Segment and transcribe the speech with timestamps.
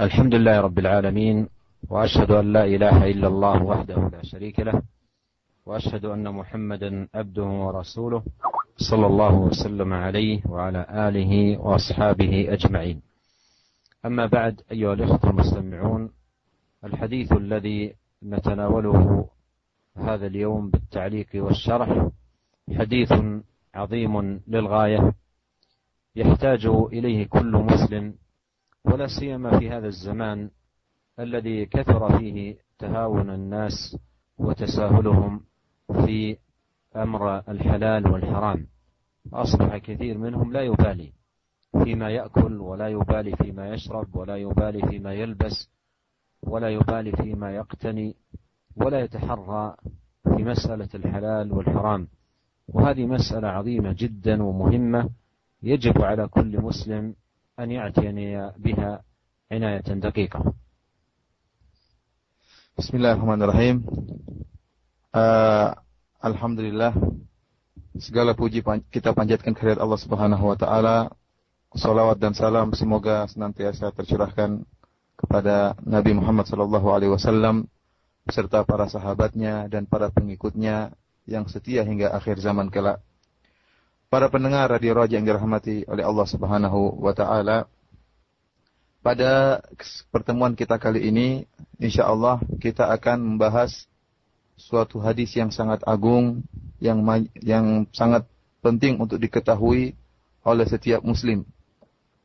[0.00, 1.48] الحمد لله رب العالمين
[1.90, 4.82] وأشهد أن لا إله إلا الله وحده لا شريك له
[5.66, 8.22] وأشهد أن محمدا عبده ورسوله
[8.76, 13.00] صلى الله وسلم عليه وعلى آله وأصحابه أجمعين.
[14.06, 16.10] أما بعد أيها الإخوة المستمعون
[16.84, 19.28] الحديث الذي نتناوله
[19.96, 22.08] هذا اليوم بالتعليق والشرح
[22.78, 23.12] حديث
[23.74, 25.12] عظيم للغاية
[26.16, 28.14] يحتاج إليه كل مسلم
[28.92, 30.50] ولا سيما في هذا الزمان
[31.20, 33.96] الذي كثر فيه تهاون الناس
[34.38, 35.40] وتساهلهم
[36.04, 36.36] في
[36.96, 38.66] أمر الحلال والحرام.
[39.32, 41.12] أصبح كثير منهم لا يبالي
[41.84, 45.70] فيما يأكل ولا يبالي فيما يشرب ولا يبالي فيما يلبس
[46.42, 48.16] ولا يبالي فيما يقتني
[48.76, 49.76] ولا يتحرى
[50.24, 52.08] في مسألة الحلال والحرام.
[52.68, 55.10] وهذه مسألة عظيمة جدا ومهمة
[55.62, 57.14] يجب على كل مسلم
[57.59, 59.01] أن يعتني بها
[59.51, 60.53] عناية دقيقة
[62.73, 63.85] Bismillahirrahmanirrahim.
[65.13, 65.77] Uh,
[66.17, 66.89] Alhamdulillah
[68.01, 71.13] segala puji kita panjatkan kehadirat Allah Subhanahu wa taala.
[71.77, 74.65] Salawat dan salam semoga senantiasa tercurahkan
[75.13, 77.69] kepada Nabi Muhammad sallallahu alaihi wasallam
[78.25, 80.97] beserta para sahabatnya dan para pengikutnya
[81.29, 83.05] yang setia hingga akhir zaman kelak.
[84.08, 87.68] Para pendengar radio Raja yang dirahmati oleh Allah Subhanahu wa taala.
[89.04, 89.60] Pada
[90.08, 91.44] pertemuan kita kali ini,
[91.76, 93.84] insya Allah kita akan membahas
[94.56, 96.40] suatu hadis yang sangat agung,
[96.80, 97.04] yang
[97.44, 98.24] yang sangat
[98.64, 99.92] penting untuk diketahui
[100.40, 101.44] oleh setiap muslim.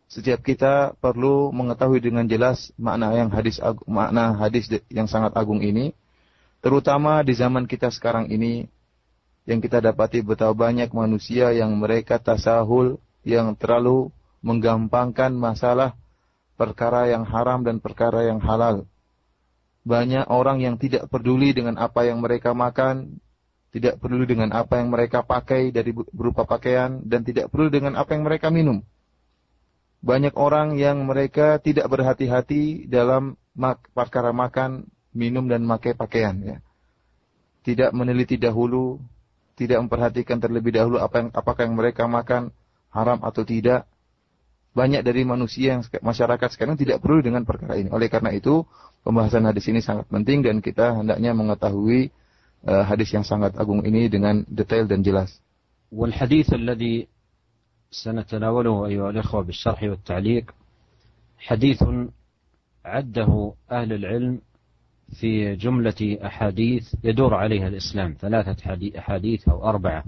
[0.08, 5.92] Setiap kita perlu mengetahui dengan jelas makna yang hadis makna hadis yang sangat agung ini,
[6.64, 8.72] terutama di zaman kita sekarang ini
[9.44, 14.12] yang kita dapati betapa banyak manusia yang mereka tasahul yang terlalu
[14.44, 15.96] menggampangkan masalah
[16.56, 18.88] perkara yang haram dan perkara yang halal.
[19.84, 23.20] Banyak orang yang tidak peduli dengan apa yang mereka makan,
[23.76, 28.16] tidak peduli dengan apa yang mereka pakai dari berupa pakaian dan tidak peduli dengan apa
[28.16, 28.80] yang mereka minum.
[30.04, 33.36] Banyak orang yang mereka tidak berhati-hati dalam
[33.96, 36.58] perkara makan, minum dan pakai pakaian ya.
[37.64, 39.00] Tidak meneliti dahulu
[39.59, 42.55] tidak memperhatikan terlebih dahulu apa yang apakah yang mereka makan
[42.95, 43.85] haram atau tidak.
[44.77, 47.91] Banyak dari manusia yang masyarakat sekarang tidak perlu dengan perkara ini.
[47.91, 48.63] Oleh karena itu,
[49.03, 52.15] pembahasan hadis ini sangat penting dan kita hendaknya mengetahui
[52.63, 55.35] uh, hadis yang sangat agung ini dengan detail dan jelas.
[55.89, 57.09] والحديث الذي
[57.91, 60.55] سنتناوله أيها الإخوة بالشرح والتعليق
[61.39, 61.85] حديث
[62.85, 64.41] عده أهل العلم
[65.13, 70.05] في جملة أحاديث يدور عليها الإسلام ثلاثة أحاديث أو أربعة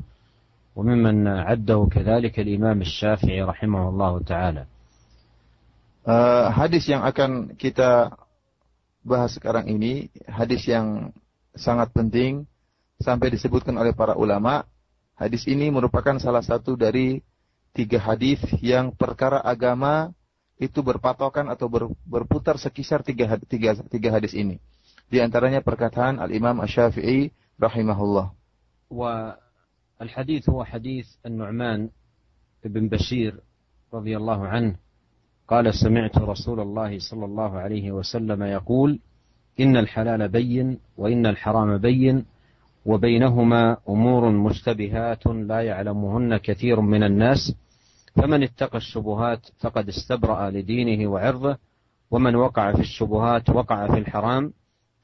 [0.77, 4.65] وممن عده كذلك الإمام الشافعي رحمه الله تعالى
[6.05, 8.13] uh, hadis yang akan kita
[9.01, 11.17] bahas sekarang ini hadis yang
[11.57, 12.45] sangat penting
[13.01, 14.69] sampai disebutkan oleh para ulama
[15.17, 17.25] hadis ini merupakan salah satu dari
[17.73, 20.13] tiga hadis yang perkara agama
[20.61, 21.73] itu berpatokan atau
[22.05, 24.61] berputar sekisar tiga, tiga, tiga hadis ini.
[25.10, 27.30] Di antaranya perkataan Al-Imam Asy-Syafi'i
[27.62, 28.34] rahimahullah.
[28.90, 31.90] والحديث هو حديث النعمان
[32.66, 33.40] بن بشير
[33.94, 34.76] رضي الله عنه
[35.48, 39.00] قال سمعت رسول الله صلى الله عليه وسلم يقول
[39.60, 42.26] إن الحلال بين وإن الحرام بين
[42.86, 47.56] وبينهما أمور مشتبهات لا يعلمهن كثير من الناس
[48.16, 51.58] فمن اتقى الشبهات فقد استبرأ لدينه وعرضه
[52.12, 54.54] ومن وقع في الشبهات وقع في الحرام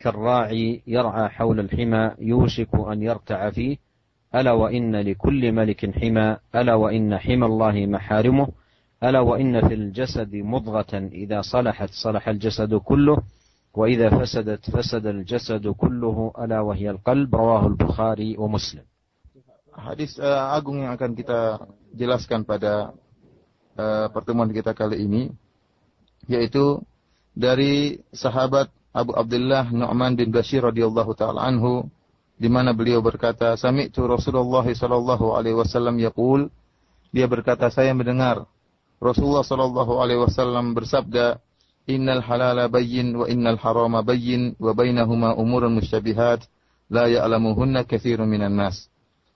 [0.01, 3.77] كالراعي يرعى حول الحمى يوشك أن يرتع فيه.
[4.35, 8.47] ألا وإن لكل ملك حمى ألا وإن حمى الله محارمه.
[9.03, 13.17] ألا وإن في الجسد مضغة إذا صلحت صلح الجسد كله
[13.73, 17.35] وإذا فسدت فسد الجسد كله ألا وهي القلب.
[17.35, 18.85] رواه البخاري ومسلم.
[19.71, 21.63] Hadis uh, agung yang akan kita
[21.95, 22.91] jelaskan pada
[23.79, 25.31] uh, pertemuan kita kali ini
[26.27, 26.83] yaitu
[27.31, 31.87] dari sahabat Abu Abdullah Nu'man bin Bashir radhiyallahu taala anhu
[32.35, 36.51] di mana beliau berkata, "Sami'tu Rasulullah sallallahu alaihi wasallam yaqul"
[37.11, 38.47] Dia berkata, saya mendengar
[39.03, 41.43] Rasulullah sallallahu alaihi wasallam bersabda,
[41.91, 46.47] "Innal halala bayyin wa innal harama bayyin wa bainahuma umurun musyabihat
[46.87, 48.87] la ya'lamuhunna katsirun minan nas."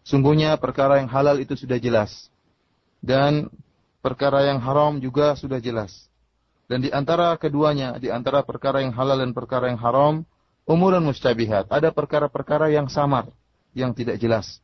[0.07, 2.31] Sungguhnya perkara yang halal itu sudah jelas
[3.03, 3.51] dan
[3.99, 6.07] perkara yang haram juga sudah jelas.
[6.65, 10.25] Dan di antara keduanya, di antara perkara yang halal dan perkara yang haram,
[10.65, 11.69] umuran mustabihat.
[11.69, 13.29] Ada perkara-perkara yang samar,
[13.77, 14.59] yang tidak jelas.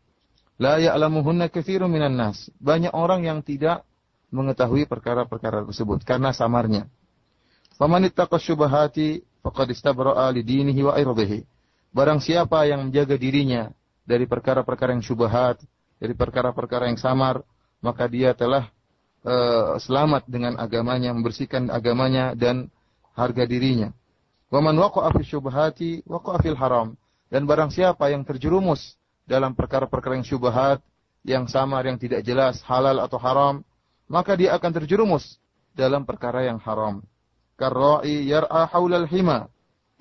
[0.57, 2.49] La ya'lamuhunna katsirun minan nas.
[2.57, 3.85] Banyak orang yang tidak
[4.33, 6.89] mengetahui perkara-perkara tersebut karena samarnya.
[7.77, 11.45] Faman ittaqa syubahati faqad istabra'a li dinihi wa irdihi.
[11.91, 13.69] Barang siapa yang menjaga dirinya
[14.07, 15.59] dari perkara-perkara yang syubhat,
[15.99, 17.43] dari perkara-perkara yang samar,
[17.83, 18.71] maka dia telah
[19.25, 22.69] uh, selamat dengan agamanya, membersihkan agamanya dan
[23.17, 23.93] harga dirinya.
[24.51, 26.97] Wa man waqa'a fi syubhati waqa'a fil haram.
[27.31, 30.83] Dan barang siapa yang terjerumus dalam perkara-perkara yang syubhat,
[31.23, 33.63] yang samar, yang tidak jelas, halal atau haram,
[34.11, 35.39] maka dia akan terjerumus
[35.71, 36.99] dalam perkara yang haram.
[37.55, 39.47] Karra'i yar'a haulal hima,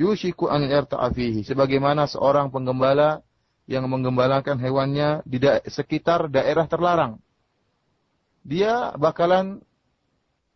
[0.00, 1.46] yushiku an yarta'a fihi.
[1.46, 3.22] Sebagaimana seorang penggembala
[3.70, 7.22] yang menggembalakan hewannya di da sekitar daerah terlarang.
[8.44, 9.60] Dia bakalan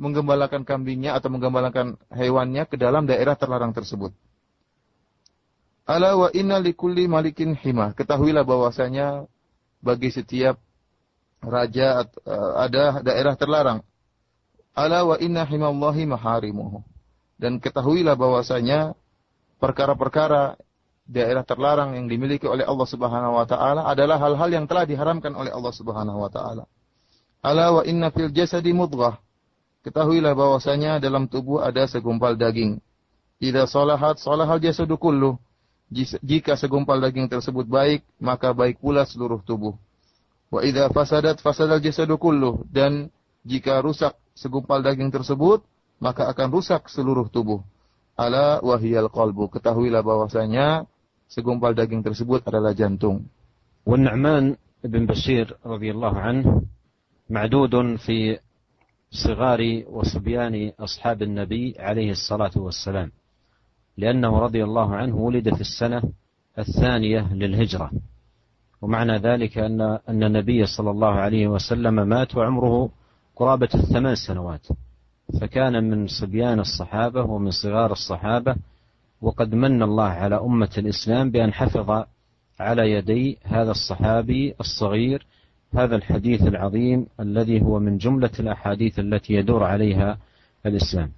[0.00, 4.10] menggembalakan kambingnya atau menggembalakan hewannya ke dalam daerah terlarang tersebut.
[5.84, 7.92] Ala wa inna likulli malikin hima.
[7.92, 9.28] Ketahuilah bahwasanya
[9.84, 10.56] bagi setiap
[11.44, 13.84] raja eh, ada daerah terlarang.
[14.74, 16.82] Ala wa inna himallahi maharimuhu.
[17.36, 18.96] Dan ketahuilah bahwasanya
[19.60, 20.56] perkara-perkara
[21.04, 25.52] daerah terlarang yang dimiliki oleh Allah Subhanahu wa taala adalah hal-hal yang telah diharamkan oleh
[25.52, 26.64] Allah Subhanahu wa taala.
[27.44, 29.20] Ala wa inna fil jasadi mudghah.
[29.84, 32.80] Ketahuilah bahwasanya dalam tubuh ada segumpal daging.
[33.36, 35.36] Idza salahat salahal jasadu kullu.
[36.24, 39.76] Jika segumpal daging tersebut baik, maka baik pula seluruh tubuh.
[40.48, 43.12] Wa idza fasadat fasadal jasadu kullu dan
[43.44, 45.60] jika rusak segumpal daging tersebut,
[46.00, 47.60] maka akan rusak seluruh tubuh.
[48.16, 49.52] Ala wahiyal qalbu.
[49.52, 50.88] Ketahuilah bahwasanya
[51.28, 53.28] segumpal daging tersebut adalah jantung.
[53.84, 56.64] Wan Nu'man bin Bashir radhiyallahu anhu
[57.30, 58.38] معدود في
[59.10, 63.10] صغار وصبيان أصحاب النبي عليه الصلاة والسلام
[63.96, 66.02] لأنه رضي الله عنه ولد في السنة
[66.58, 67.90] الثانية للهجرة.
[68.82, 72.90] ومعنى ذلك أن أن النبي صلى الله عليه وسلم مات وعمره
[73.36, 74.66] قرابة الثمان سنوات.
[75.40, 78.56] فكان من صبيان الصحابة ومن صغار الصحابة
[79.22, 82.04] وقد من الله على أمة الإسلام بأن حفظ
[82.60, 85.26] على يدي هذا الصحابي الصغير
[85.73, 90.17] هذا الحديث العظيم الذي هو من جملة الأحاديث التي يدور عليها
[90.65, 91.11] الإسلام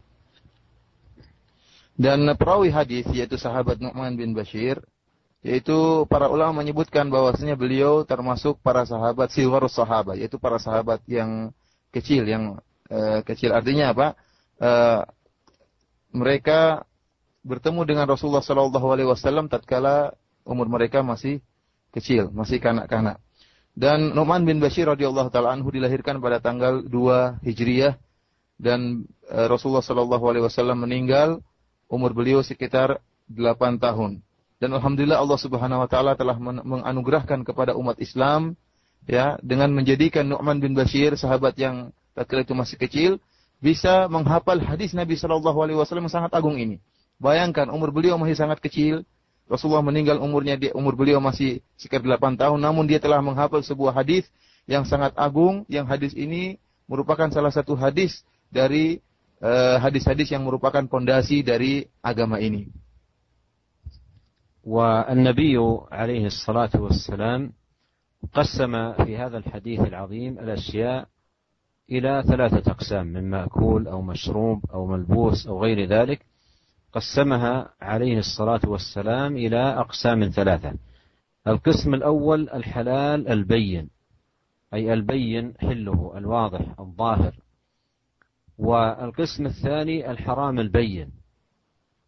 [2.01, 4.81] Dan perawi hadis yaitu sahabat Nu'man bin Bashir
[5.45, 11.53] yaitu para ulama menyebutkan bahwasanya beliau termasuk para sahabat siwar sahabat yaitu para sahabat yang
[11.94, 12.57] kecil yang
[12.89, 14.07] uh, kecil artinya apa?
[14.57, 15.01] Uh,
[16.09, 16.89] mereka
[17.45, 21.41] bertemu dengan Rasulullah Shallallahu Alaihi Wasallam tatkala umur mereka masih
[21.94, 23.21] kecil, masih kanak-kanak.
[23.76, 28.00] Dan Nu'man bin Bashir radhiyallahu taala anhu dilahirkan pada tanggal 2 Hijriah
[28.56, 31.44] dan uh, Rasulullah Shallallahu alaihi wasallam meninggal
[31.93, 34.25] umur beliau sekitar 8 tahun.
[34.56, 38.56] Dan alhamdulillah Allah Subhanahu wa taala telah menganugerahkan kepada umat Islam
[39.05, 43.11] ya dengan menjadikan Nu'man bin Bashir sahabat yang tatkala itu masih kecil
[43.61, 46.81] bisa menghafal hadis Nabi Shallallahu alaihi wasallam sangat agung ini.
[47.20, 49.05] Bayangkan umur beliau masih sangat kecil,
[49.51, 53.91] Rasulullah meninggal umurnya di umur beliau masih sekitar 8 tahun namun dia telah menghafal sebuah
[53.91, 54.23] hadis
[54.63, 56.56] yang sangat agung yang hadis ini
[56.88, 59.00] merupakan salah satu hadis dari
[59.44, 62.68] eh, hadis-hadis uh, yang merupakan pondasi dari agama ini.
[64.62, 65.57] والنبي
[65.91, 67.53] عليه الصلاة والسلام
[68.33, 71.07] قسم في هذا الحديث العظيم الأشياء
[71.91, 76.25] إلى ثلاثة أقسام من مأكول أو مشروب أو ملبوس أو غير ذلك
[76.92, 80.72] قسمها عليه الصلاة والسلام إلى أقسام ثلاثة.
[81.46, 83.90] القسم الأول الحلال البين
[84.74, 87.34] أي البين حله الواضح الظاهر.
[88.58, 91.10] والقسم الثاني الحرام البين.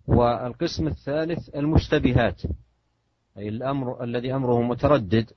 [0.07, 2.43] والقسم الثالث المشتبهات
[3.39, 5.31] أي الأمر الذي أمره متردد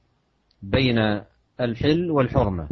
[0.61, 1.21] بين
[1.59, 2.69] الحل والحرمة.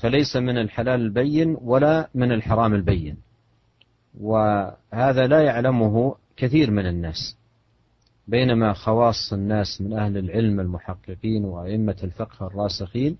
[0.00, 3.25] فليس من الحلال البين ولا من الحرام البين.
[4.20, 7.36] وهذا لا يعلمه كثير من الناس
[8.28, 13.16] بينما خواص الناس من أهل العلم المحققين وأئمة الفقه الراسخين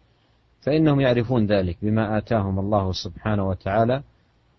[0.61, 4.03] فإنهم يعرفون ذلك بما آتاهم الله سبحانه وتعالى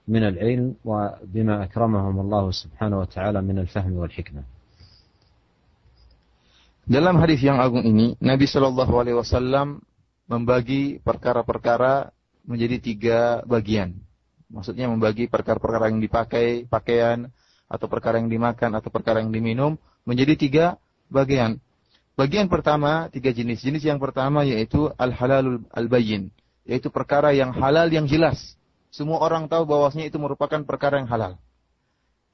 [0.08, 4.44] من العلم وبما أكرمهم الله سبحانه وتعالى من الفهم والحكمة
[6.88, 9.84] Dalam hadis yang agung ini, Nabi Shallallahu Alaihi Wasallam
[10.24, 12.16] membagi perkara-perkara
[12.48, 13.92] menjadi tiga bagian.
[14.48, 17.28] Maksudnya membagi perkara-perkara yang dipakai, pakaian,
[17.68, 19.76] atau perkara yang dimakan, atau perkara yang diminum,
[20.08, 20.66] menjadi tiga
[21.12, 21.60] bagian.
[22.18, 23.62] Bagian pertama, tiga jenis.
[23.62, 26.34] Jenis yang pertama yaitu al-halalul al-bayyin.
[26.66, 28.58] Yaitu perkara yang halal yang jelas.
[28.90, 31.38] Semua orang tahu bahwasanya itu merupakan perkara yang halal.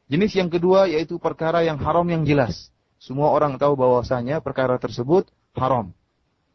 [0.08, 2.72] Jenis yang kedua yaitu perkara yang haram yang jelas.
[3.01, 5.27] Semua orang tahu bahwasanya perkara tersebut
[5.58, 5.91] haram.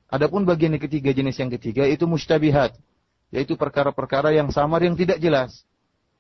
[0.08, 2.72] Adapun bagian yang ketiga, jenis yang ketiga itu mustabihat,
[3.28, 5.64] yaitu perkara-perkara yang samar yang tidak jelas.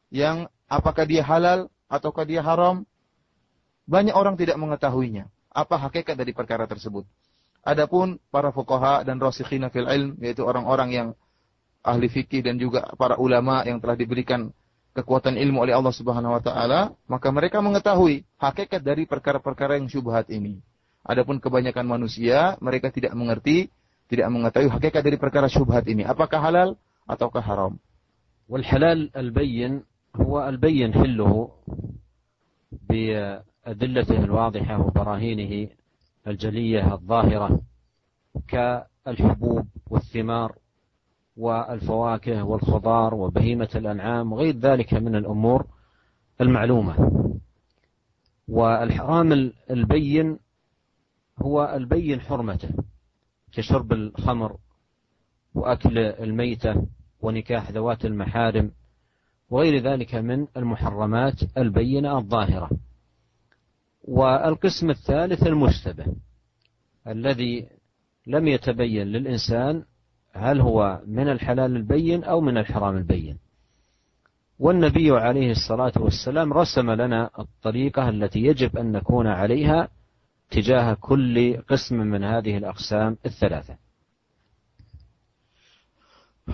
[0.08, 2.84] Yang apakah dia halal ataukah dia haram?
[3.88, 5.32] Banyak orang tidak mengetahuinya.
[5.48, 7.08] Apa hakikat dari perkara tersebut?
[7.64, 11.08] Adapun para fuqaha dan rasikhina fil ilm, yaitu orang-orang yang
[11.84, 14.52] ahli fikih dan juga para ulama yang telah diberikan
[14.92, 20.28] kekuatan ilmu oleh Allah Subhanahu wa taala, maka mereka mengetahui hakikat dari perkara-perkara yang syubhat
[20.28, 20.60] ini.
[21.06, 23.72] Adapun kebanyakan manusia, mereka tidak mengerti,
[24.10, 26.04] tidak mengetahui hakikat dari perkara syubhat ini.
[26.04, 26.68] Apakah halal
[27.08, 27.78] ataukah haram?
[28.48, 29.82] والحلال البين
[30.16, 31.50] هو البين حله
[32.88, 35.68] بأدلته الواضحة وبراهينه
[36.26, 37.60] الجلية الظاهرة
[38.48, 40.56] كالحبوب والثمار
[41.36, 45.66] والفواكه والخضار وبهيمة الأنعام وغير ذلك من الأمور
[46.40, 46.94] المعلومة
[48.48, 50.38] والحرام البين
[51.38, 52.70] هو البين حرمته
[53.52, 54.56] كشرب الخمر
[55.54, 56.86] وأكل الميتة
[57.20, 58.70] ونكاح ذوات المحارم
[59.50, 62.70] وغير ذلك من المحرمات البينة الظاهرة.
[64.04, 66.06] والقسم الثالث المشتبه
[67.06, 67.66] الذي
[68.26, 69.84] لم يتبين للإنسان
[70.32, 73.38] هل هو من الحلال البين أو من الحرام البين.
[74.58, 79.88] والنبي عليه الصلاة والسلام رسم لنا الطريقة التي يجب أن نكون عليها
[80.50, 83.87] تجاه كل قسم من هذه الأقسام الثلاثة.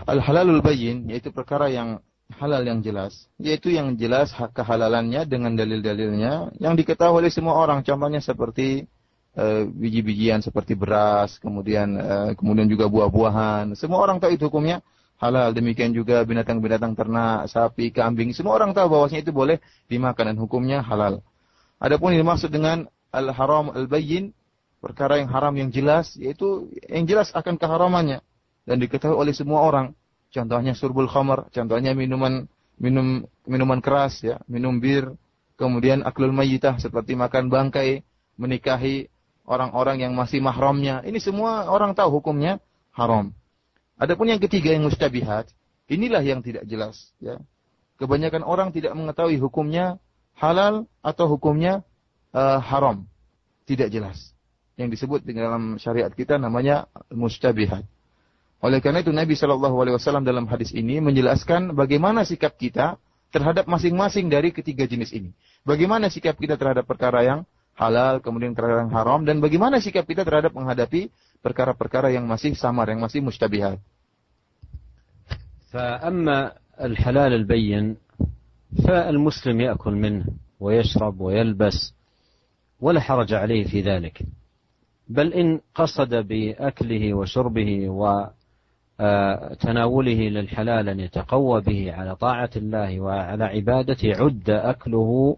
[0.02, 2.02] Al-halalul bayyin yaitu perkara yang
[2.34, 7.86] halal yang jelas, yaitu yang jelas hak kehalalannya dengan dalil-dalilnya yang diketahui oleh semua orang.
[7.86, 8.90] Contohnya seperti
[9.38, 13.78] uh, biji-bijian seperti beras, kemudian uh, kemudian juga buah-buahan.
[13.78, 14.82] Semua orang tahu itu hukumnya
[15.22, 15.54] halal.
[15.54, 18.34] Demikian juga binatang-binatang ternak, sapi, kambing.
[18.34, 21.22] Semua orang tahu bahwasanya itu boleh dimakan dan hukumnya halal.
[21.78, 24.34] Adapun yang dimaksud dengan al-haram al-bayyin,
[24.82, 28.24] perkara yang haram yang jelas, yaitu yang jelas akan keharamannya
[28.64, 29.92] dan diketahui oleh semua orang.
[30.34, 35.14] Contohnya surbul khamar, contohnya minuman minum minuman keras ya, minum bir,
[35.54, 38.02] kemudian aklul mayyitah seperti makan bangkai,
[38.34, 39.06] menikahi
[39.46, 41.04] orang-orang yang masih mahramnya.
[41.06, 42.58] Ini semua orang tahu hukumnya
[42.90, 43.30] haram.
[43.94, 45.54] Adapun yang ketiga yang mustabihat,
[45.86, 47.38] inilah yang tidak jelas ya.
[47.94, 50.02] Kebanyakan orang tidak mengetahui hukumnya
[50.34, 51.86] halal atau hukumnya
[52.34, 53.06] uh, haram.
[53.70, 54.34] Tidak jelas.
[54.74, 57.86] Yang disebut di dalam syariat kita namanya mustabihat.
[58.63, 62.99] Oleh karena itu Nabi Shallallahu Alaihi Wasallam dalam hadis ini menjelaskan bagaimana sikap kita
[63.31, 65.31] terhadap masing-masing dari ketiga jenis ini.
[65.63, 67.39] Bagaimana sikap kita terhadap perkara yang
[67.79, 71.07] halal, kemudian perkara yang haram, dan bagaimana sikap kita terhadap menghadapi
[71.39, 73.79] perkara-perkara yang masih samar, yang masih mustabihat.
[75.69, 77.95] فأما الحلال البين
[78.87, 80.25] فالمسلم يأكل منه
[80.59, 81.93] ويشرب ويلبس
[82.81, 84.25] ولا حرج عليه في ذلك
[85.07, 87.89] بل إن قصد بأكله وشربه
[89.60, 95.36] تناوله للحلال أن يتقوى به على طاعة الله وعلى عبادته عد أكله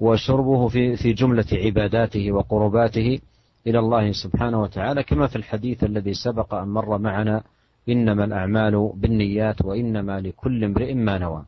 [0.00, 3.18] وشربه في في جملة عباداته وقرباته
[3.66, 7.42] إلى الله سبحانه وتعالى كما في الحديث الذي سبق أن مر معنا
[7.88, 11.44] إنما الأعمال بالنيات وإنما لكل امرئ ما نوى.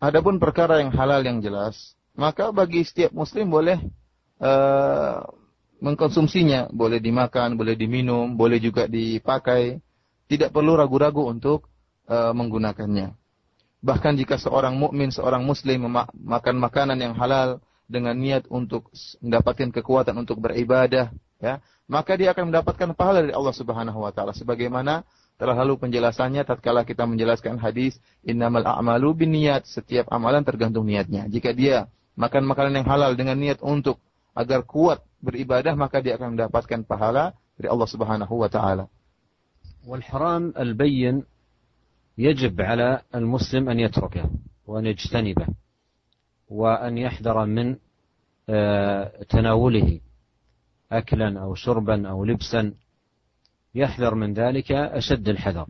[0.00, 3.76] Adapun perkara yang halal yang jelas, maka bagi setiap muslim boleh
[4.40, 5.28] uh,
[5.80, 9.80] mengkonsumsinya, boleh dimakan, boleh diminum, boleh juga dipakai,
[10.28, 11.66] tidak perlu ragu-ragu untuk
[12.06, 13.16] uh, menggunakannya.
[13.80, 18.92] Bahkan jika seorang mukmin, seorang muslim makan makanan yang halal dengan niat untuk
[19.24, 21.10] mendapatkan kekuatan untuk beribadah,
[21.40, 21.58] ya,
[21.90, 25.02] maka dia akan mendapatkan pahala dari Allah Subhanahu wa taala sebagaimana
[25.40, 31.26] telah lalu penjelasannya tatkala kita menjelaskan hadis innamal a'malu binniyat, setiap amalan tergantung niatnya.
[31.26, 33.98] Jika dia makan makanan yang halal dengan niat untuk
[34.36, 38.86] agar kuat beribadah maka dia akan mendapatkan pahala dari Allah Subhanahu wa taala.
[39.80, 41.24] والحرام البين
[42.18, 44.30] يجب على المسلم أن يتركه
[44.66, 45.46] وأن يجتنبه
[46.48, 47.76] وأن يحذر من
[49.28, 50.00] تناوله
[50.92, 52.74] أكلا أو شربا أو لبسا.
[53.74, 55.66] يحذر من ذلك أشد الحذر.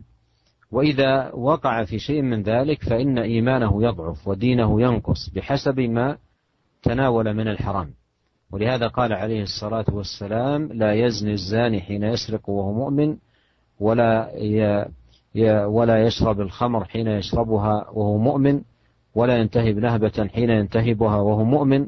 [0.71, 6.17] وإذا وقع في شيء من ذلك فإن إيمانه يضعف ودينه ينقص بحسب ما
[6.83, 7.93] تناول من الحرام.
[8.51, 13.17] ولهذا قال عليه الصلاة والسلام لا يزني الزاني حين يسرق وهو مؤمن
[13.79, 14.31] ولا
[15.65, 18.61] ولا يشرب الخمر حين يشربها وهو مؤمن
[19.15, 21.87] ولا ينتهب نهبة حين ينتهبها وهو مؤمن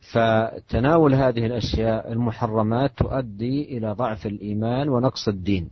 [0.00, 5.70] فتناول هذه الأشياء المحرمات تؤدي إلى ضعف الإيمان ونقص الدين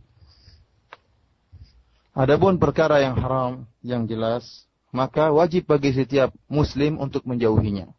[2.19, 7.95] Adapun perkara yang haram yang jelas, maka wajib bagi setiap muslim untuk menjauhinya.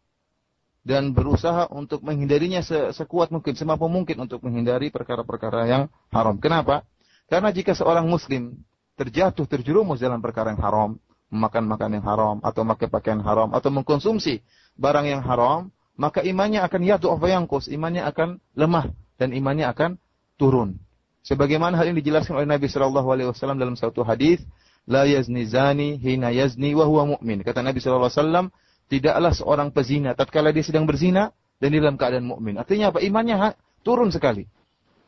[0.81, 6.41] Dan berusaha untuk menghindarinya sekuat mungkin, semampu mungkin untuk menghindari perkara-perkara yang haram.
[6.41, 6.85] Kenapa?
[7.29, 8.57] Karena jika seorang muslim
[8.97, 10.89] terjatuh terjerumus dalam perkara yang haram,
[11.31, 14.43] memakan makan yang haram atau memakai pakaian haram atau mengkonsumsi
[14.75, 20.01] barang yang haram, maka imannya akan yatu yangkus, imannya akan lemah dan imannya akan
[20.35, 20.81] turun.
[21.21, 24.41] Sebagaimana hal ini dijelaskan oleh Nabi Shallallahu Alaihi Wasallam dalam satu hadis,
[24.89, 27.45] la yazni zani hina yazni wa huwa mu'min.
[27.45, 28.49] Kata Nabi Wasallam,
[28.91, 31.31] tidaklah seorang pezina tatkala dia sedang berzina
[31.63, 32.59] dan dalam keadaan mukmin.
[32.59, 32.99] Artinya apa?
[32.99, 33.55] Imannya
[33.87, 34.43] turun sekali.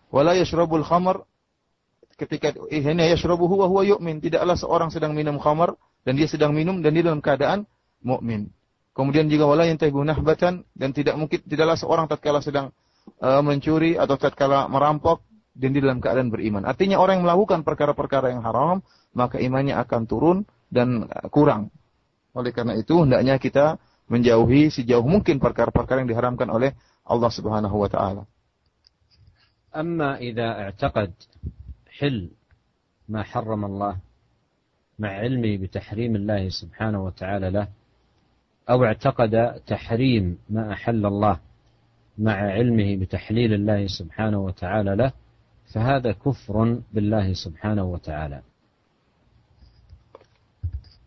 [0.07, 1.27] Wala yashrabul khamr
[2.15, 4.23] ketika ihna yashrabuhu wa huwa yu'min.
[4.23, 5.75] Tidaklah seorang sedang minum khamar
[6.07, 7.67] dan dia sedang minum dan dia dalam keadaan
[7.99, 8.53] mukmin.
[8.93, 12.69] Kemudian juga wala yantahibu nahbatan dan tidak mungkin tidaklah seorang tatkala sedang
[13.19, 15.25] uh, mencuri atau tatkala merampok
[15.57, 16.61] dan dia dalam keadaan beriman.
[16.63, 18.85] Artinya orang yang melakukan perkara-perkara yang haram,
[19.17, 20.37] maka imannya akan turun
[20.69, 21.73] dan kurang.
[22.33, 23.77] Oleh karena itu hendaknya kita
[24.09, 26.73] menjauhi sejauh mungkin perkara-perkara yang diharamkan oleh
[27.05, 28.23] Allah Subhanahu wa taala.
[29.73, 31.11] أما إذا اعتقد
[31.97, 32.29] حل
[33.09, 33.97] ما حرم الله
[34.99, 37.67] مع علمه بتحريم الله سبحانه وتعالى له
[38.69, 41.39] أو اعتقد تحريم ما أحل الله
[42.17, 45.11] مع علمه بتحليل الله سبحانه وتعالى له
[45.73, 48.41] فهذا كفر بالله سبحانه وتعالى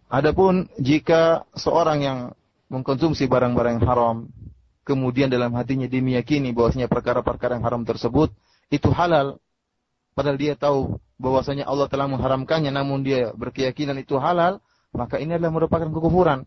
[0.07, 2.19] Adapun jika seorang yang
[2.71, 4.31] mengkonsumsi barang-barang haram,
[4.87, 8.31] kemudian dalam hatinya dia meyakini bahwasanya perkara-perkara yang haram tersebut
[8.71, 9.43] itu halal,
[10.15, 14.63] padahal dia tahu bahwasanya Allah telah mengharamkannya namun dia berkeyakinan itu halal,
[14.95, 16.47] maka ini adalah merupakan kekufuran.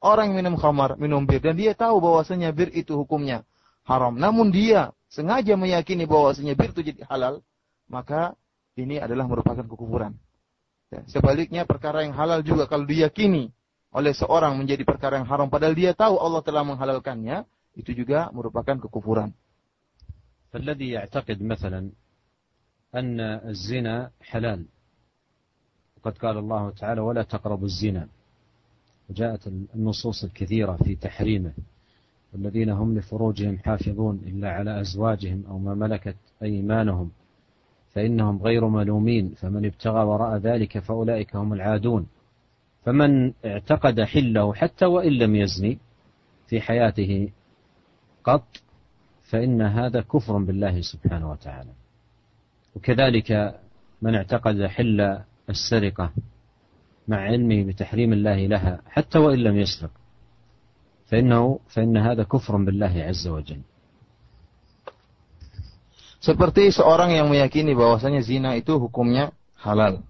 [0.00, 3.42] Orang yang minum khamar, minum bir dan dia tahu bahwasanya bir itu hukumnya
[3.90, 7.42] haram, namun dia sengaja meyakini bahwasanya bir itu jadi halal,
[7.90, 8.38] maka
[8.78, 10.14] ini adalah merupakan kekufuran.
[10.90, 13.54] Ya, sebaliknya perkara yang halal juga kalau diyakini
[13.94, 17.46] oleh seorang menjadi perkara yang haram padahal dia tahu Allah telah menghalalkannya,
[17.78, 19.30] itu juga merupakan kekufuran.
[20.50, 21.90] فالذي يعتقد مثلا
[22.94, 24.66] أن الزنا حلال
[25.96, 28.08] وقد قال الله تعالى ولا تقربوا الزنا
[29.10, 31.52] وجاءت النصوص الكثيرة في تحريمه
[32.32, 37.10] والذين هم لفروجهم حافظون إلا على أزواجهم أو ما ملكت أيمانهم
[37.94, 42.06] فإنهم غير ملومين فمن ابتغى وراء ذلك فأولئك هم العادون.
[42.84, 45.78] فمن اعتقد حله حتى وإن لم يزني
[46.46, 47.30] في حياته
[48.24, 48.46] قط
[49.22, 51.70] فإن هذا كفر بالله سبحانه وتعالى.
[52.76, 53.60] وكذلك
[54.02, 55.18] من اعتقد حل
[55.50, 56.12] السرقة
[57.08, 59.90] مع علمه بتحريم الله لها حتى وإن لم يسرق
[61.06, 63.60] فإنه فإن هذا كفر بالله عز وجل.
[66.20, 70.04] Seperti seorang yang meyakini bahwasanya zina itu hukumnya halal.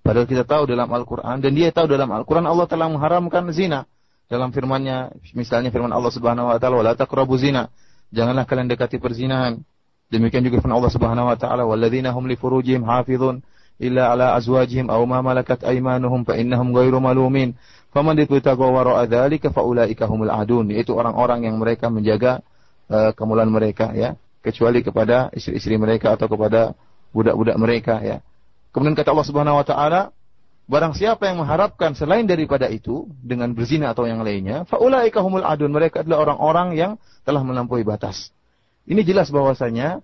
[0.00, 3.84] Padahal kita tahu dalam Al-Quran dan dia tahu dalam Al-Quran Allah telah mengharamkan zina.
[4.26, 7.70] Dalam firmannya, misalnya firman Allah Subhanahu Wa Taala, "Wala taqrabu zina."
[8.14, 9.62] Janganlah kalian dekati perzinahan.
[10.06, 13.42] Demikian juga firman Allah Subhanahu wa taala, "Walladzina hum li furujihim hafizun
[13.82, 17.58] illa ala azwajihim aw ma malakat aymanuhum fa innahum ghairu malumin."
[17.90, 20.70] Faman ibtagha wara'a dzalika fa ulaika humul adun.
[20.70, 22.44] Yaitu orang-orang yang mereka menjaga
[22.86, 24.14] uh, kemuliaan mereka ya,
[24.46, 26.78] kecuali kepada istri-istri mereka atau kepada
[27.10, 28.22] budak-budak mereka ya.
[28.70, 30.00] Kemudian kata Allah Subhanahu wa taala,
[30.70, 35.74] barang siapa yang mengharapkan selain daripada itu dengan berzina atau yang lainnya, faulaika humul adun.
[35.74, 36.92] Mereka adalah orang-orang yang
[37.26, 38.30] telah melampaui batas.
[38.86, 39.98] Ini jelas bahwasanya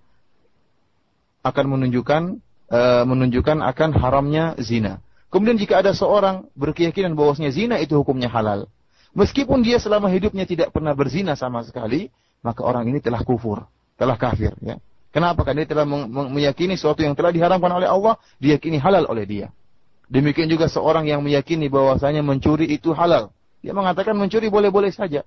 [1.43, 2.21] akan menunjukkan
[2.67, 4.99] e, menunjukkan akan haramnya zina.
[5.31, 8.67] Kemudian jika ada seorang berkeyakinan bahwasanya zina itu hukumnya halal,
[9.15, 12.09] meskipun dia selama hidupnya tidak pernah berzina sama sekali,
[12.41, 13.65] maka orang ini telah kufur,
[13.97, 14.53] telah kafir.
[14.61, 14.77] Ya.
[15.13, 15.45] Kenapa?
[15.45, 15.85] Karena dia telah
[16.29, 19.47] meyakini sesuatu yang telah diharamkan oleh Allah, diyakini halal oleh dia.
[20.09, 23.29] Demikian juga seorang yang meyakini bahwasanya mencuri itu halal.
[23.61, 25.23] Dia mengatakan mencuri boleh-boleh saja.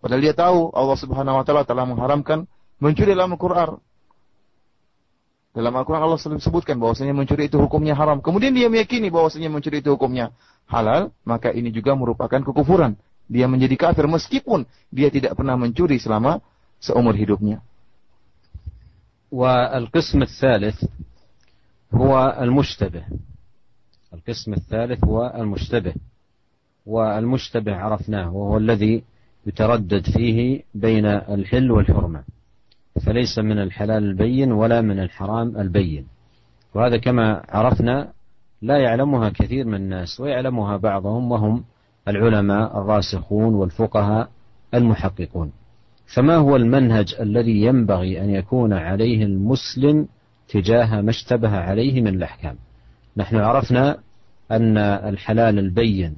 [0.00, 2.48] Padahal dia tahu Allah Subhanahu wa taala telah mengharamkan
[2.80, 3.76] mencuri dalam Al-Qur'an.
[5.50, 8.22] Dalam Al-Quran Allah sebutkan bahwasanya mencuri itu hukumnya haram.
[8.22, 10.30] Kemudian dia meyakini bahwasanya mencuri itu hukumnya
[10.70, 12.94] halal, maka ini juga merupakan kekufuran.
[13.26, 16.38] Dia menjadi kafir meskipun dia tidak pernah mencuri selama
[16.78, 17.62] seumur hidupnya.
[19.32, 20.84] والقسم الثالث
[21.94, 23.04] هو المشتبه.
[24.14, 25.94] القسم الثالث هو المشتبه
[26.86, 29.04] والمشتبه عرفناه وهو الذي
[29.46, 32.24] يتردد فيه بين الحل والحرمة.
[33.06, 36.06] فليس من الحلال البين ولا من الحرام البين.
[36.74, 38.12] وهذا كما عرفنا
[38.62, 41.64] لا يعلمها كثير من الناس ويعلمها بعضهم وهم
[42.08, 44.30] العلماء الراسخون والفقهاء
[44.74, 45.52] المحققون.
[46.14, 50.08] فما هو المنهج الذي ينبغي أن يكون عليه المسلم
[50.48, 52.56] تجاه ما اشتبه عليه من الأحكام؟
[53.16, 53.98] نحن عرفنا
[54.50, 56.16] أن الحلال البين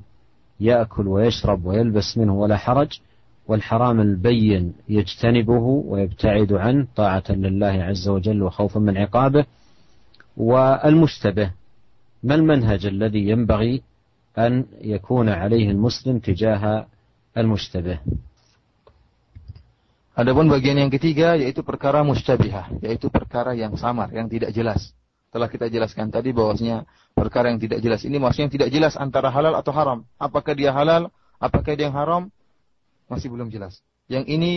[0.60, 3.00] يأكل ويشرب ويلبس منه ولا حرج
[3.48, 9.44] والحرام البين يجتنبه ويبتعد عنه طاعة لله عز وجل وخوفا من عقابه.
[10.36, 11.50] والمشتبه
[12.22, 13.82] ما المنهج الذي ينبغي
[14.38, 16.86] أن يكون عليه المسلم تجاه
[17.36, 17.98] المشتبه؟
[20.12, 24.92] Adapun bagian yang ketiga yaitu perkara mustabihah, yaitu perkara yang samar, yang tidak jelas.
[25.32, 26.84] Telah kita jelaskan tadi bahwasanya
[27.16, 30.04] perkara yang tidak jelas ini maksudnya tidak jelas antara halal atau haram.
[30.20, 31.08] Apakah dia halal,
[31.40, 32.28] apakah dia yang haram,
[33.08, 33.80] masih belum jelas.
[34.12, 34.52] Yang ini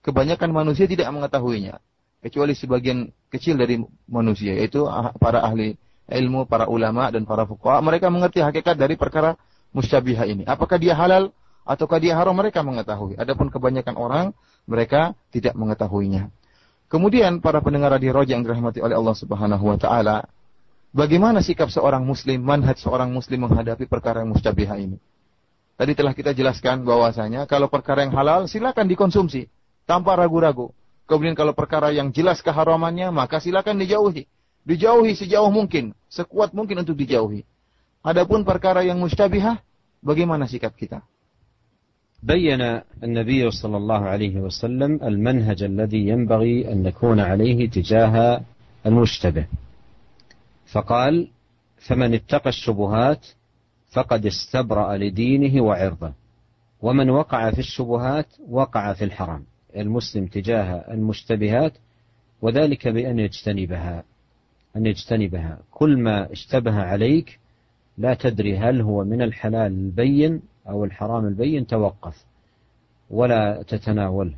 [0.00, 1.76] kebanyakan manusia tidak mengetahuinya,
[2.24, 3.76] kecuali sebagian kecil dari
[4.08, 5.76] manusia, yaitu ah, para ahli
[6.08, 7.84] ilmu, para ulama dan para fuqaha.
[7.84, 9.36] Mereka mengerti hakikat dari perkara
[9.76, 10.48] mustabihah ini.
[10.48, 13.18] Apakah dia halal ataukah dia haram mereka mengetahui.
[13.18, 14.26] Adapun kebanyakan orang
[14.66, 16.28] mereka tidak mengetahuinya.
[16.86, 20.26] Kemudian para pendengar di roja yang dirahmati oleh Allah Subhanahu wa taala,
[20.94, 24.98] bagaimana sikap seorang muslim, manhaj seorang muslim menghadapi perkara yang mustabihah ini?
[25.76, 29.50] Tadi telah kita jelaskan bahwasanya kalau perkara yang halal silakan dikonsumsi
[29.84, 30.70] tanpa ragu-ragu.
[31.06, 34.26] Kemudian kalau perkara yang jelas keharamannya maka silakan dijauhi.
[34.66, 37.46] Dijauhi sejauh mungkin, sekuat mungkin untuk dijauhi.
[38.02, 39.62] Adapun perkara yang mustabihah,
[40.02, 41.06] bagaimana sikap kita?
[42.26, 48.40] بين النبي صلى الله عليه وسلم المنهج الذي ينبغي أن نكون عليه تجاه
[48.86, 49.46] المشتبه.
[50.72, 51.28] فقال
[51.88, 53.26] فمن اتقى الشبهات
[53.92, 56.12] فقد استبرأ لدينه وعرضه
[56.82, 59.44] ومن وقع في الشبهات وقع في الحرام.
[59.76, 61.72] المسلم تجاه المشتبهات
[62.42, 64.04] وذلك بأن يجتنبها
[64.76, 65.58] أن يجتنبها.
[65.70, 67.38] كل ما اشتبه عليك
[67.98, 72.24] لا تدري هل هو من الحلال البين أو الحرام البين توقف
[73.10, 74.34] ولا تتناوله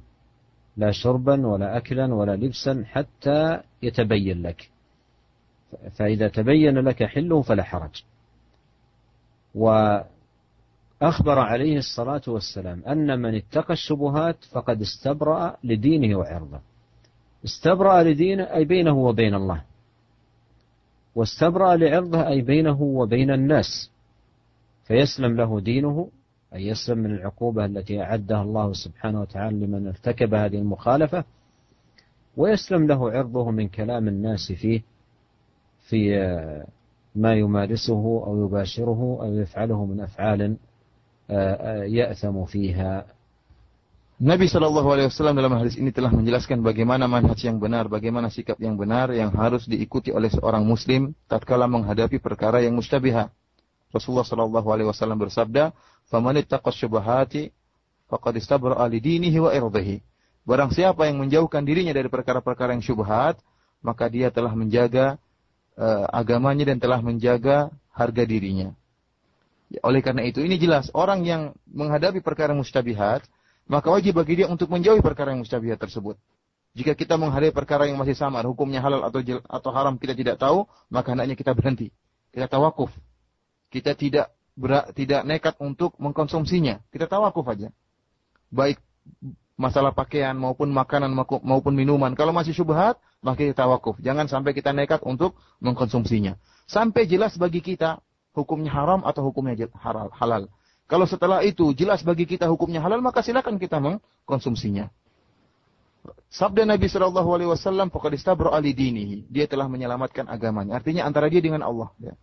[0.76, 4.70] لا شربا ولا أكلا ولا لبسا حتى يتبين لك.
[5.96, 8.02] فإذا تبين لك حله فلا حرج.
[9.54, 10.08] وأخبر
[11.38, 16.60] عليه الصلاة والسلام أن من اتقى الشبهات فقد استبرأ لدينه وعرضه.
[17.44, 19.62] استبرأ لدينه أي بينه وبين الله.
[21.14, 23.90] واستبرأ لعرضه أي بينه وبين الناس.
[24.84, 26.08] فيسلم له دينه
[26.54, 31.24] أن يسلم من العقوبة التي أعدها الله سبحانه وتعالى لمن ارتكب هذه المخالفة
[32.36, 34.82] ويسلم له عرضه من كلام الناس فيه
[35.88, 36.16] في
[37.14, 40.56] ما يمارسه أو يباشره أو يفعله من أفعال
[41.90, 43.06] يأثم فيها
[44.18, 48.58] Nabi Shallallahu Alaihi Wasallam dalam hadis ini telah menjelaskan bagaimana manhaj yang benar, bagaimana sikap
[48.58, 53.30] yang benar yang harus diikuti oleh seorang Muslim tatkala menghadapi perkara yang mustabiha.
[53.88, 55.72] Rasulullah Shallallahu Alaihi Wasallam bersabda,
[56.12, 57.48] "Faman ittaqas syubhati
[58.08, 60.04] faqad istabra'a li dinihi wa irdihi."
[60.48, 63.36] Barang siapa yang menjauhkan dirinya dari perkara-perkara yang syubhat,
[63.84, 65.20] maka dia telah menjaga
[65.76, 68.72] uh, agamanya dan telah menjaga harga dirinya.
[69.68, 73.28] Ya, oleh karena itu ini jelas orang yang menghadapi perkara mustabihat,
[73.68, 76.16] maka wajib bagi dia untuk menjauhi perkara yang mustabihat tersebut.
[76.72, 80.64] Jika kita menghadapi perkara yang masih samar, hukumnya halal atau atau haram kita tidak tahu,
[80.88, 81.92] maka hendaknya kita berhenti.
[82.32, 82.88] Kita tawakuf.
[83.68, 86.82] Kita tidak berak, tidak nekat untuk mengkonsumsinya.
[86.90, 87.68] Kita tawakuf aja.
[88.50, 88.82] Baik
[89.58, 91.10] masalah pakaian maupun makanan
[91.42, 92.14] maupun minuman.
[92.18, 93.98] Kalau masih syubhat, maka kita tawakuf.
[94.02, 96.38] Jangan sampai kita nekat untuk mengkonsumsinya.
[96.64, 98.02] Sampai jelas bagi kita
[98.32, 99.68] hukumnya haram atau hukumnya
[100.14, 100.48] halal.
[100.88, 104.88] Kalau setelah itu jelas bagi kita hukumnya halal, maka silakan kita mengkonsumsinya.
[106.32, 108.16] Sabda Nabi Shallallahu Alaihi Wasallam, "Pokoknya
[108.48, 110.80] ali dinihi." Dia telah menyelamatkan agamanya.
[110.80, 111.92] Artinya antara dia dengan Allah.
[112.00, 112.16] Ya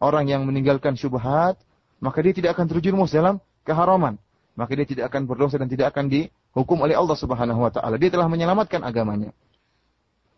[0.00, 1.58] orang yang meninggalkan syubhat,
[2.02, 4.20] maka dia tidak akan terjerumus dalam keharaman.
[4.54, 7.98] Maka dia tidak akan berdosa dan tidak akan dihukum oleh Allah Subhanahu wa taala.
[7.98, 9.34] Dia telah menyelamatkan agamanya.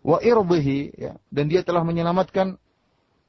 [0.01, 2.57] Wa irdhihi ya, dan dia telah menyelamatkan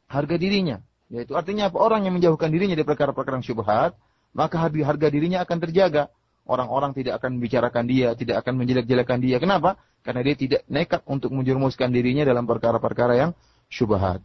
[0.07, 0.79] harga dirinya.
[1.11, 1.79] Yaitu artinya apa?
[1.79, 3.95] Orang yang menjauhkan dirinya dari perkara-perkara syubhat,
[4.31, 6.11] maka harga dirinya akan terjaga.
[6.47, 9.35] Orang-orang tidak akan membicarakan dia, tidak akan menjelek-jelekan dia.
[9.35, 9.75] Kenapa?
[9.99, 13.31] Karena dia tidak nekat untuk menjerumuskan dirinya dalam perkara-perkara yang
[13.67, 14.23] syubhat.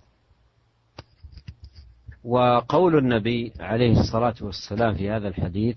[2.24, 5.76] وقول النبي عليه الصلاة والسلام في هذا الحديث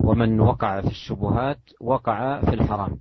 [0.00, 2.98] ومن وقع في الشبهات وقع في الحرام.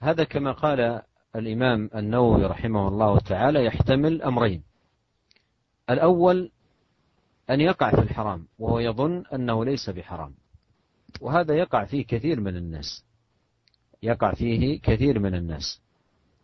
[0.00, 1.02] هذا كما قال
[1.36, 4.62] الإمام النووي رحمه الله تعالى يحتمل أمرين.
[5.90, 6.50] الأول
[7.50, 10.34] أن يقع في الحرام وهو يظن أنه ليس بحرام.
[11.20, 13.04] وهذا يقع فيه كثير من الناس.
[14.02, 15.80] يقع فيه كثير من الناس.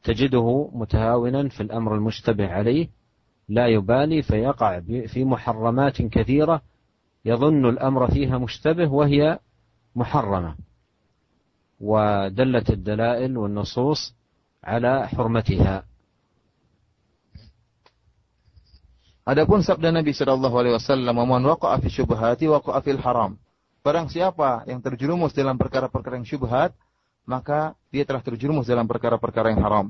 [0.03, 2.89] تجده متهاونا في الأمر المشتبه عليه
[3.49, 6.63] لا يبالي فيقع في محرمات كثيرة
[7.25, 9.39] يظن الأمر فيها مشتبه وهي
[9.97, 10.55] محرمة
[11.81, 14.15] ودلت الدلائل والنصوص
[14.65, 15.85] على حرمتها
[19.29, 23.37] Adapun sabda Nabi Shallallahu Alaihi Wasallam, "Man waqa'a fi syubhati waqa'a fil haram."
[23.85, 26.73] Barang siapa yang terjerumus dalam perkara-perkara yang syubhat,
[27.29, 29.87] maka dia telah terjerumus dalam perkara-perkara yang haram.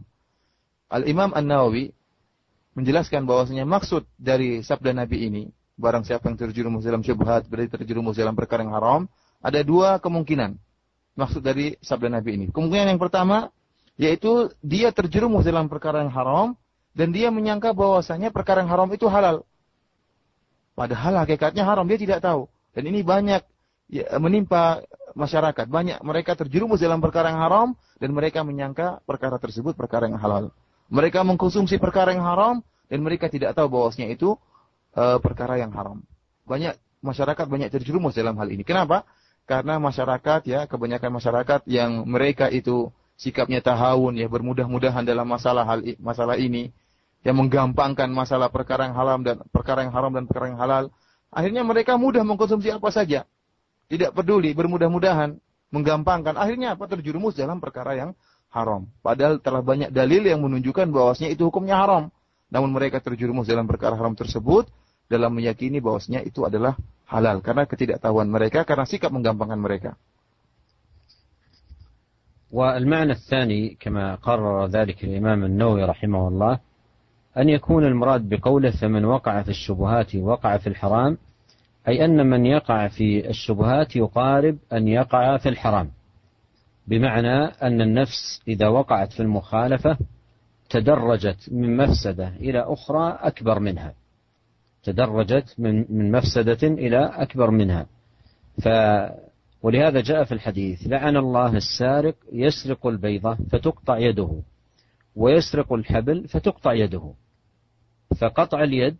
[0.90, 1.94] Al Imam An Nawawi
[2.78, 5.42] menjelaskan bahwasanya maksud dari sabda Nabi ini
[5.78, 9.00] barang siapa yang terjerumus dalam syubhat berarti terjerumus dalam perkara yang haram,
[9.38, 10.58] ada dua kemungkinan.
[11.18, 12.46] Maksud dari sabda Nabi ini.
[12.50, 13.50] Kemungkinan yang pertama
[13.98, 16.54] yaitu dia terjerumus dalam perkara yang haram
[16.94, 19.42] dan dia menyangka bahwasanya perkara yang haram itu halal.
[20.78, 22.46] Padahal hakikatnya haram dia tidak tahu.
[22.70, 23.42] Dan ini banyak
[23.90, 24.86] ya, menimpa
[25.18, 25.66] masyarakat.
[25.66, 30.54] Banyak mereka terjerumus dalam perkara yang haram dan mereka menyangka perkara tersebut perkara yang halal.
[30.88, 34.36] Mereka mengkonsumsi perkara yang haram dan mereka tidak tahu bahwasanya itu
[34.96, 36.00] uh, perkara yang haram.
[36.48, 38.64] Banyak masyarakat banyak terjerumus dalam hal ini.
[38.64, 39.04] Kenapa?
[39.48, 45.80] Karena masyarakat ya, kebanyakan masyarakat yang mereka itu sikapnya tahawun ya, bermudah-mudahan dalam masalah hal
[46.00, 46.72] masalah ini
[47.26, 50.84] yang menggampangkan masalah perkara yang haram dan perkara yang haram dan perkara yang halal.
[51.28, 53.28] Akhirnya mereka mudah mengkonsumsi apa saja.
[53.88, 55.36] Tidak peduli, bermudah-mudahan,
[55.72, 56.36] menggampangkan.
[56.36, 56.88] Akhirnya apa?
[56.88, 58.10] Terjerumus dalam perkara yang
[58.53, 58.85] haram.
[59.01, 62.13] Padahal telah banyak dalil yang menunjukkan bahwasanya itu hukumnya haram.
[62.53, 64.69] Namun mereka terjerumus dalam perkara haram tersebut
[65.09, 66.77] dalam meyakini bahwasanya itu adalah
[67.09, 69.93] halal karena ketidaktahuan mereka karena sikap menggampangkan mereka.
[72.53, 76.59] والمعنى الثاني كما قرر ذلك الإمام النووي رحمه الله
[77.37, 81.17] أن يكون المراد بقوله فمن وقع في الشبهات وقع في الحرام
[81.87, 85.89] أي أن من يقع في الشبهات يقارب أن يقع في الحرام
[86.88, 89.98] بمعنى أن النفس إذا وقعت في المخالفة
[90.70, 93.94] تدرجت من مفسدة إلى أخرى أكبر منها.
[94.82, 97.86] تدرجت من من مفسدة إلى أكبر منها.
[98.62, 98.68] ف
[99.62, 104.40] ولهذا جاء في الحديث لعن الله السارق يسرق البيضة فتقطع يده
[105.16, 107.12] ويسرق الحبل فتقطع يده.
[108.20, 108.96] فقطع اليد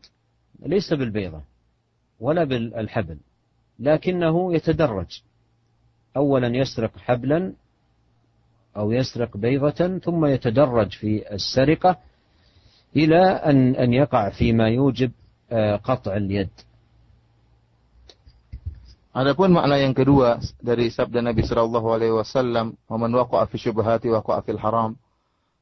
[0.66, 1.42] ليس بالبيضة
[2.20, 3.18] ولا بالحبل
[3.78, 5.22] لكنه يتدرج.
[6.16, 7.52] أولا يسرق حبلا
[8.73, 11.97] أو يسرق بيضة ثم يتدرج في السرقة
[12.95, 15.11] إلى أن أن يقع فيما يوجب
[15.85, 16.49] قطع اليد.
[19.13, 24.41] Adapun makna yang kedua dari sabda Nabi Shallallahu Alaihi Wasallam, "Man waqa'a fi syubhati waqa'a
[24.41, 24.97] fil haram."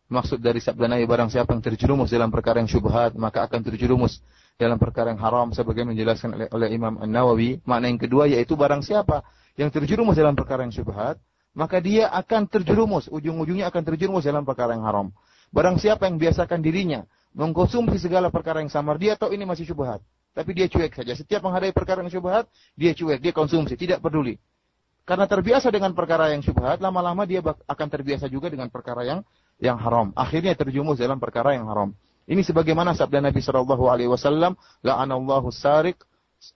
[0.08, 4.24] Maksud dari sabda Nabi barang siapa yang terjerumus dalam perkara yang syubhat, maka akan terjerumus
[4.56, 7.60] dalam perkara yang haram sebagaimana menjelaskan oleh, oleh Imam An-Nawawi.
[7.68, 9.20] Makna yang kedua yaitu barang siapa
[9.60, 11.20] yang terjerumus dalam perkara yang syubhat,
[11.57, 15.09] maka dia akan terjerumus, ujung-ujungnya akan terjerumus dalam perkara yang haram.
[15.49, 20.05] Barang siapa yang biasakan dirinya mengkonsumsi segala perkara yang samar, dia tahu ini masih syubhat.
[20.37, 21.17] Tapi dia cuek saja.
[21.17, 22.45] Setiap menghadapi perkara yang syubhat,
[22.77, 24.37] dia cuek, dia konsumsi, tidak peduli.
[25.09, 29.25] Karena terbiasa dengan perkara yang syubhat, lama-lama dia akan terbiasa juga dengan perkara yang
[29.57, 30.13] yang haram.
[30.13, 31.97] Akhirnya terjumus dalam perkara yang haram.
[32.29, 36.05] Ini sebagaimana sabda Nabi Shallallahu Alaihi Wasallam, la'anallahu sarik,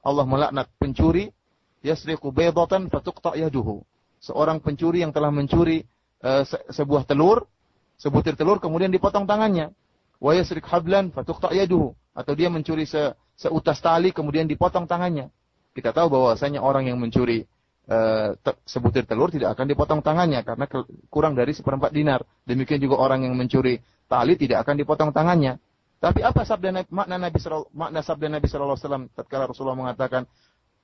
[0.05, 1.33] Allah melaknat pencuri,
[1.81, 3.81] yasriqu baydatan fatuqta yaduhu
[4.21, 5.83] seorang pencuri yang telah mencuri
[6.23, 7.49] uh, se sebuah telur,
[7.97, 9.73] sebutir telur kemudian dipotong tangannya.
[10.21, 15.33] Wa yasrik hablan fatuqta yaduhu atau dia mencuri se seutas tali kemudian dipotong tangannya.
[15.73, 17.49] Kita tahu bahwasanya orang yang mencuri
[17.89, 18.37] uh,
[18.69, 20.69] sebutir telur tidak akan dipotong tangannya karena
[21.09, 22.21] kurang dari seperempat dinar.
[22.45, 25.57] Demikian juga orang yang mencuri tali tidak akan dipotong tangannya.
[26.01, 27.39] Tapi apa sabda makna Nabi
[27.77, 30.25] makna Nabi sallallahu alaihi wasallam tatkala Rasulullah mengatakan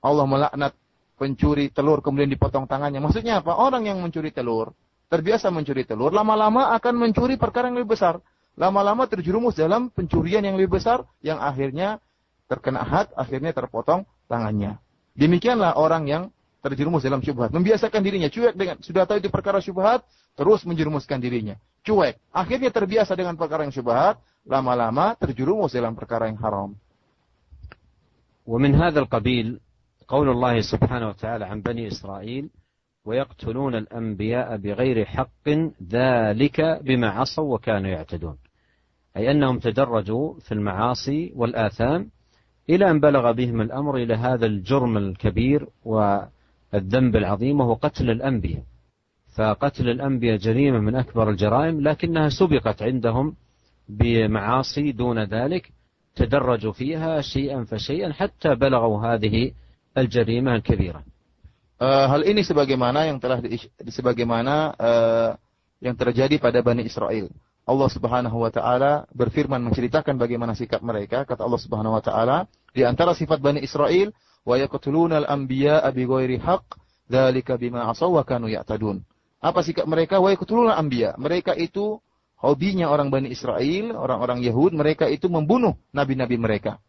[0.01, 0.73] Allah melaknat
[1.16, 2.98] pencuri telur kemudian dipotong tangannya.
[2.98, 3.54] Maksudnya apa?
[3.54, 4.74] Orang yang mencuri telur,
[5.06, 8.18] terbiasa mencuri telur, lama-lama akan mencuri perkara yang lebih besar.
[8.58, 12.02] Lama-lama terjerumus dalam pencurian yang lebih besar, yang akhirnya
[12.50, 14.76] terkena had, akhirnya terpotong tangannya.
[15.16, 16.22] Demikianlah orang yang
[16.60, 17.48] terjerumus dalam syubhat.
[17.48, 20.04] Membiasakan dirinya cuek dengan sudah tahu itu perkara syubhat,
[20.36, 21.56] terus menjerumuskan dirinya.
[21.80, 22.20] Cuek.
[22.28, 26.76] Akhirnya terbiasa dengan perkara yang syubhat, lama-lama terjerumus dalam perkara yang haram.
[28.42, 29.60] ومن هذا القبيل
[30.07, 32.49] قول الله سبحانه وتعالى عن بني إسرائيل
[33.05, 35.49] ويقتلون الأنبياء بغير حق
[35.91, 38.37] ذلك بما عصوا وكانوا يعتدون.
[39.17, 42.09] أي أنهم تدرجوا في المعاصي والآثام
[42.69, 48.63] إلى أن بلغ بهم الأمر إلى هذا الجرم الكبير والذنب العظيم وهو قتل الأنبياء.
[49.37, 53.35] فقتل الأنبياء جريمة من أكبر الجرائم لكنها سبقت عندهم
[53.89, 55.71] بمعاصي دون ذلك
[56.15, 59.51] تدرجوا فيها شيئا فشيئا حتى بلغوا هذه
[59.97, 61.01] al-jarimah al-kabirah.
[61.77, 63.57] Uh, hal ini sebagaimana yang telah di,
[63.89, 65.31] sebagaimana uh,
[65.81, 67.29] yang terjadi pada Bani Israel.
[67.67, 72.37] Allah Subhanahu wa taala berfirman menceritakan bagaimana sikap mereka kata Allah Subhanahu wa taala
[72.71, 74.15] di antara sifat Bani Israel
[74.47, 76.79] wa yaqtuluna al-anbiya'a bighairi haqq
[77.11, 79.03] dzalika bima asaw wa kanu ya'tadun.
[79.43, 80.17] Apa sikap mereka?
[80.17, 81.19] Wa yaqtuluna al-anbiya.
[81.19, 81.99] Mereka itu
[82.39, 86.81] hobinya orang Bani Israel, orang-orang Yahud, mereka itu membunuh nabi-nabi mereka.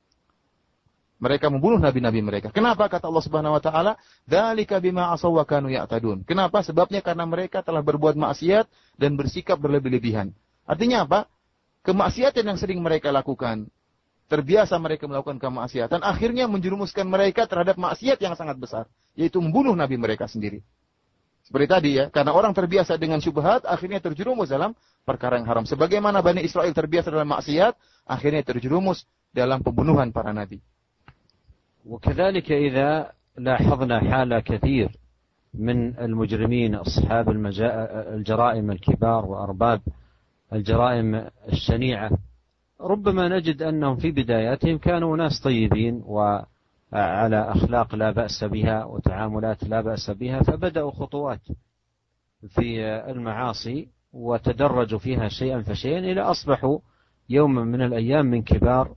[1.19, 2.55] Mereka membunuh nabi-nabi mereka.
[2.55, 3.93] Kenapa kata Allah Subhanahu wa taala?
[4.27, 6.63] "Dzalika bima asaw wa kanu ya'tadun." Kenapa?
[6.63, 10.31] Sebabnya karena mereka telah berbuat maksiat dan bersikap berlebih-lebihan.
[10.63, 11.27] Artinya apa?
[11.83, 13.67] Kemaksiatan yang sering mereka lakukan
[14.29, 18.85] terbiasa mereka melakukan kemaksiatan, akhirnya menjerumuskan mereka terhadap maksiat yang sangat besar,
[19.17, 20.61] yaitu membunuh nabi mereka sendiri.
[21.49, 24.77] Seperti tadi ya, karena orang terbiasa dengan syubhat, akhirnya terjerumus dalam
[25.09, 25.65] perkara yang haram.
[25.65, 27.73] Sebagaimana Bani Israel terbiasa dalam maksiat,
[28.05, 30.61] akhirnya terjerumus dalam pembunuhan para nabi.
[31.87, 34.91] وكذلك إذا لاحظنا حال كثير
[35.55, 37.29] من المجرمين أصحاب
[38.15, 39.81] الجرائم الكبار وأرباب
[40.53, 42.11] الجرائم الشنيعة
[42.81, 49.81] ربما نجد أنهم في بداياتهم كانوا ناس طيبين وعلى أخلاق لا بأس بها وتعاملات لا
[49.81, 51.41] بأس بها فبدأوا خطوات
[52.49, 56.79] في المعاصي وتدرجوا فيها شيئا فشيئا إلى أصبحوا
[57.29, 58.95] يوما من الأيام من كبار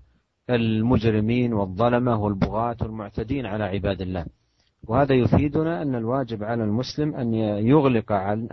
[0.50, 4.26] المجرمين والظلمة والبغاة والمعتدين على عباد الله
[4.88, 7.34] وهذا يفيدنا أن الواجب على المسلم أن
[7.74, 8.48] يغلق عن,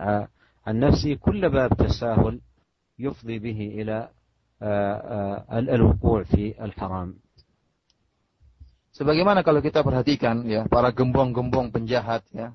[0.67, 2.39] نفسه كل باب تساهل
[2.99, 4.09] يفضي به إلى
[5.75, 7.13] الوقوع في الحرام
[8.89, 12.51] Sebagaimana kalau kita perhatikan ya para gembong-gembong penjahat ya,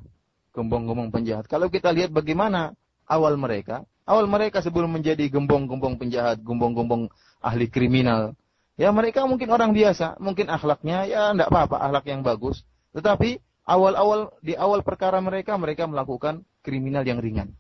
[0.53, 1.49] gembong-gembong penjahat.
[1.49, 2.77] Kalau kita lihat bagaimana
[3.09, 7.09] awal mereka, awal mereka sebelum menjadi gembong-gembong penjahat, gembong-gembong
[7.41, 8.37] ahli kriminal,
[8.75, 12.63] ya mereka mungkin orang biasa, mungkin akhlaknya ya tidak apa-apa, akhlak yang bagus.
[12.95, 17.53] Tetapi awal-awal di awal perkara mereka mereka melakukan kriminal yang ringan.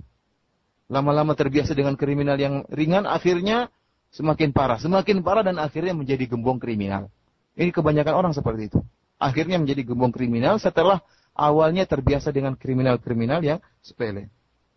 [0.93, 3.73] Lama-lama terbiasa dengan kriminal yang ringan, akhirnya
[4.13, 7.09] semakin parah, semakin parah dan akhirnya menjadi gembong kriminal.
[7.57, 8.81] Ini kebanyakan orang seperti itu.
[9.17, 11.01] Akhirnya menjadi gembong kriminal setelah
[11.33, 14.29] awalnya terbiasa dengan kriminal-kriminal yang sepele.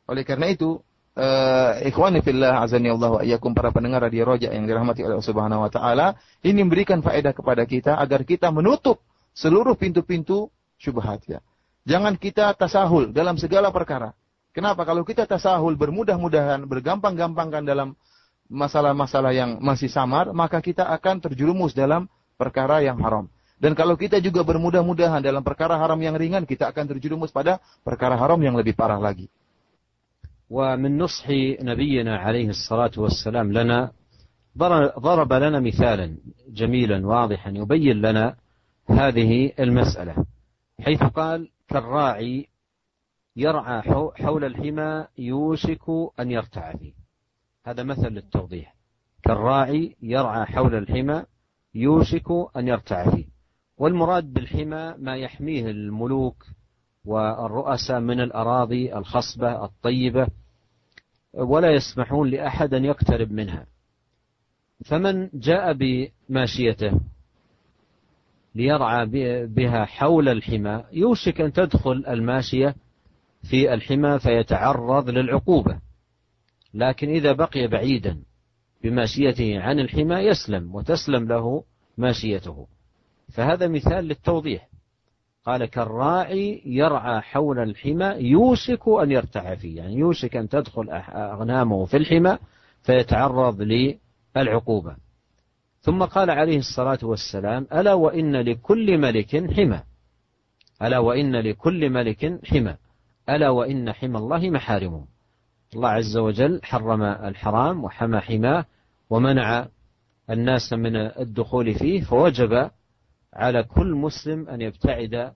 [0.07, 0.79] Oleh karena itu,
[1.17, 5.27] uh, ikhwani fillah azani Allah wa iyyakum para pendengar radio Roja yang dirahmati oleh Allah
[5.27, 9.01] Subhanahu wa taala, ini memberikan faedah kepada kita agar kita menutup
[9.33, 11.41] seluruh pintu-pintu syubhat ya.
[11.87, 14.13] Jangan kita tasahul dalam segala perkara.
[14.51, 14.83] Kenapa?
[14.83, 17.93] Kalau kita tasahul bermudah-mudahan, bergampang-gampangkan dalam
[18.49, 23.29] masalah-masalah yang masih samar, maka kita akan terjerumus dalam perkara yang haram.
[23.57, 28.13] Dan kalau kita juga bermudah-mudahan dalam perkara haram yang ringan, kita akan terjerumus pada perkara
[28.13, 29.29] haram yang lebih parah lagi.
[30.49, 31.29] ومن نصح
[31.61, 33.91] نبينا عليه الصلاة والسلام لنا
[34.99, 36.17] ضرب لنا مثالا
[36.49, 38.35] جميلا واضحا يبين لنا
[38.89, 40.25] هذه المسألة
[40.81, 42.47] حيث قال كالراعي
[43.35, 43.81] يرعى
[44.15, 46.93] حول الحمى يوشك أن يرتع فيه.
[47.65, 48.75] هذا مثل للتوضيح.
[49.23, 51.23] كالراعي يرعى حول الحمى
[51.75, 52.25] يوشك
[52.57, 53.25] أن يرتع فيه.
[53.77, 56.45] والمراد بالحمى ما يحميه الملوك
[57.07, 60.27] والرؤساء من الأراضي الخصبة الطيبة
[61.33, 63.65] ولا يسمحون لأحد أن يقترب منها.
[64.85, 66.99] فمن جاء بماشيته
[68.55, 69.05] ليرعى
[69.47, 72.75] بها حول الحمى يوشك أن تدخل الماشية
[73.49, 75.79] في الحمى فيتعرض للعقوبة.
[76.73, 78.23] لكن إذا بقي بعيدا
[78.83, 81.63] بماشيته عن الحمى يسلم وتسلم له
[81.97, 82.67] ماشيته.
[83.33, 84.67] فهذا مثال للتوضيح.
[85.47, 89.77] قال كالراعي يرعى حول الحمى يوشك أن يرتع فيه.
[89.77, 92.37] يعني يوشك أن تدخل أغنامه في الحمى
[92.81, 93.61] فيتعرض
[94.35, 94.95] للعقوبة.
[95.79, 99.81] ثم قال عليه الصلاة والسلام ألا وإن لكل ملك حمى؟
[100.81, 102.75] ألا وإن لكل ملك حمى؟
[103.29, 105.05] ألا وإن حمى الله محارمه
[105.75, 108.65] الله عز وجل حرم الحرام وحمى حماه
[109.09, 109.67] ومنع
[110.29, 112.69] الناس من الدخول فيه فوجب
[113.32, 115.32] على كل مسلم ان يبتعد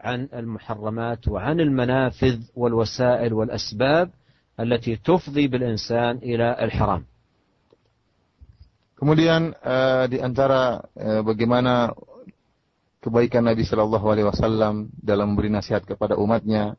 [0.00, 4.10] عن المحرمات وعن المنافذ والوسائل والاسباب
[4.60, 7.04] التي تفضي بالانسان الى الحرام.
[9.00, 11.96] Kemudian uh, di antara uh, bagaimana
[13.00, 16.76] kebaikan Nabi Shallallahu Alaihi Wasallam dalam memberi nasihat kepada umatnya,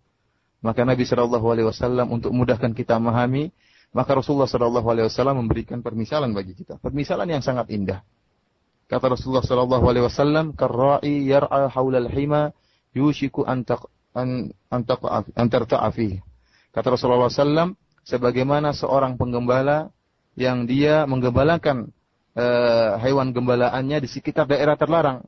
[0.61, 3.49] Maka Nabi Shallallahu Alaihi Wasallam untuk memudahkan kita memahami,
[3.91, 8.05] maka Rasulullah Shallallahu Alaihi Wasallam memberikan permisalan bagi kita, permisalan yang sangat indah.
[8.86, 12.54] Kata Rasulullah Shallallahu Alaihi Wasallam, "Karra'i yar'a haulal hima
[12.94, 13.82] yushiku antak
[14.14, 16.22] an antarta'afi."
[16.70, 17.72] Kata Rasulullah SAW,
[18.04, 19.88] sebagaimana seorang penggembala
[20.36, 21.88] yang dia menggembalakan
[22.36, 25.24] uh, hewan gembalaannya di sekitar daerah terlarang,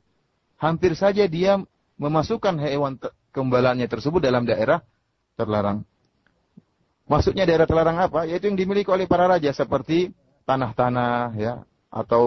[0.60, 1.56] hampir saja dia
[1.96, 3.00] memasukkan hewan
[3.32, 4.84] gembalaannya tersebut dalam daerah
[5.40, 5.88] terlarang.
[7.08, 8.28] Maksudnya daerah terlarang apa?
[8.28, 10.12] Yaitu yang dimiliki oleh para raja seperti
[10.44, 12.24] tanah-tanah ya atau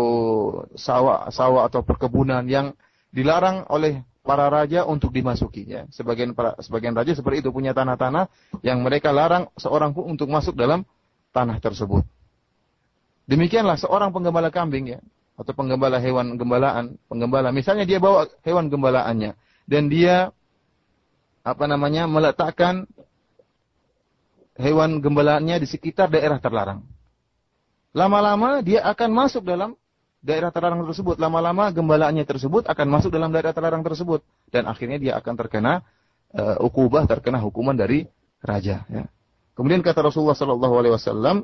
[0.74, 2.74] sawah-sawah atau perkebunan yang
[3.14, 5.86] dilarang oleh para raja untuk dimasuki ya.
[5.90, 8.30] Sebagian para, sebagian raja seperti itu punya tanah-tanah
[8.62, 10.86] yang mereka larang seorang pun untuk masuk dalam
[11.34, 12.06] tanah tersebut.
[13.30, 15.00] Demikianlah seorang penggembala kambing ya
[15.38, 19.34] atau penggembala hewan gembalaan, penggembala misalnya dia bawa hewan gembalaannya
[19.66, 20.30] dan dia
[21.42, 22.86] apa namanya meletakkan
[24.62, 26.86] hewan gembalaannya di sekitar daerah terlarang.
[27.92, 29.76] Lama-lama dia akan masuk dalam
[30.24, 31.20] daerah terlarang tersebut.
[31.20, 34.24] Lama-lama gembalaannya tersebut akan masuk dalam daerah terlarang tersebut
[34.54, 35.84] dan akhirnya dia akan terkena
[36.32, 38.08] uh, ukubah, terkena hukuman dari
[38.40, 38.88] raja.
[38.88, 39.12] Ya.
[39.58, 41.38] Kemudian kata Rasulullah Sallallahu Alaihi Wasallam,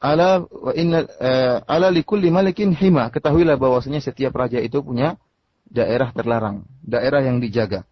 [0.00, 3.12] ala wa inna uh, ala likulli malikin hima.
[3.12, 5.20] Ketahuilah bahwasanya setiap raja itu punya
[5.68, 7.84] daerah terlarang, daerah yang dijaga.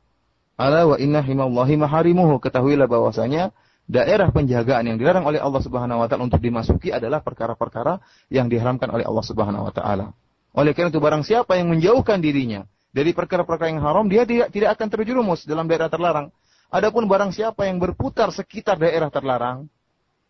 [0.56, 2.40] Ala wa inna himallahi maharimuhu.
[2.40, 3.52] Ketahuilah bahwasanya
[3.89, 8.01] daerah penjagaan yang dilarang oleh Allah Subhanahu wa taala untuk dimasuki adalah perkara-perkara
[8.33, 10.15] yang diharamkan oleh Allah Subhanahu wa taala.
[10.55, 12.65] Oleh karena itu barang siapa yang menjauhkan dirinya
[12.95, 16.31] dari perkara-perkara yang haram, dia tidak, tidak akan terjerumus dalam daerah terlarang.
[16.71, 19.67] Adapun barang siapa yang berputar sekitar daerah terlarang,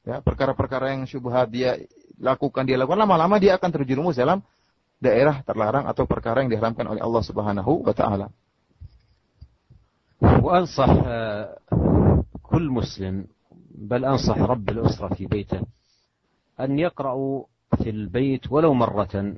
[0.01, 1.77] ya, perkara-perkara yang syubhat dia
[2.17, 4.41] lakukan, dia lakukan lama-lama dia akan terjerumus dalam
[4.97, 8.27] daerah terlarang atau perkara yang diharamkan oleh Allah Subhanahu wa taala.
[10.25, 10.89] وأنصح
[12.43, 13.15] كل مسلم
[13.80, 15.60] بل أنصح رب الأسرة في بيته
[16.60, 17.44] أن يقرأوا
[17.76, 19.34] في البيت ولو مرة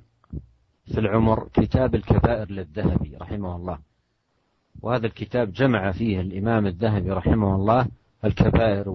[0.86, 3.78] في العمر كتاب الكبائر للذهبي رحمه الله.
[4.82, 7.86] وهذا الكتاب جمع فيه الإمام الذهبي رحمه الله
[8.24, 8.88] الكبائر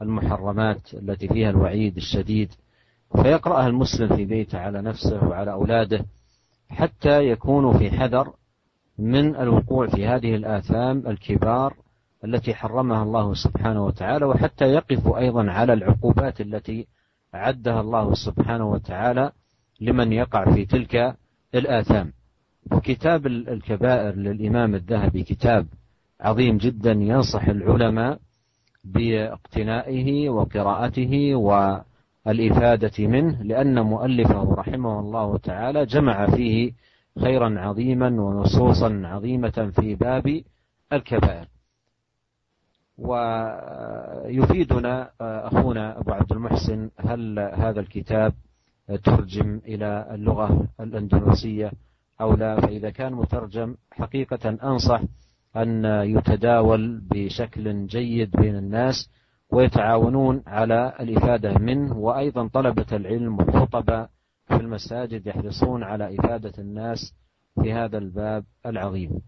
[0.00, 2.52] والمحرمات التي فيها الوعيد الشديد.
[3.22, 6.04] فيقرأها المسلم في بيته على نفسه وعلى أولاده
[6.70, 8.32] حتى يكونوا في حذر
[8.98, 11.74] من الوقوع في هذه الآثام الكبار
[12.24, 16.86] التي حرمها الله سبحانه وتعالى وحتى يقفوا أيضا على العقوبات التي
[17.34, 19.32] أعدها الله سبحانه وتعالى
[19.80, 21.16] لمن يقع في تلك
[21.54, 22.12] الآثام.
[22.72, 25.66] وكتاب الكبائر للإمام الذهبي كتاب
[26.20, 28.18] عظيم جدا ينصح العلماء
[28.84, 31.34] باقتنائه وقراءته
[32.26, 36.72] والإفادة منه لأن مؤلفه رحمه الله تعالى جمع فيه
[37.20, 40.42] خيرا عظيما ونصوصا عظيمة في باب
[40.92, 41.46] الكبائر.
[44.28, 48.32] ويفيدنا أخونا أبو عبد المحسن هل هذا الكتاب
[49.04, 51.72] ترجم إلى اللغة الأندونيسية
[52.20, 55.02] أو لا؟ فإذا كان مترجم حقيقة أنصح
[55.56, 59.10] أن يتداول بشكل جيد بين الناس
[59.50, 61.96] ويتعاونون على الإفادة منه.
[61.98, 64.08] وأيضا طلبة العلم والخطبة
[64.48, 67.14] في المساجد يحرصون على إفادة الناس
[67.62, 69.20] في هذا الباب العظيم.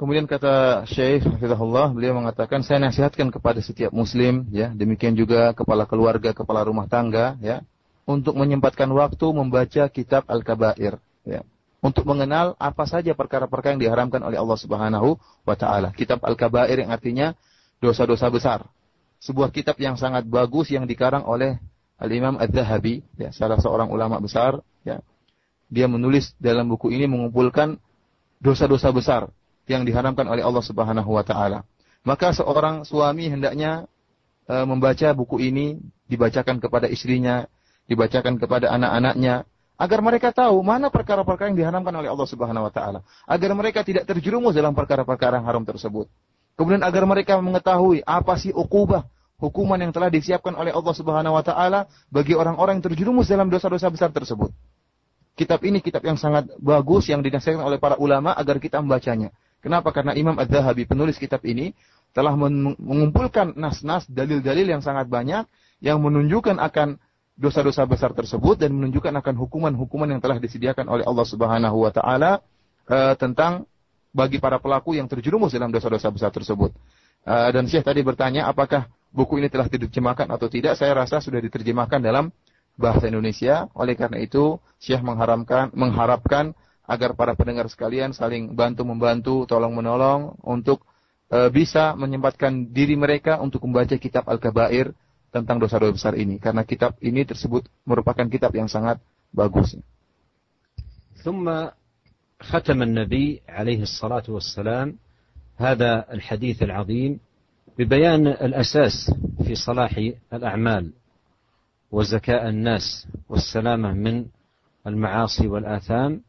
[0.00, 5.84] Kemudian kata Syekh Hafizahullah, beliau mengatakan saya nasihatkan kepada setiap muslim ya, demikian juga kepala
[5.84, 7.60] keluarga, kepala rumah tangga ya,
[8.08, 10.96] untuk menyempatkan waktu membaca kitab Al-Kabair
[11.28, 11.44] ya.
[11.84, 15.92] Untuk mengenal apa saja perkara-perkara yang diharamkan oleh Allah Subhanahu wa taala.
[15.92, 17.36] Kitab Al-Kabair yang artinya
[17.84, 18.64] dosa-dosa besar.
[19.20, 21.60] Sebuah kitab yang sangat bagus yang dikarang oleh
[22.00, 25.04] Al-Imam Ad-Zahabi, ya, salah seorang ulama besar, ya.
[25.68, 27.76] Dia menulis dalam buku ini mengumpulkan
[28.40, 29.28] dosa-dosa besar
[29.70, 31.62] yang diharamkan oleh Allah Subhanahu wa taala.
[32.02, 33.86] Maka seorang suami hendaknya
[34.48, 35.78] e, membaca buku ini
[36.10, 37.46] dibacakan kepada istrinya,
[37.86, 39.46] dibacakan kepada anak-anaknya
[39.80, 44.04] agar mereka tahu mana perkara-perkara yang diharamkan oleh Allah Subhanahu wa taala, agar mereka tidak
[44.04, 46.10] terjerumus dalam perkara-perkara haram tersebut.
[46.58, 49.08] Kemudian agar mereka mengetahui apa sih ukubah,
[49.40, 53.88] hukuman yang telah disiapkan oleh Allah Subhanahu wa taala bagi orang-orang yang terjerumus dalam dosa-dosa
[53.88, 54.52] besar tersebut.
[55.32, 59.32] Kitab ini kitab yang sangat bagus yang dinasihatkan oleh para ulama agar kita membacanya.
[59.60, 59.92] Kenapa?
[59.92, 61.76] Karena Imam Az-Zahabi penulis kitab ini
[62.10, 65.46] telah mengumpulkan nas-nas dalil-dalil yang sangat banyak
[65.78, 66.98] yang menunjukkan akan
[67.40, 72.44] dosa-dosa besar tersebut dan menunjukkan akan hukuman-hukuman yang telah disediakan oleh Allah Subhanahu wa taala
[72.90, 73.64] uh, tentang
[74.10, 76.74] bagi para pelaku yang terjerumus dalam dosa-dosa besar tersebut.
[77.24, 80.76] Uh, dan Syekh tadi bertanya apakah buku ini telah diterjemahkan atau tidak?
[80.76, 82.28] Saya rasa sudah diterjemahkan dalam
[82.76, 83.68] bahasa Indonesia.
[83.72, 86.52] Oleh karena itu, Syekh mengharapkan mengharapkan
[86.89, 90.85] agar para pendengar sekalian saling bantu membantu, tolong menolong untuk
[91.29, 94.93] e, bisa menyempatkan diri mereka untuk membaca kitab Al-Kabair
[95.33, 99.01] tentang dosa-dosa besar ini karena kitab ini tersebut merupakan kitab yang sangat
[99.33, 99.75] bagus.
[101.25, 101.49] ثم
[102.41, 104.93] ختم النبي عليه الصلاة والسلام
[105.57, 107.19] هذا الحديث العظيم
[107.77, 109.09] ببيان الأساس
[109.41, 109.97] في صلاح
[110.33, 110.93] الأعمال
[111.91, 114.25] وزكاء الناس والسلامة من
[114.87, 116.28] المعاصي والآثام آه،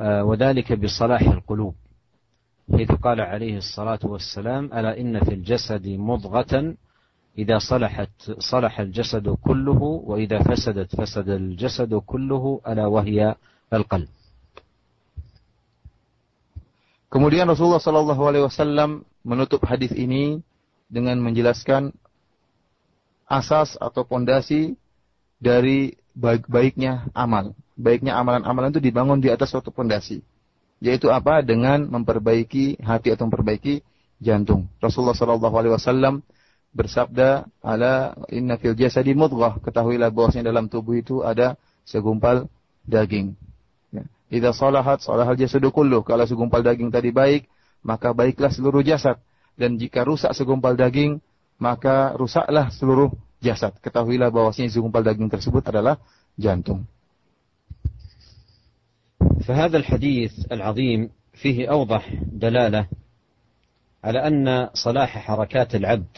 [0.00, 1.74] وذلك بصلاح القلوب
[2.72, 6.74] حيث قال عليه الصلاة والسلام ألا إن في الجسد مضغة
[7.38, 13.34] إذا صلحت صلح الجسد كله وإذا فسدت فسد الجسد كله ألا وهي
[13.72, 14.08] القلب
[17.06, 20.42] Kemudian Rasulullah Shallallahu Alaihi Wasallam menutup hadis ini
[20.90, 21.94] dengan menjelaskan
[23.24, 24.76] asas atau pondasi
[25.40, 30.24] dari baik-baiknya amal baiknya amalan-amalan itu dibangun di atas suatu pondasi.
[30.80, 31.44] Yaitu apa?
[31.44, 33.84] Dengan memperbaiki hati atau memperbaiki
[34.20, 34.68] jantung.
[34.80, 36.14] Rasulullah Shallallahu Alaihi Wasallam
[36.72, 39.60] bersabda ala inna fil jasadi mudghah.
[39.60, 42.48] Ketahuilah bahwasanya dalam tubuh itu ada segumpal
[42.84, 43.36] daging.
[43.92, 44.04] Ya.
[44.28, 46.04] Idza salahat salahal jasadu kulluh.
[46.04, 47.48] Kalau segumpal daging tadi baik
[47.84, 49.20] maka baiklah seluruh jasad.
[49.56, 51.24] Dan jika rusak segumpal daging
[51.56, 53.08] maka rusaklah seluruh
[53.40, 53.72] jasad.
[53.80, 55.96] Ketahuilah bahwasanya segumpal daging tersebut adalah
[56.36, 56.84] jantung
[59.46, 62.86] فهذا الحديث العظيم فيه أوضح دلالة
[64.04, 66.16] على أن صلاح حركات العبد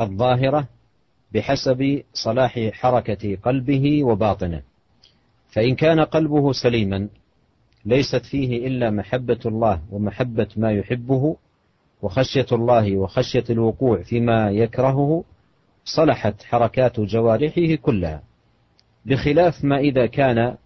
[0.00, 0.68] الظاهرة
[1.34, 4.62] بحسب صلاح حركة قلبه وباطنه.
[5.48, 7.08] فإن كان قلبه سليما
[7.84, 11.36] ليست فيه إلا محبة الله ومحبة ما يحبه
[12.02, 15.24] وخشية الله وخشية الوقوع فيما يكرهه
[15.84, 18.22] صلحت حركات جوارحه كلها
[19.06, 20.56] بخلاف ما إذا كان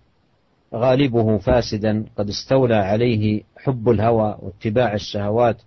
[0.73, 5.61] غالبه فاسدا قد استولى عليه حب الهوى واتباع الشهوات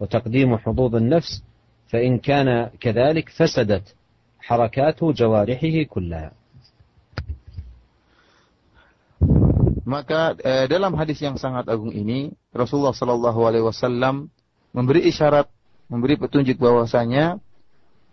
[0.00, 1.42] وتقديم حظوظ النفس
[1.88, 3.94] فإن كان كذلك فسدت
[4.40, 6.32] حركات جوارحه كلها
[9.86, 14.26] Maka eh, dalam hadis yang sangat agung ini Rasulullah Shallallahu Alaihi Wasallam
[14.74, 15.46] memberi isyarat,
[15.86, 17.38] memberi petunjuk bahwasanya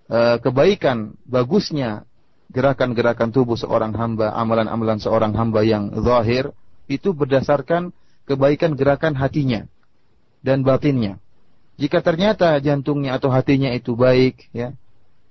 [0.05, 2.05] eh, kebaikan, bagusnya
[2.48, 6.50] gerakan-gerakan tubuh seorang hamba, amalan-amalan seorang hamba yang zahir
[6.88, 7.92] itu berdasarkan
[8.24, 9.68] kebaikan gerakan hatinya
[10.40, 11.20] dan batinnya.
[11.78, 14.74] Jika ternyata jantungnya atau hatinya itu baik, ya,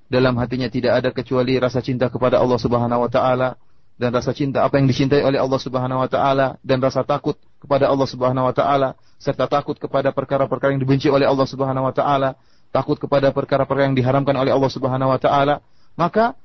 [0.07, 3.59] dalam hatinya tidak ada kecuali rasa cinta kepada Allah Subhanahu wa taala
[3.97, 7.89] dan rasa cinta apa yang dicintai oleh Allah Subhanahu wa taala dan rasa takut kepada
[7.91, 12.37] Allah Subhanahu wa taala serta takut kepada perkara-perkara yang dibenci oleh Allah Subhanahu wa taala,
[12.69, 15.65] takut kepada perkara-perkara yang diharamkan oleh Allah Subhanahu wa taala,
[15.97, 16.37] maka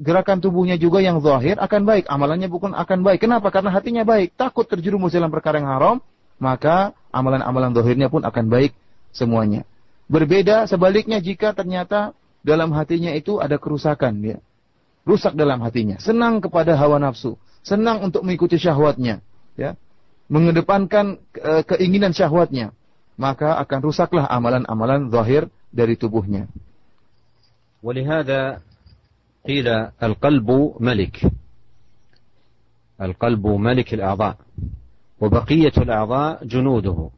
[0.00, 3.20] gerakan tubuhnya juga yang zahir akan baik, amalannya bukan akan baik.
[3.28, 3.52] Kenapa?
[3.52, 5.96] Karena hatinya baik, takut terjerumus dalam perkara yang haram,
[6.40, 8.72] maka amalan-amalan zahirnya pun akan baik
[9.12, 9.68] semuanya.
[10.08, 14.38] Berbeda sebaliknya jika ternyata dalam hatinya itu ada kerusakan ya.
[15.04, 19.24] Rusak dalam hatinya, senang kepada hawa nafsu, senang untuk mengikuti syahwatnya,
[19.56, 19.76] ya.
[20.30, 22.76] Mengedepankan e, keinginan syahwatnya,
[23.16, 26.46] maka akan rusaklah amalan-amalan zahir dari tubuhnya.
[27.82, 28.60] ولهذا
[29.47, 29.67] قيل
[30.03, 31.31] القلب ملك
[33.01, 34.37] القلب ملك الأعضاء
[35.21, 37.09] وبقية الأعضاء جنوده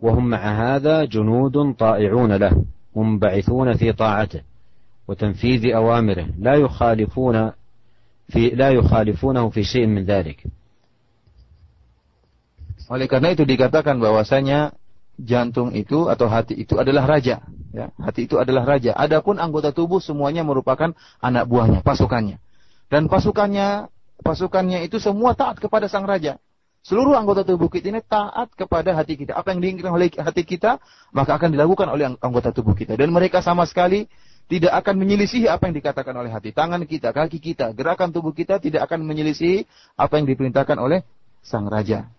[0.00, 2.64] وهم مع هذا جنود طائعون له
[2.96, 4.40] منبعثون في طاعته
[5.08, 7.50] وتنفيذ أوامره لا يخالفون
[8.28, 10.46] في لا يخالفونه في شيء من ذلك
[12.90, 14.74] Oleh karena itu dikatakan bahwasanya
[15.14, 17.38] jantung itu atau hati itu adalah raja.
[17.70, 18.90] Ya, hati itu adalah raja.
[18.98, 20.90] Adapun anggota tubuh semuanya merupakan
[21.22, 22.42] anak buahnya, pasukannya.
[22.90, 23.86] Dan pasukannya,
[24.26, 26.42] pasukannya itu semua taat kepada sang raja.
[26.80, 29.36] Seluruh anggota tubuh kita ini taat kepada hati kita.
[29.36, 30.80] Apa yang diinginkan oleh hati kita,
[31.14, 32.96] maka akan dilakukan oleh anggota tubuh kita.
[32.96, 34.08] Dan mereka sama sekali
[34.50, 36.50] tidak akan menyelisihi apa yang dikatakan oleh hati.
[36.50, 41.06] Tangan kita, kaki kita, gerakan tubuh kita tidak akan menyelisihi apa yang diperintahkan oleh
[41.44, 42.10] sang raja.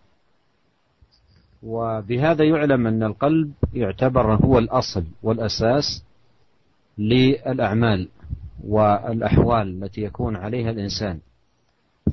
[1.64, 6.04] وبهذا يعلم أن القلب يعتبر هو الأصل والأساس
[6.98, 8.08] للأعمال
[8.68, 11.20] والأحوال التي يكون عليها الإنسان.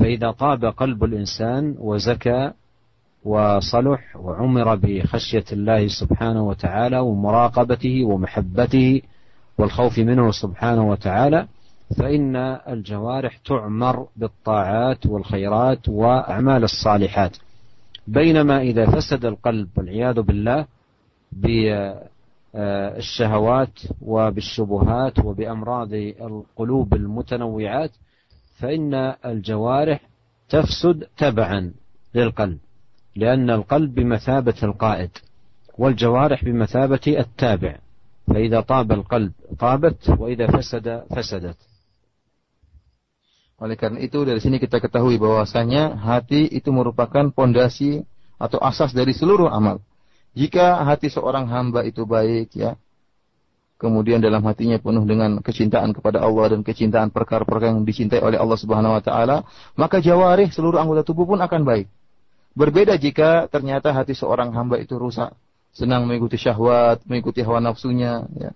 [0.01, 2.53] فإذا طاب قلب الإنسان وزكى
[3.25, 9.03] وصلح وعمر بخشية الله سبحانه وتعالى ومراقبته ومحبته
[9.59, 11.47] والخوف منه سبحانه وتعالى
[11.99, 12.37] فإن
[12.69, 17.37] الجوارح تعمر بالطاعات والخيرات وأعمال الصالحات.
[18.09, 20.67] بينما إذا فسد القلب والعياذ بالله
[22.55, 27.91] بالشهوات وبالشبهات وبأمراض القلوب المتنوعات
[28.59, 28.95] فإن
[29.25, 30.01] الجوارح
[30.49, 31.73] تفسد تبعا
[32.15, 32.59] للقلب
[33.17, 35.11] لأن القلب بمثابة القائد
[35.79, 37.79] والجوارح بمثابة التابع
[38.27, 41.57] فإذا طاب القلب طابت وإذا فسد فسدت.
[43.59, 48.07] Oleh karena itu dari sini kita ketahui bahwasanya hati itu merupakan pondasi
[48.39, 49.83] atau asas dari seluruh amal.
[50.39, 52.79] Jika hati seorang hamba itu baik ya,
[53.83, 58.55] kemudian dalam hatinya penuh dengan kecintaan kepada Allah dan kecintaan perkara-perkara yang dicintai oleh Allah
[58.55, 59.43] Subhanahu wa taala,
[59.75, 61.91] maka jawarih seluruh anggota tubuh pun akan baik.
[62.55, 65.35] Berbeda jika ternyata hati seorang hamba itu rusak,
[65.75, 68.55] senang mengikuti syahwat, mengikuti hawa nafsunya, ya.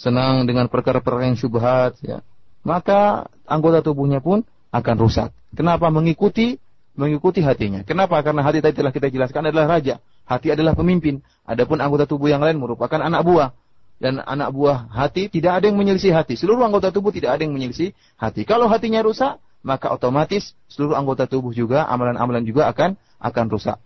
[0.00, 2.24] Senang dengan perkara-perkara yang syubhat, ya
[2.65, 4.41] maka anggota tubuhnya pun
[4.73, 5.29] akan rusak.
[5.53, 6.57] Kenapa mengikuti
[6.97, 7.85] mengikuti hatinya?
[7.85, 8.19] Kenapa?
[8.25, 10.01] Karena hati tadi telah kita jelaskan adalah raja.
[10.25, 11.21] Hati adalah pemimpin.
[11.45, 13.49] Adapun anggota tubuh yang lain merupakan anak buah.
[13.95, 16.35] Dan anak buah hati tidak ada yang menyelisih hati.
[16.35, 18.43] Seluruh anggota tubuh tidak ada yang menyelisih hati.
[18.43, 23.79] Kalau hatinya rusak, maka otomatis seluruh anggota tubuh juga, amalan-amalan juga akan akan rusak.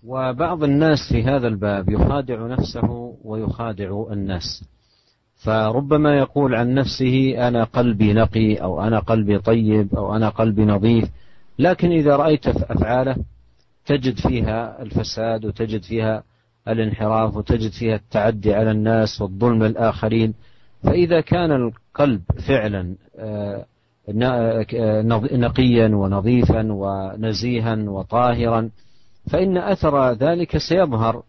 [0.00, 2.88] وبعض الناس في هذا الباب يخادع نفسه
[3.24, 4.64] ويخادع الناس
[5.45, 11.09] فربما يقول عن نفسه أنا قلبي نقي أو أنا قلبي طيب أو أنا قلبي نظيف
[11.59, 13.15] لكن إذا رأيت أفعاله
[13.85, 16.23] تجد فيها الفساد وتجد فيها
[16.67, 20.33] الانحراف وتجد فيها التعدي على الناس والظلم الآخرين.
[20.83, 23.65] فإذا كان القلب فعلا آه،
[24.23, 28.69] آه، نقيا ونظيفا ونزيها وطاهرا
[29.29, 31.23] فإن أثر ذلك سيظهر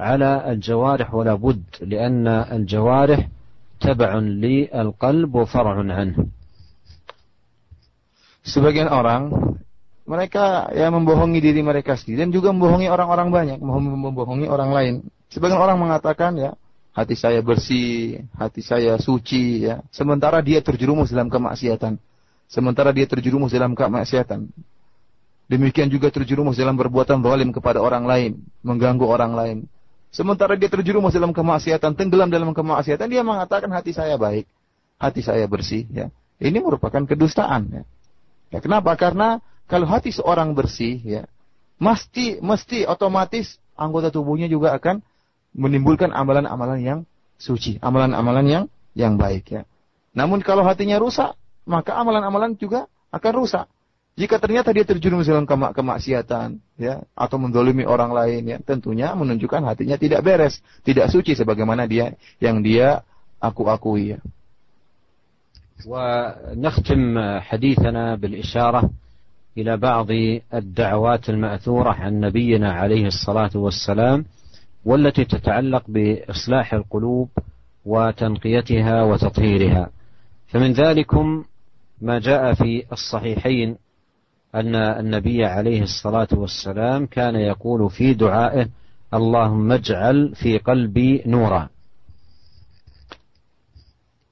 [0.00, 3.28] على الجوارح ولا بد لأن الجوارح
[3.79, 6.17] تبع للقلب وفرع عنه
[8.45, 9.33] Sebagian orang
[10.05, 14.93] mereka ya membohongi diri mereka sendiri dan juga membohongi orang-orang banyak, membohongi orang lain.
[15.33, 16.53] Sebagian orang mengatakan ya,
[16.93, 19.81] hati saya bersih, hati saya suci ya.
[19.89, 21.97] Sementara dia terjerumus dalam kemaksiatan.
[22.45, 24.45] Sementara dia terjerumus dalam kemaksiatan.
[25.49, 29.57] Demikian juga terjerumus dalam perbuatan zalim kepada orang lain, mengganggu orang lain.
[30.10, 34.46] Sementara dia terjerumus dalam kemaksiatan, tenggelam dalam kemaksiatan, dia mengatakan hati saya baik,
[34.98, 35.86] hati saya bersih.
[35.86, 36.10] Ya.
[36.42, 37.70] Ini merupakan kedustaan.
[37.70, 37.82] Ya.
[38.50, 38.90] ya kenapa?
[38.98, 39.38] Karena
[39.70, 41.22] kalau hati seorang bersih, ya,
[41.78, 44.98] mesti mesti otomatis anggota tubuhnya juga akan
[45.54, 47.00] menimbulkan amalan-amalan yang
[47.38, 48.64] suci, amalan-amalan yang
[48.98, 49.46] yang baik.
[49.46, 49.62] Ya.
[50.10, 51.38] Namun kalau hatinya rusak,
[51.70, 53.66] maka amalan-amalan juga akan rusak.
[54.15, 59.59] Jika ternyata dia terjerumus dalam kemak kemaksiatan, ya, atau mendolimi orang lain, ya, tentunya menunjukkan
[59.67, 63.03] hatinya tidak beres, tidak suci sebagaimana dia yang dia
[63.43, 64.15] aku-akui.
[64.15, 64.19] Ya.
[65.85, 68.89] ونختم حديثنا بالإشارة
[69.57, 70.07] إلى بعض
[70.53, 74.25] الدعوات المأثورة عن نبينا عليه الصلاة والسلام
[74.85, 77.29] والتي تتعلق بإصلاح القلوب
[77.85, 79.89] وتنقيتها وتطهيرها
[80.47, 81.43] فمن ذلكم
[82.01, 83.75] ما جاء في الصحيحين
[84.55, 88.67] أن النبي عليه الصلاة والسلام كان يقول في دعائه
[89.13, 91.69] اللهم اجعل في قلبي نورا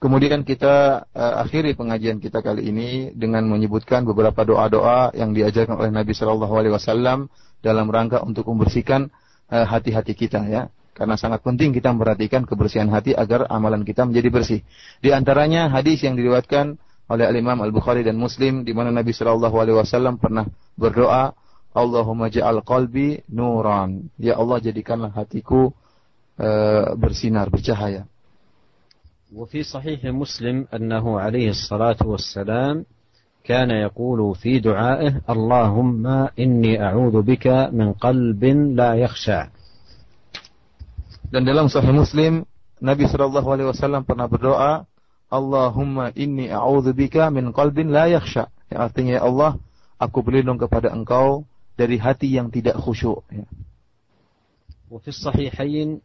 [0.04, 5.96] Kemudian kita uh, akhiri pengajian kita kali ini dengan menyebutkan beberapa doa-doa yang diajarkan oleh
[5.96, 7.32] Nabi Shallallahu Alaihi Wasallam
[7.64, 9.08] dalam rangka untuk membersihkan
[9.48, 10.68] eh, hati-hati uh, kita ya.
[10.92, 14.60] Karena sangat penting kita memperhatikan kebersihan hati agar amalan kita menjadi bersih.
[15.00, 16.76] Di antaranya hadis yang diriwayatkan
[17.12, 20.48] oleh Al-Imam Al-Bukhari dan Muslim di mana Nabi Shallallahu alaihi wasallam pernah
[20.80, 21.36] berdoa,
[21.74, 24.08] Allahumma ja'al qalbi nuran.
[24.22, 25.74] Ya Allah jadikanlah hatiku
[26.40, 28.08] uh, bersinar, bercahaya.
[29.34, 32.86] وفي صحيح مسلم أنه عليه الصلاة والسلام
[33.44, 36.06] كان يقول في دعائه اللهم
[36.40, 38.44] إني أعوذ بك من قلب
[38.78, 39.50] لا يخشع
[41.34, 42.46] dan dalam Sahih Muslim
[42.78, 44.86] Nabi Shallallahu Alaihi Wasallam pernah berdoa
[45.29, 48.49] Allahumma inni a'udzubika min qalbin la yakhsha.
[48.73, 49.53] Yang artinya ya Allah,
[50.01, 51.45] aku berlindung kepada Engkau
[51.77, 53.25] dari hati yang tidak khusyuk.
[53.33, 53.45] Ya.
[54.91, 56.01] وفي الصحيحين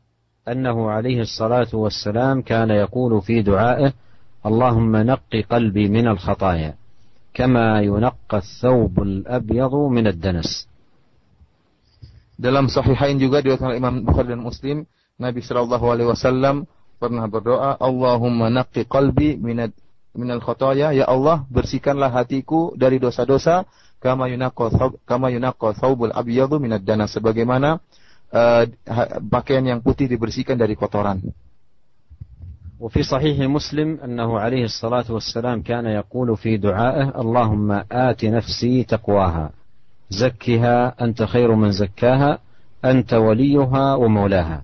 [0.47, 3.93] أنه عليه الصلاة والسلام كان يقول في دعائه
[4.45, 6.75] اللهم نق قلبي من الخطايا
[7.33, 10.67] كما ينقى الثوب الأبيض من الدنس
[12.33, 14.77] Dalam sahihain juga diriwayatkan oleh Imam Bukhari dan Muslim,
[15.21, 16.65] Nabi sallallahu alaihi wasallam
[17.03, 19.75] pernah berdoa, Allahumma naqqi qalbi minad
[20.15, 23.67] minal khotoya, ya Allah bersihkanlah hatiku dari dosa-dosa
[23.99, 27.83] kama yunaqqa kama yunaqqa thawbul abyadu minad dana sebagaimana
[28.31, 28.63] uh,
[29.27, 31.19] pakaian yang putih dibersihkan dari kotoran.
[32.83, 39.51] وفي صحيح مسلم أنه عليه الصلاة والسلام كان يقول في دعائه اللهم آت نفسي تقواها
[40.09, 42.39] زكها أنت خير من زكاها
[42.85, 44.61] أنت وليها ومولاها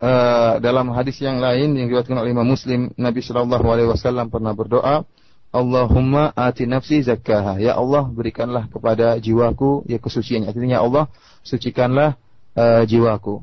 [0.00, 4.52] uh, dalam hadis yang lain yang diriwayatkan oleh Imam Muslim, Nabi Shallallahu Alaihi Wasallam pernah
[4.52, 5.04] berdoa,
[5.54, 7.56] Allahumma ati nafsi zakkaha.
[7.62, 10.52] Ya Allah, berikanlah kepada jiwaku ya kesuciannya.
[10.52, 11.04] Artinya ya Allah,
[11.46, 12.20] sucikanlah
[12.58, 13.40] uh, jiwaku.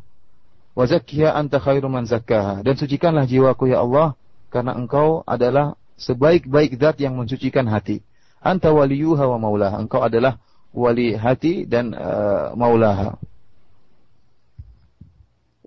[0.73, 2.61] Wa zakkiha anta khairu man zakkaha.
[2.61, 4.13] Dan sucikanlah jiwaku ya Allah
[4.53, 8.05] karena engkau adalah sebaik-baik zat yang mensucikan hati.
[8.43, 9.81] Anta waliyuha wa maulaha.
[9.81, 10.37] Engkau adalah
[10.69, 13.17] wali hati dan uh, maulaha.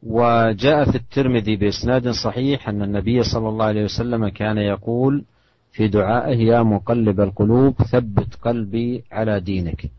[0.06, 5.24] وجاء في الترمذي بإسناد صحيح أن النبي صلى الله عليه وسلم كان يقول
[5.72, 9.90] في دعائه يا مقلب القلوب ثبت قلبي على دينك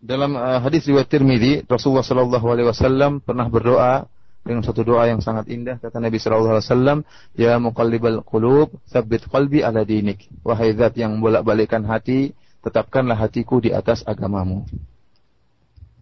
[0.00, 4.08] Dalam uh, hadis riwayat Tirmidzi, Rasulullah Shallallahu alaihi wasallam pernah berdoa
[4.40, 6.98] dengan satu doa yang sangat indah kata Nabi Shallallahu alaihi wasallam,
[7.36, 12.32] "Ya muqallibal qulub, tsabbit qalbi ala dinik." Wahai zat yang bolak-balikkan hati,
[12.64, 14.64] tetapkanlah hatiku di atas agamamu.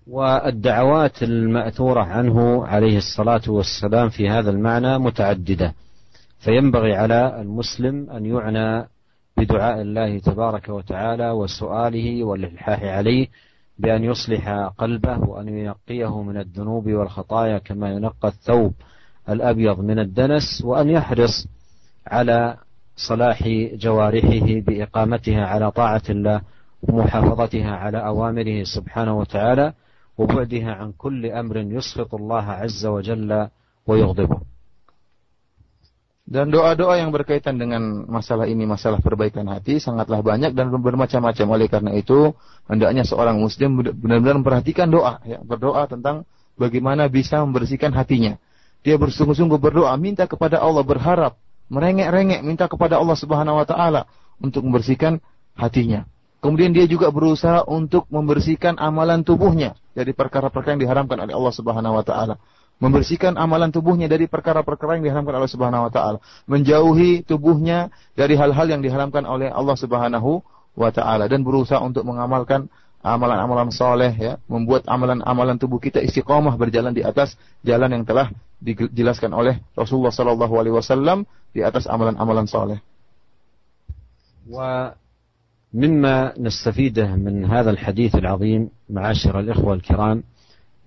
[0.09, 5.75] والدعوات المأثورة عنه عليه الصلاة والسلام في هذا المعنى متعددة.
[6.39, 8.89] فينبغي على المسلم أن يعنى
[9.37, 13.27] بدعاء الله تبارك وتعالى وسؤاله والإلحاح عليه
[13.79, 14.49] بأن يصلح
[14.79, 18.73] قلبه وأن ينقيه من الذنوب والخطايا كما ينقى الثوب
[19.29, 21.47] الأبيض من الدنس وأن يحرص
[22.07, 22.57] على
[22.97, 26.41] صلاح جوارحه بإقامتها على طاعة الله
[26.83, 29.73] ومحافظتها على أوامره سبحانه وتعالى
[30.18, 33.32] وبعدها عن كل أمر يسخط الله عز وجل
[33.88, 34.39] ويغضبه
[36.24, 41.45] Dan doa-doa yang berkaitan dengan masalah ini, masalah perbaikan hati, sangatlah banyak dan bermacam-macam.
[41.51, 42.32] Oleh karena itu,
[42.64, 45.20] hendaknya seorang muslim benar-benar memperhatikan doa.
[45.28, 46.24] Ya, berdoa tentang
[46.56, 48.39] bagaimana bisa membersihkan hatinya.
[48.88, 51.36] Dia bersungguh-sungguh berdoa, minta kepada Allah, berharap,
[51.68, 54.08] merengek-rengek, minta kepada Allah subhanahu wa ta'ala
[54.39, 55.20] untuk membersihkan
[55.60, 56.08] hatinya.
[56.39, 61.99] Kemudian dia juga berusaha untuk membersihkan amalan tubuhnya dari perkara-perkara yang diharamkan oleh Allah subhanahu
[61.99, 62.39] wa ta'ala.
[62.78, 68.70] Membersihkan amalan tubuhnya dari perkara-perkara yang diharamkan oleh Subhanahu wa taala, menjauhi tubuhnya dari hal-hal
[68.70, 70.47] yang diharamkan oleh Allah Subhanahu
[70.78, 71.26] wa taala.
[71.26, 72.70] Dan berusaha untuk mengamalkan
[73.03, 77.34] amalan-amalan soleh ya, membuat amalan-amalan tubuh kita istiqomah berjalan di atas
[77.66, 78.30] jalan yang telah
[78.62, 82.78] dijelaskan oleh Rasulullah sallallahu alaihi wasallam di atas amalan-amalan soleh.
[85.75, 90.23] ومما نستفيده من هذا الحديث العظيم معاشر الإخوة الكرام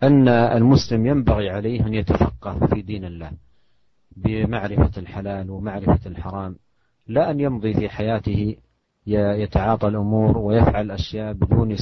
[0.04, 3.32] أن المسلم ينبغي عليه أن يتفقه في دين الله
[4.18, 6.56] بمعرفة الحلال ومعرفة الحرام
[7.08, 8.56] لا أن يمضي في حياته
[9.08, 11.76] يتعاطى الأمور ويفعل أشياء بدون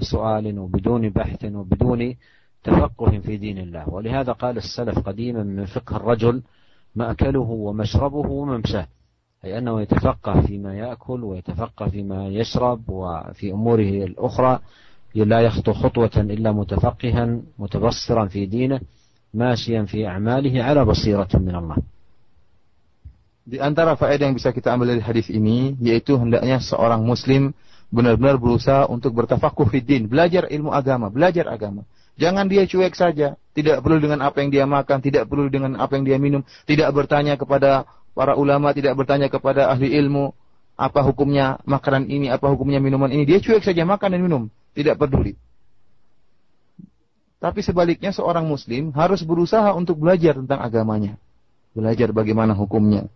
[0.00, 2.16] سؤال وبدون بحث وبدون
[2.64, 3.88] تفقه في دين الله.
[3.88, 6.42] ولهذا قال السلف قديما من فقه الرجل
[6.94, 8.86] مأكله ومشربه وممشاه
[9.45, 14.59] أي أنه يتفقه فيما يأكل ويتفقه فيما يشرب وفي أموره الأخرى
[15.15, 18.79] لا يخطو خطوة إلا متفقها متبصرا في دينه
[19.33, 21.77] ماشيا في أعماله على بصيرة من الله
[23.41, 27.57] Di antara faedah yang bisa kita ambil dari hadis ini yaitu hendaknya seorang muslim
[27.89, 31.83] benar-benar berusaha untuk bertafakuh fiddin, belajar ilmu agama, belajar agama.
[32.21, 35.97] Jangan dia cuek saja, tidak perlu dengan apa yang dia makan, tidak perlu dengan apa
[35.97, 40.32] yang dia minum, tidak bertanya kepada para ulama, tidak bertanya kepada ahli ilmu
[40.76, 43.28] apa hukumnya makanan ini, apa hukumnya minuman ini.
[43.28, 44.42] Dia cuek saja makan dan minum
[44.76, 45.36] tidak peduli.
[47.36, 51.20] Tapi sebaliknya seorang muslim harus berusaha untuk belajar tentang agamanya.
[51.76, 53.08] Belajar bagaimana hukumnya.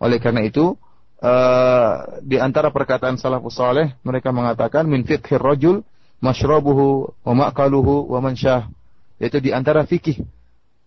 [0.00, 0.76] Oleh karena itu,
[1.20, 5.84] uh, di antara perkataan salafus saleh mereka mengatakan min fiqhir rajul
[6.24, 8.72] masyrabuhu wa ma'kaluhu wa mansyah.
[9.20, 10.24] Yaitu di antara fikih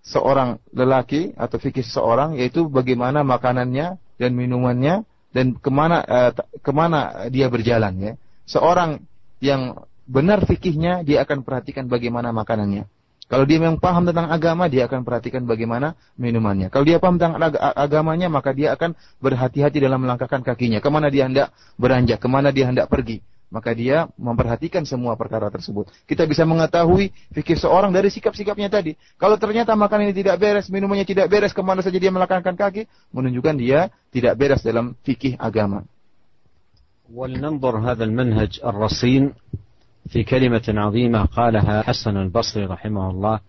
[0.03, 6.31] seorang lelaki atau fikih seorang yaitu bagaimana makanannya dan minumannya dan ke mana uh,
[6.61, 8.13] ke mana dia berjalan ya.
[8.45, 9.01] Seorang
[9.39, 12.87] yang benar fikihnya, dia akan perhatikan bagaimana makanannya.
[13.31, 16.69] Kalau dia memang paham tentang agama, dia akan perhatikan bagaimana minumannya.
[16.69, 18.93] Kalau dia paham tentang ag agamanya, maka dia akan
[19.23, 20.83] berhati-hati dalam melangkahkan kakinya.
[20.83, 21.49] Ke mana dia hendak
[21.79, 25.88] beranjak, ke mana dia hendak pergi Maka dia memperhatikan semua perkara tersebut.
[26.04, 28.92] Kita bisa mengetahui fikih seorang dari sikap-sikapnya tadi.
[29.16, 33.56] Kalau ternyata makanan ini tidak beres, minumannya tidak beres, kemana saja dia melangkahkan kaki, menunjukkan
[33.56, 35.88] dia tidak beres dalam fikih agama.
[37.08, 39.32] ولننظر هذا المنهج الرصين
[40.08, 43.40] في كلمة عظيمة قالها حسن البصري رحمه الله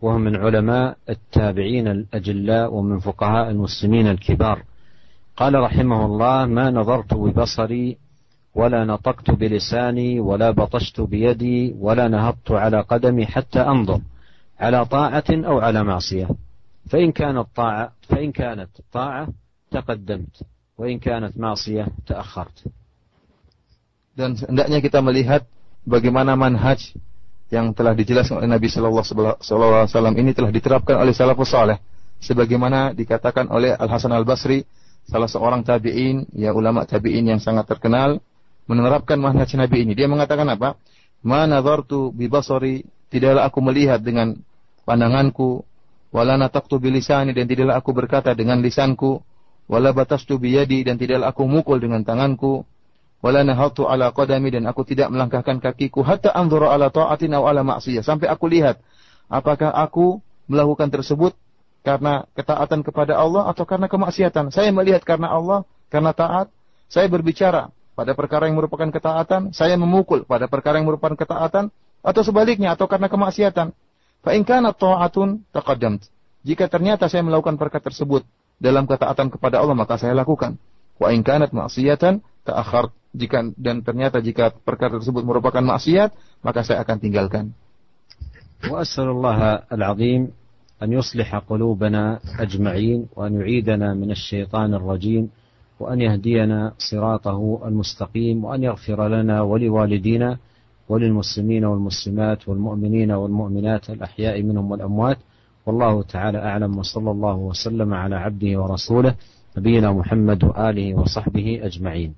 [0.00, 4.62] وهو من علماء التابعين الأجلاء ومن فقهاء المسلمين الكبار
[5.36, 7.96] قال رحمه الله ما نظرت ببصري
[8.54, 14.00] ولا نطقت بلساني ولا بطشت بيدي ولا نهضت على قدمي حتى أنظر
[14.60, 16.28] على طاعة أو على معصية
[16.90, 19.28] فإن كانت طاعة فإن كانت طاعة
[19.70, 20.42] تقدمت
[20.78, 22.66] وإن كانت معصية تأخرت
[24.10, 25.46] dan hendaknya kita melihat
[25.86, 26.92] bagaimana manhaj
[27.48, 29.06] yang telah dijelaskan oleh Nabi Shallallahu
[29.40, 31.78] Alaihi Wasallam ini telah diterapkan oleh salafus saleh
[32.20, 34.66] sebagaimana dikatakan oleh Al Hasan Al Basri
[35.08, 38.20] salah seorang tabiin ya ulama tabiin yang sangat terkenal
[38.65, 39.93] menerapkan manhaj Nabi ini.
[39.93, 40.77] Dia mengatakan apa?
[41.25, 44.37] Ma nazartu bi basari tidaklah aku melihat dengan
[44.85, 45.65] pandanganku.
[46.13, 49.19] Wala nataqtu bi lisani dan tidaklah aku berkata dengan lisanku.
[49.65, 52.63] Wala batastu bi yadi dan tidaklah aku mukul dengan tanganku.
[53.25, 56.05] Wala nahatu ala qadami dan aku tidak melangkahkan kakiku.
[56.05, 58.77] Hatta anzura ala ta'atin aw ala maksiyah sampai aku lihat
[59.25, 61.33] apakah aku melakukan tersebut
[61.81, 64.53] karena ketaatan kepada Allah atau karena kemaksiatan.
[64.53, 66.49] Saya melihat karena Allah, karena taat,
[66.89, 71.71] saya berbicara pada perkara yang merupakan ketaatan, saya memukul pada perkara yang merupakan ketaatan
[72.03, 73.71] atau sebaliknya atau karena kemaksiatan.
[74.21, 76.03] Fa'inkana ta'atun taqadamt.
[76.45, 78.27] Jika ternyata saya melakukan perkara tersebut
[78.59, 80.59] dalam ketaatan kepada Allah maka saya lakukan.
[80.99, 81.55] Wa in kanat
[82.45, 82.91] ta'akhart.
[83.15, 86.11] Jika dan ternyata jika perkara tersebut merupakan maksiat
[86.43, 87.55] maka saya akan tinggalkan.
[88.67, 90.35] Wa as'alullah al-'azim
[90.83, 95.31] an yusliha qulubana ajma'in wa nu'idana min min asy-syaitanir rajim.
[95.79, 100.37] وأن يهدينا صراطه المستقيم وأن يغفر لنا ولوالدينا
[100.89, 105.17] وللمسلمين والمسلمات والمؤمنين والمؤمنات الأحياء منهم والأموات.
[105.65, 109.13] والله تعالى أعلم وصلى الله وسلم على عبده ورسوله
[109.57, 112.13] نبينا محمد وآله وصحبه أجمعين.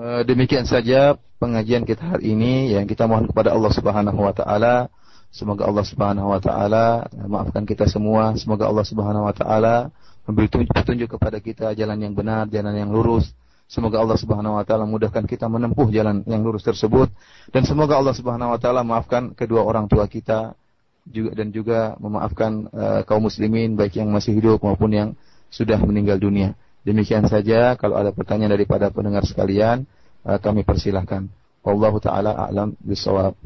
[0.00, 4.88] Demikian saja pengajian kita hari ini yang kita mohon kepada Allah Subhanahu wa taala.
[5.28, 8.32] Semoga Allah Subhanahu wa taala maafkan kita semua.
[8.40, 9.92] Semoga Allah Subhanahu wa taala
[10.28, 13.32] memberi petunjuk kepada kita jalan yang benar jalan yang lurus
[13.70, 17.06] Semoga Allah Subhanahu wa taala mudahkan kita menempuh jalan yang lurus tersebut
[17.54, 20.58] dan semoga Allah Subhanahu wa taala maafkan kedua orang tua kita
[21.06, 25.08] juga dan juga memaafkan uh, kaum muslimin baik yang masih hidup maupun yang
[25.54, 26.58] sudah meninggal dunia.
[26.82, 29.86] Demikian saja kalau ada pertanyaan daripada pendengar sekalian
[30.26, 31.30] uh, kami persilahkan.
[31.62, 33.38] Wallahu taala a'lam bisawab.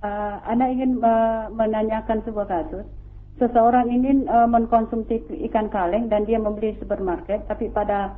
[0.00, 2.88] Uh, Anda ingin uh, menanyakan sebuah kasus.
[3.36, 8.16] Seseorang ingin uh, mengkonsumsi ikan kaleng dan dia membeli di supermarket, tapi pada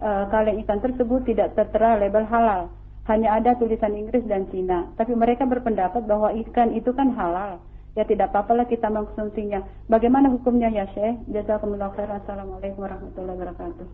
[0.00, 2.72] uh, kaleng ikan tersebut tidak tertera label halal.
[3.06, 4.90] Hanya ada tulisan Inggris dan Cina.
[4.98, 7.62] Tapi mereka berpendapat bahwa ikan itu kan halal
[7.96, 9.64] ya tidak apa-apalah kita mengkonsumsinya.
[9.88, 11.22] Bagaimana hukumnya ya Syekh?
[11.32, 12.20] Jazakumullah khairan.
[12.20, 13.86] Assalamualaikum warahmatullahi wabarakatuh.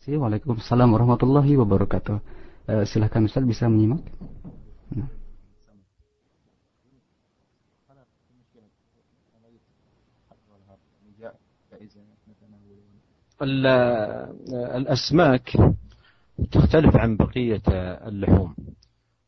[0.00, 2.16] Waalaikumsalam warahmatullahi wabarakatuh.
[2.68, 4.04] Uh, silahkan Ustaz bisa menyimak.
[4.92, 5.19] Nah.
[14.76, 15.50] الأسماك
[16.52, 17.62] تختلف عن بقية
[18.08, 18.54] اللحوم.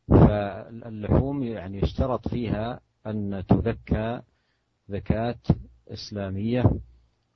[0.09, 4.21] فاللحوم يعني يشترط فيها أن تذكى
[4.89, 5.35] زكاة
[5.87, 6.63] إسلامية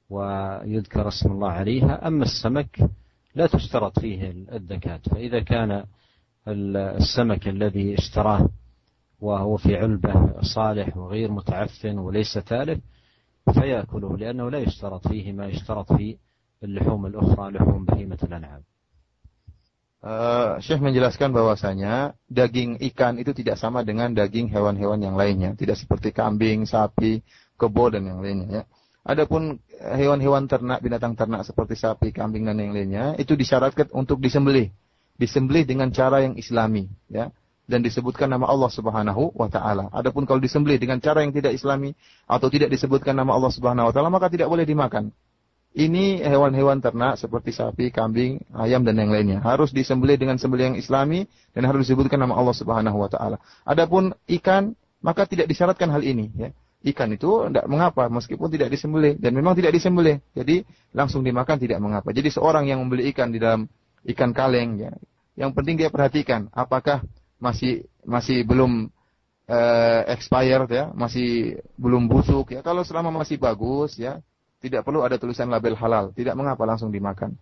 [0.09, 2.07] ويذكر اسم الله عليها.
[2.07, 2.89] أما السمك
[3.35, 5.83] لا تشترط فيه الزكاة فإذا كان
[6.47, 8.49] السمك الذي اشتراه
[9.19, 12.79] وهو في علبة صالح وغير متعفن وليس تالف
[13.53, 16.17] فيأكله لأنه لا يشترط فيه ما يشترط في
[16.62, 18.62] اللحوم الأخرى لحوم بهيمة الأنعام
[20.02, 25.78] Uh, Syekh menjelaskan bahwasanya daging ikan itu tidak sama dengan daging hewan-hewan yang lainnya, tidak
[25.78, 27.22] seperti kambing, sapi,
[27.54, 28.62] kebo dan yang lainnya ya.
[29.06, 34.74] Adapun hewan-hewan ternak, binatang ternak seperti sapi, kambing dan yang lainnya itu disyaratkan untuk disembelih.
[35.22, 37.30] Disembelih dengan cara yang islami ya
[37.70, 39.86] dan disebutkan nama Allah Subhanahu wa taala.
[39.94, 41.94] Adapun kalau disembelih dengan cara yang tidak islami
[42.26, 45.14] atau tidak disebutkan nama Allah Subhanahu wa taala maka tidak boleh dimakan.
[45.77, 50.77] Ini hewan-hewan ternak seperti sapi, kambing, ayam dan yang lainnya harus disembelih dengan sembelih yang
[50.79, 53.37] islami dan harus disebutkan nama Allah Subhanahu wa taala.
[53.67, 54.73] Adapun ikan
[55.05, 56.49] maka tidak disyaratkan hal ini ya.
[56.81, 60.21] Ikan itu tidak mengapa meskipun tidak disembelih dan memang tidak disembelih.
[60.33, 62.09] Jadi langsung dimakan tidak mengapa.
[62.13, 63.65] Jadi seorang yang membeli ikan di dalam
[64.07, 64.93] ikan kaleng ya,
[65.37, 67.05] yang penting dia perhatikan apakah
[67.37, 68.89] masih masih belum
[69.49, 72.61] uh, expired ya, masih belum busuk ya.
[72.61, 74.21] Kalau selama masih bagus ya,
[74.62, 77.34] tidak perlu ada tulisan label halal, tidak mengapa langsung dimakan.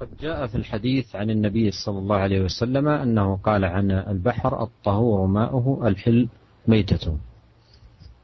[0.00, 5.26] قد جاء في الحديث عن النبي صلى الله عليه وسلم أنه قال عن البحر الطهور
[5.26, 6.28] ماؤه الحل
[6.68, 7.16] ميتته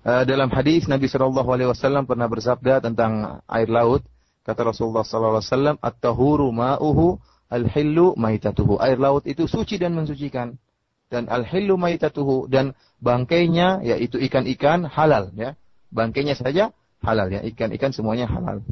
[0.05, 4.05] dalam hadis Nabi Shallallahu Alaihi Wasallam pernah bersabda tentang air laut
[4.45, 7.16] kata Rasulullah Sallallahu Alaihi Wasallam at-tahuru ma'uhu
[7.49, 10.61] al-hillu maitatuhu air laut itu suci dan mensucikan
[11.09, 15.57] dan al-hillu maitatuhu dan bangkainya yaitu ikan-ikan halal ya
[15.89, 17.41] bangkainya saja halal ya.
[17.43, 18.64] Ikan-ikan semuanya halal.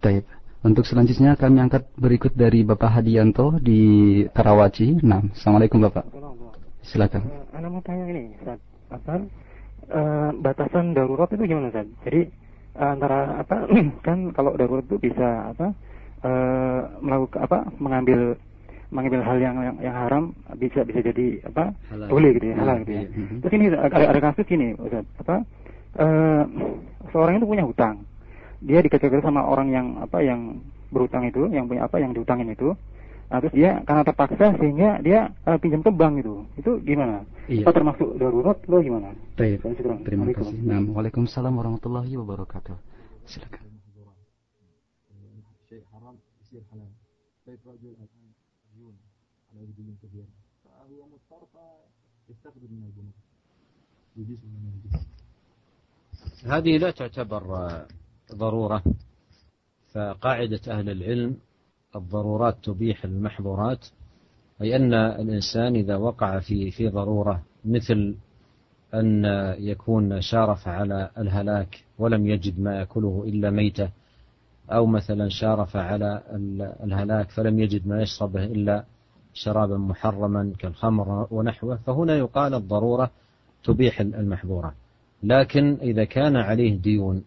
[0.00, 0.24] Baik.
[0.60, 3.80] Untuk selanjutnya kami angkat berikut dari Bapak Hadianto di
[4.28, 5.00] Karawaci.
[5.00, 6.04] Nah, Assalamualaikum Bapak.
[6.84, 7.24] Silakan.
[7.24, 8.60] Uh, Anda mau tanya ini, Ustaz.
[8.92, 9.24] Apa
[9.88, 11.88] uh, batasan darurat itu gimana, Ustaz?
[12.04, 12.28] Jadi
[12.76, 13.56] uh, antara apa
[14.06, 15.72] kan kalau darurat itu bisa apa
[16.28, 18.36] uh, melakukan apa mengambil
[18.90, 20.24] mengambil hal yang yang, yang haram
[20.58, 22.08] bisa bisa jadi apa halal.
[22.10, 23.04] boleh gitu ya halal gitu ya.
[23.06, 23.38] Mm-hmm.
[23.40, 25.36] Terus ini ada, ada kasus ini Ustaz, apa
[25.96, 26.44] uh,
[27.10, 28.06] seorang itu punya hutang.
[28.60, 30.60] Dia dikejar sama orang yang apa yang
[30.92, 32.76] berhutang itu, yang punya apa yang dihutangin itu.
[33.30, 36.42] Nah, terus dia karena terpaksa sehingga dia uh, pinjam ke bank itu.
[36.58, 37.22] Itu gimana?
[37.46, 37.62] Iya.
[37.62, 39.14] Apa termasuk darurat lo gimana?
[39.38, 39.62] Baik.
[40.02, 40.58] Terima kasih.
[40.66, 42.74] Nah, Waalaikumsalam warahmatullahi wabarakatuh.
[43.30, 43.70] Silakan.
[56.46, 57.70] هذه لا تعتبر
[58.34, 58.82] ضرورة
[59.92, 61.36] فقاعدة أهل العلم
[61.96, 63.86] الضرورات تبيح المحظورات
[64.62, 68.14] أي أن الإنسان إذا وقع في في ضرورة مثل
[68.94, 69.24] أن
[69.58, 73.90] يكون شارف على الهلاك ولم يجد ما يأكله إلا ميتة
[74.70, 76.22] أو مثلا شارف على
[76.84, 78.84] الهلاك فلم يجد ما يشربه إلا
[79.34, 83.10] شرابا محرما كالخمر ونحوه فهنا يقال الضرورة
[83.64, 84.74] تبيح المحظورة.
[85.22, 87.22] لكن إذا كان عليه ديون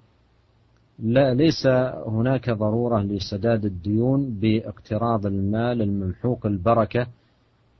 [1.00, 1.68] لا ليس
[2.08, 7.08] هناك ضرورة لسداد الديون باقتراض المال الممحوق البركة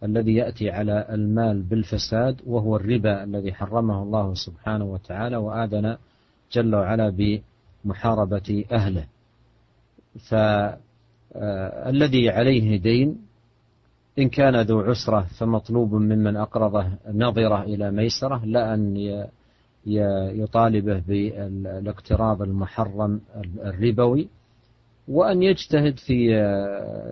[0.04, 5.98] الذي يأتي على المال بالفساد وهو الربا الذي حرمه الله سبحانه وتعالى وآذن
[6.52, 7.40] جل وعلا
[7.86, 9.06] بمحاربة أهله.
[10.30, 13.18] فالذي عليه دين
[14.20, 18.98] إن كان ذو عسرة فمطلوب ممن أقرضه نظرة إلى ميسرة لا أن
[19.86, 23.22] يطالبه بالاقتراض المحرم
[23.66, 24.28] الربوي
[25.08, 26.36] وأن يجتهد في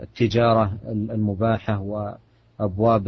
[0.04, 1.80] التجارة المباحة
[2.60, 3.08] وأبواب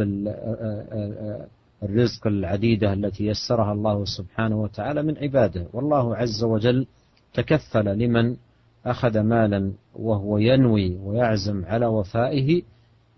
[1.82, 5.66] الرزق العديدة التي يسرها الله سبحانه وتعالى من عباده.
[5.72, 6.86] والله عز وجل
[7.34, 8.36] تكفل لمن
[8.86, 12.62] أخذ مالا وهو ينوي ويعزم على وفائه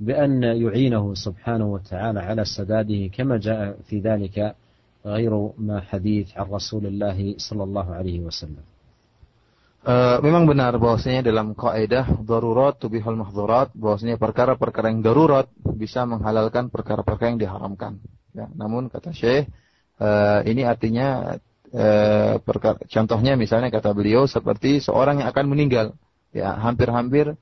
[0.01, 4.55] بأن يعينه سبحانه وتعالى على سداده كما جاء في ذلك
[5.06, 8.66] غير ما حديث عن رسول الله صلى الله عليه وسلم
[9.82, 16.70] Uh, memang benar bahwasanya dalam kaidah darurat tubihul mahdhurat bahwasanya perkara-perkara yang darurat bisa menghalalkan
[16.70, 17.98] perkara-perkara yang diharamkan.
[18.30, 19.50] Ya, namun kata Syekh
[19.98, 21.34] uh, ini artinya
[21.74, 25.98] uh, perkara, contohnya misalnya kata beliau seperti seorang yang akan meninggal
[26.30, 27.34] ya hampir-hampir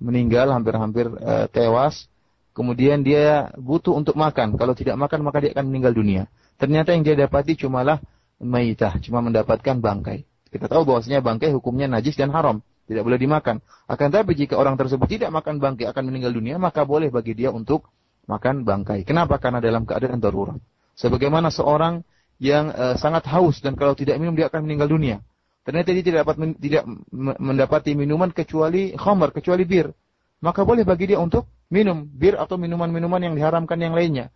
[0.00, 2.08] meninggal hampir-hampir uh, tewas
[2.56, 6.24] kemudian dia butuh untuk makan kalau tidak makan maka dia akan meninggal dunia
[6.57, 8.01] Ternyata yang dia dapati cumalah
[8.41, 10.25] maitah, cuma mendapatkan bangkai.
[10.49, 13.61] Kita tahu bahwasanya bangkai hukumnya najis dan haram, tidak boleh dimakan.
[13.85, 17.53] Akan tapi jika orang tersebut tidak makan bangkai akan meninggal dunia, maka boleh bagi dia
[17.53, 17.85] untuk
[18.25, 19.05] makan bangkai.
[19.05, 19.37] Kenapa?
[19.37, 20.57] Karena dalam keadaan darurat.
[20.97, 22.01] Sebagaimana seorang
[22.41, 25.21] yang uh, sangat haus dan kalau tidak minum dia akan meninggal dunia.
[25.61, 26.83] Ternyata dia tidak dapat tidak
[27.37, 29.91] mendapati minuman kecuali khamar, kecuali bir.
[30.39, 34.31] Maka boleh bagi dia untuk minum bir atau minuman-minuman yang diharamkan yang lainnya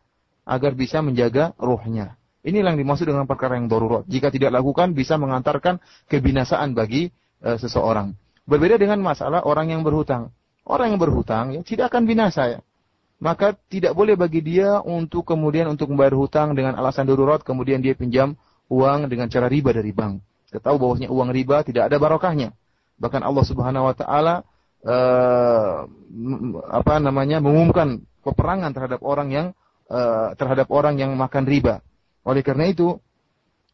[0.46, 2.18] agar bisa menjaga ruhnya.
[2.42, 4.02] Inilah yang dimaksud dengan perkara yang darurat.
[4.10, 5.78] Jika tidak lakukan bisa mengantarkan
[6.10, 8.18] kebinasaan bagi e, seseorang.
[8.50, 10.34] Berbeda dengan masalah orang yang berhutang.
[10.66, 12.60] Orang yang berhutang ya tidak akan binasa ya.
[13.22, 17.94] Maka tidak boleh bagi dia untuk kemudian untuk membayar hutang dengan alasan darurat kemudian dia
[17.94, 18.34] pinjam
[18.66, 20.26] uang dengan cara riba dari bank.
[20.50, 22.58] Kita tahu bahwasanya uang riba tidak ada barokahnya.
[22.98, 24.36] Bahkan Allah Subhanahu wa taala
[24.82, 25.86] uh,
[26.74, 29.48] apa namanya mengumumkan peperangan terhadap orang yang
[29.92, 31.84] Eh, terhadap orang yang makan riba.
[32.24, 32.96] Oleh karena itu,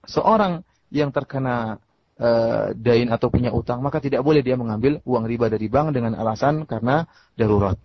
[0.02, 1.78] seorang yang terkena
[2.18, 6.18] uh, dain atau punya utang, maka tidak boleh dia mengambil uang riba dari bank dengan
[6.18, 7.06] alasan karena
[7.38, 7.78] darurat.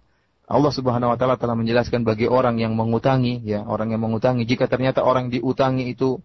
[0.48, 4.64] Allah Subhanahu wa taala telah menjelaskan bagi orang yang mengutangi ya, orang yang mengutangi jika
[4.64, 6.16] ternyata orang diutangi itu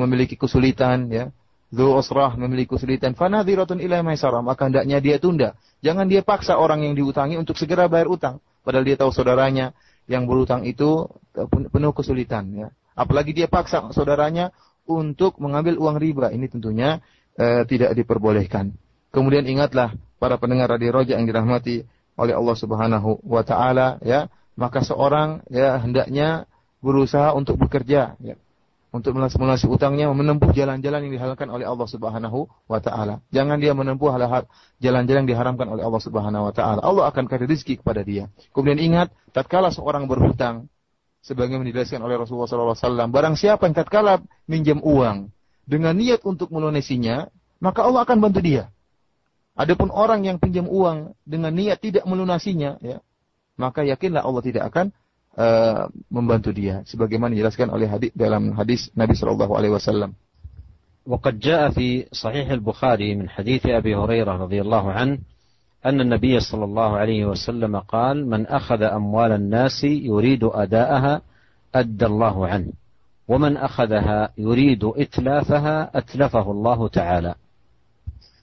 [0.00, 1.30] memiliki kesulitan ya,
[1.70, 5.54] Dhu usrah memiliki kesulitan, fanadhiratun ila maisarah, maka hendaknya dia tunda.
[5.86, 9.70] Jangan dia paksa orang yang diutangi untuk segera bayar utang, padahal dia tahu saudaranya
[10.12, 11.08] yang berutang itu
[11.48, 12.68] penuh kesulitan ya.
[12.92, 14.52] Apalagi dia paksa saudaranya
[14.84, 16.28] untuk mengambil uang riba.
[16.28, 17.00] Ini tentunya
[17.32, 18.76] e, tidak diperbolehkan.
[19.08, 21.88] Kemudian ingatlah para pendengar radio Roja yang dirahmati
[22.20, 24.28] oleh Allah Subhanahu wa taala ya,
[24.60, 26.44] maka seorang ya hendaknya
[26.84, 28.36] berusaha untuk bekerja ya
[28.92, 33.24] untuk melunasi utangnya menempuh jalan-jalan yang dihalalkan oleh Allah Subhanahu wa taala.
[33.32, 34.44] Jangan dia menempuh hal-hal
[34.84, 36.84] jalan-jalan yang diharamkan oleh Allah Subhanahu wa taala.
[36.84, 38.28] Allah akan kasih rezeki kepada dia.
[38.52, 40.68] Kemudian ingat, tatkala seorang berhutang
[41.24, 45.32] sebagaimana dijelaskan oleh Rasulullah SAW, barang siapa yang tatkala minjam uang
[45.64, 47.32] dengan niat untuk melunasinya,
[47.64, 48.68] maka Allah akan bantu dia.
[49.56, 53.00] Adapun orang yang pinjam uang dengan niat tidak melunasinya, ya,
[53.56, 54.92] maka yakinlah Allah tidak akan
[55.38, 60.12] uh, membantu dia sebagaimana dijelaskan oleh hadis dalam hadis Nabi sallallahu alaihi wasallam.
[61.02, 65.18] وقد جاء في صحيح البخاري من حديث ابي هريره رضي الله عنه
[65.82, 71.14] ان النبي صلى الله عليه وسلم قال: من اخذ اموال الناس يريد اداءها
[71.74, 72.70] ادى الله عنه،
[73.28, 77.32] ومن اخذها يريد اتلافها اتلفه الله تعالى.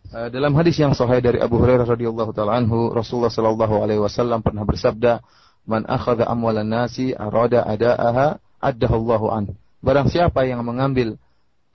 [0.09, 4.67] Dalam hadis yang sahih dari Abu Hurairah radhiyallahu taala anhu, Rasulullah sallallahu alaihi wasallam pernah
[4.67, 5.23] bersabda,
[5.69, 9.53] Man akhadha amwalan nasi arada ada'aha addahallahu an.
[9.85, 11.21] Barang siapa yang mengambil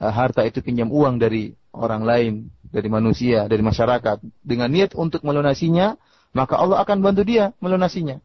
[0.02, 2.34] uh, harta itu pinjam uang dari orang lain,
[2.74, 5.94] dari manusia, dari masyarakat dengan niat untuk melunasinya,
[6.34, 8.18] maka Allah akan bantu dia melunasinya.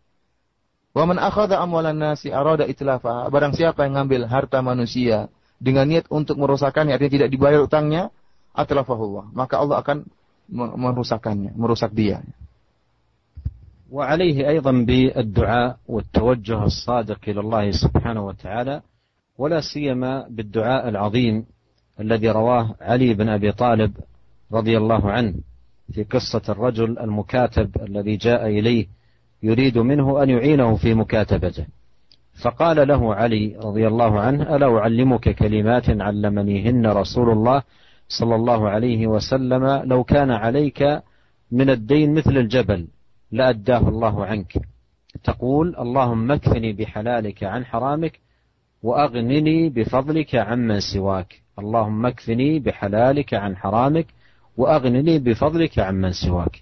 [0.98, 3.30] Wa man akhadha amwalan nasi arada itlafa.
[3.30, 5.30] Barang siapa yang mengambil harta manusia
[5.62, 8.10] dengan niat untuk merusakkannya, artinya tidak dibayar utangnya,
[8.58, 9.30] atlafahullah.
[9.38, 10.10] Maka Allah akan
[10.50, 12.26] merusakkannya, merusak dia.
[13.92, 18.82] وعليه أيضا بالدعاء والتوجه الصادق إلى الله سبحانه وتعالى
[19.38, 21.46] ولا سيما بالدعاء العظيم
[22.00, 23.94] الذي رواه علي بن أبي طالب
[24.52, 25.34] رضي الله عنه
[25.94, 28.88] في قصة الرجل المكاتب الذي جاء إليه
[29.44, 31.66] يريد منه أن يعينه في مكاتبته.
[32.44, 37.64] فقال له علي رضي الله عنه ألا أعلمك كلمات علمنيهن رسول الله
[38.08, 41.02] صلى الله عليه وسلم لو كان عليك
[41.52, 42.88] من الدين مثل الجبل؟
[43.32, 44.52] لأداه الله عنك
[45.24, 48.20] تقول اللهم اكفني بحلالك عن حرامك
[48.84, 54.08] وأغنني بفضلك عمن سواك اللهم اكفني بحلالك عن حرامك
[54.58, 56.56] وأغنني بفضلك عمن سواك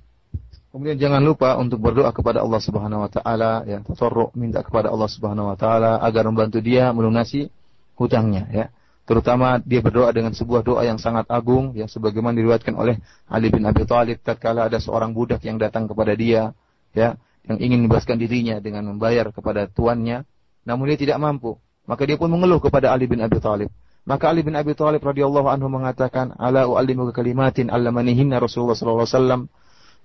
[0.68, 5.10] Kemudian jangan lupa untuk berdoa kepada Allah Subhanahu wa taala ya, tadarru minta kepada Allah
[5.10, 7.50] Subhanahu wa taala agar membantu dia melunasi
[7.98, 8.66] hutangnya ya.
[9.08, 13.00] Terutama dia berdoa dengan sebuah doa yang sangat agung ya sebagaimana diriwayatkan oleh
[13.32, 16.52] Ali bin Abi Thalib tatkala ada seorang budak yang datang kepada dia
[16.92, 17.16] ya
[17.48, 20.28] yang ingin membebaskan dirinya dengan membayar kepada tuannya
[20.68, 21.56] namun dia tidak mampu
[21.88, 23.72] maka dia pun mengeluh kepada Ali bin Abi Thalib
[24.04, 29.16] maka Ali bin Abi Thalib radhiyallahu anhu mengatakan ala uallimuka kalimatin allamanihinna Rasulullah sallallahu alaihi
[29.16, 29.42] wasallam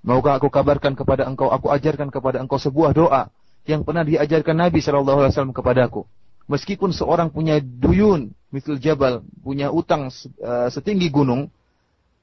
[0.02, 3.30] Maukah aku kabarkan kepada engkau, aku ajarkan kepada engkau sebuah doa
[3.70, 6.10] yang pernah diajarkan Nabi Shallallahu Alaihi Wasallam kepadaku.
[6.52, 11.48] Meskipun seorang punya duyun, misal jabal, punya utang uh, setinggi gunung,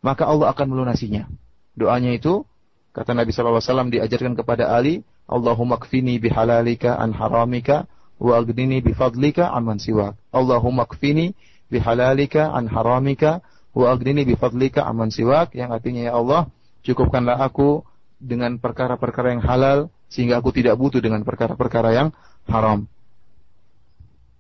[0.06, 1.26] maka Allah akan melunasinya.
[1.74, 2.46] Doanya itu,
[2.94, 7.90] kata Nabi Wasallam diajarkan kepada Ali, Allahumma kfini bihalalika an haramika
[8.22, 10.14] wa agdini bifadlika aman siwak.
[10.30, 11.34] Allahumma kfini
[11.74, 13.42] bihalalika an haramika
[13.74, 15.58] wa agdini bifadlika aman siwak.
[15.58, 16.42] Yang artinya ya Allah,
[16.86, 17.82] cukupkanlah aku
[18.22, 19.80] dengan perkara-perkara yang halal
[20.12, 22.10] sehingga aku tidak butuh dengan perkara-perkara yang
[22.46, 22.86] haram.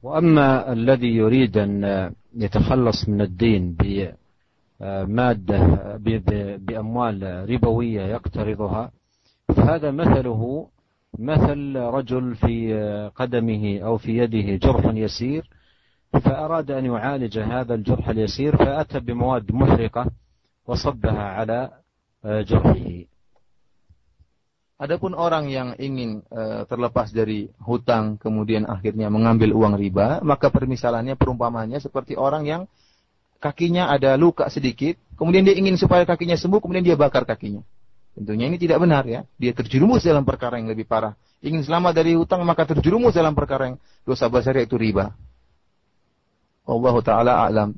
[0.04, 3.76] وأما الذي يريد أن يتخلص من الدين
[4.80, 5.98] بمادة
[6.58, 8.92] بأموال ربوية يقترضها
[9.56, 10.68] فهذا مثله
[11.20, 12.74] مثل رجل في
[13.16, 15.50] قدمه أو في يده جرح يسير
[16.14, 20.06] فأراد أن يعالج هذا الجرح اليسير فأتى بمواد محرقة
[20.68, 21.72] وصبها على
[22.24, 23.19] jurhihi.
[24.80, 31.20] Adapun orang yang ingin uh, terlepas dari hutang kemudian akhirnya mengambil uang riba, maka permisalannya
[31.20, 32.62] perumpamannya seperti orang yang
[33.44, 37.60] kakinya ada luka sedikit, kemudian dia ingin supaya kakinya sembuh, kemudian dia bakar kakinya.
[38.16, 39.28] Tentunya ini tidak benar ya.
[39.36, 41.12] Dia terjerumus dalam perkara yang lebih parah.
[41.44, 43.78] Ingin selamat dari hutang maka terjerumus dalam perkara yang
[44.08, 45.12] dosa besar yaitu riba.
[46.64, 47.76] Allah taala alam.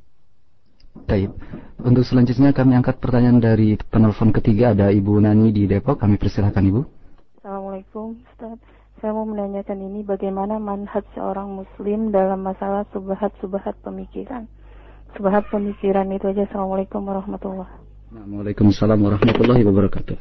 [1.07, 1.29] Baik.
[1.77, 6.01] Untuk selanjutnya kami angkat pertanyaan dari penelpon ketiga ada Ibu Nani di Depok.
[6.01, 6.81] Kami persilahkan Ibu.
[7.39, 8.57] Assalamualaikum Ustaz.
[8.97, 14.49] Saya mau menanyakan ini bagaimana manhaj seorang muslim dalam masalah subhat-subhat pemikiran.
[15.13, 16.49] Subhat pemikiran itu aja.
[16.49, 18.33] Assalamualaikum warahmatullahi wabarakatuh.
[18.33, 20.17] Waalaikumsalam warahmatullahi wabarakatuh.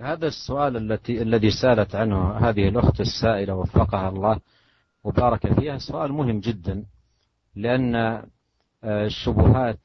[0.00, 4.40] هذا السؤال التي الذي سالت عنه هذه الأخت السائلة وفقها الله
[5.04, 6.84] وبارك فيها سؤال مهم جدا
[7.55, 8.25] لأن آه،
[8.83, 9.79] الشبهات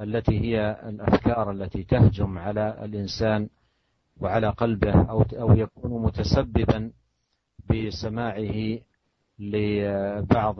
[0.00, 3.48] التي هي الأفكار التي تهجم على الإنسان
[4.20, 6.90] وعلى قلبه أو أو يكون متسببا
[7.70, 8.78] بسماعه
[9.38, 10.56] لبعض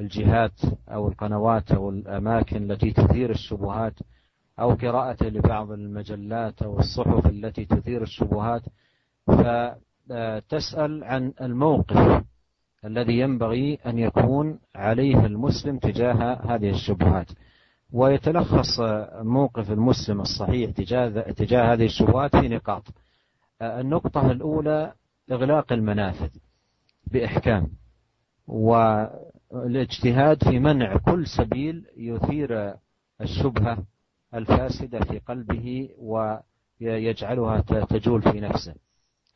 [0.00, 3.94] الجهات أو القنوات أو الأماكن التي تثير الشبهات
[4.60, 8.62] أو قراءته لبعض المجلات أو الصحف التي تثير الشبهات
[9.26, 12.24] فتسأل عن الموقف
[12.84, 17.30] الذي ينبغي أن يكون عليه المسلم تجاه هذه الشبهات.
[17.92, 18.80] ويتلخص
[19.22, 22.82] موقف المسلم الصحيح تجاه, تجاه هذه الشبهات في نقاط.
[23.62, 24.92] النقطة الأولى
[25.32, 26.28] إغلاق المنافذ
[27.06, 27.68] بإحكام
[28.46, 32.74] والاجتهاد في منع كل سبيل يثير
[33.20, 33.78] الشبهة
[34.34, 35.88] الفاسدة في قلبه
[36.80, 38.74] ويجعلها تجول في نفسه.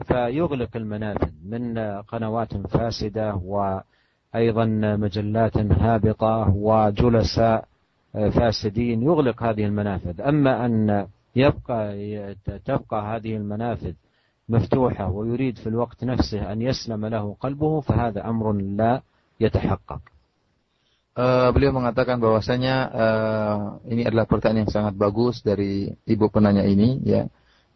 [0.04, 4.64] فيغلق المنافذ من قنوات فاسدة وأيضا
[4.96, 7.64] مجلات هابطة وجلساء
[8.12, 9.02] فاسدين.
[9.02, 10.20] يغلق هذه المنافذ.
[10.20, 11.06] أما أن
[11.36, 11.94] يبقى
[12.64, 13.92] تبقى هذه المنافذ
[14.48, 19.02] مفتوحة ويريد في الوقت نفسه أن يسلم له قلبه فهذا أمر لا
[19.40, 20.00] يتحقق.
[21.16, 23.56] Uh, beliau mengatakan bahwasanya uh,
[23.88, 27.24] ini adalah pertanyaan yang sangat bagus dari ibu penanya ini ya.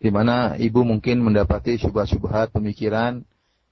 [0.00, 3.20] Di mana ibu mungkin mendapati syubhat-syubhat pemikiran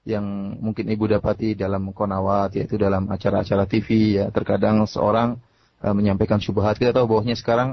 [0.05, 0.25] yang
[0.61, 4.29] mungkin ibu dapati dalam konawat yaitu dalam acara-acara TV ya.
[4.29, 5.41] Terkadang seorang
[5.81, 6.77] uh, menyampaikan syubhat.
[6.77, 7.69] Kita tahu bahwasanya sekarang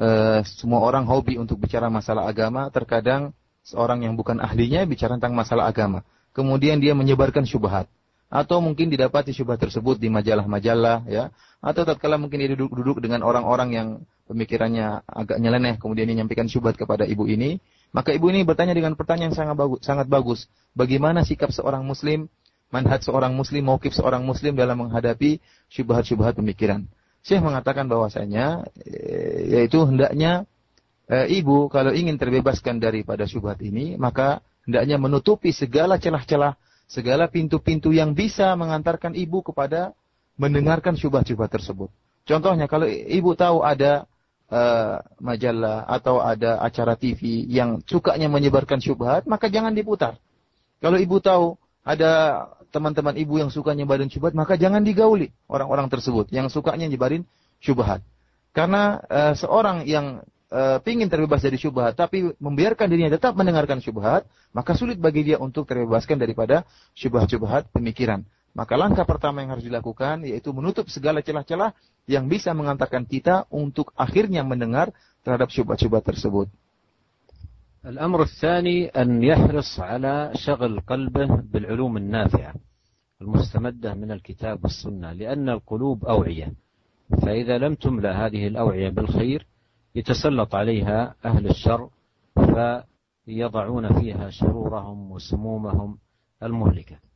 [0.00, 2.72] uh, semua orang hobi untuk bicara masalah agama.
[2.72, 6.00] Terkadang seorang yang bukan ahlinya bicara tentang masalah agama.
[6.32, 7.92] Kemudian dia menyebarkan syubhat.
[8.28, 11.28] Atau mungkin didapati syubhat tersebut di majalah-majalah ya.
[11.60, 13.88] Atau tatkala mungkin dia duduk-duduk dengan orang-orang yang
[14.28, 17.56] pemikirannya agak nyeleneh kemudian dia menyampaikan syubhat kepada ibu ini
[17.90, 20.46] maka ibu ini bertanya dengan pertanyaan sangat bagus, sangat bagus
[20.76, 22.28] bagaimana sikap seorang muslim
[22.68, 25.40] manhaj seorang muslim maukif seorang muslim dalam menghadapi
[25.72, 26.84] syubhat-syubhat pemikiran
[27.24, 30.46] Syekh mengatakan bahwasanya eh, yaitu hendaknya
[31.08, 36.54] e, ibu kalau ingin terbebaskan daripada syubhat ini maka hendaknya menutupi segala celah-celah,
[36.84, 39.96] segala pintu-pintu yang bisa mengantarkan ibu kepada
[40.36, 41.88] mendengarkan syubhat-syubhat tersebut.
[42.28, 44.04] Contohnya kalau ibu tahu ada
[44.48, 44.60] e,
[45.20, 50.16] majalah atau ada acara TV yang sukanya menyebarkan syubhat, maka jangan diputar.
[50.80, 56.28] Kalau ibu tahu ada teman-teman ibu yang suka nyebarin syubhat, maka jangan digauli orang-orang tersebut
[56.28, 57.24] yang sukanya nyebarin
[57.64, 58.04] syubhat.
[58.52, 60.20] Karena uh, seorang yang
[60.52, 65.40] uh, pingin terbebas dari syubhat, tapi membiarkan dirinya tetap mendengarkan syubhat, maka sulit bagi dia
[65.40, 68.24] untuk terbebaskan daripada syubhat-syubhat pemikiran.
[68.58, 71.78] Maka langkah pertama yang harus dilakukan yaitu menutup segala celah-celah
[72.10, 74.90] yang bisa mengantarkan kita untuk akhirnya mendengar
[75.22, 76.50] terhadap syubhat-syubhat tersebut.
[77.86, 82.54] الأمر الثاني أن يحرص على شغل قلبه بالعلوم النافعة
[83.22, 86.52] المستمدة من الكتاب والسنة لأن القلوب أوعية
[87.22, 89.46] فإذا لم تملأ هذه الأوعية بالخير
[89.94, 91.88] يتسلط عليها أهل الشر
[92.34, 95.98] فيضعون فيها شرورهم وسمومهم
[96.42, 97.07] المهلكة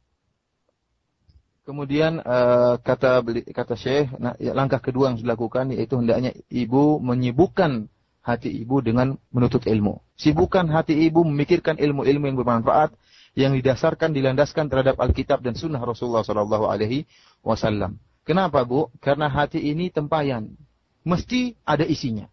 [1.62, 3.22] Kemudian uh, kata
[3.54, 7.86] kata Syekh, nah, langkah kedua yang dilakukan yaitu hendaknya ibu menyibukkan
[8.22, 10.02] hati ibu dengan menuntut ilmu.
[10.18, 12.90] Sibukkan hati ibu memikirkan ilmu-ilmu yang bermanfaat
[13.38, 17.06] yang didasarkan dilandaskan terhadap Alkitab dan Sunnah Rasulullah Sallallahu Alaihi
[17.42, 17.98] Wasallam.
[18.22, 18.90] Kenapa bu?
[19.02, 20.54] Karena hati ini tempayan,
[21.02, 22.30] mesti ada isinya.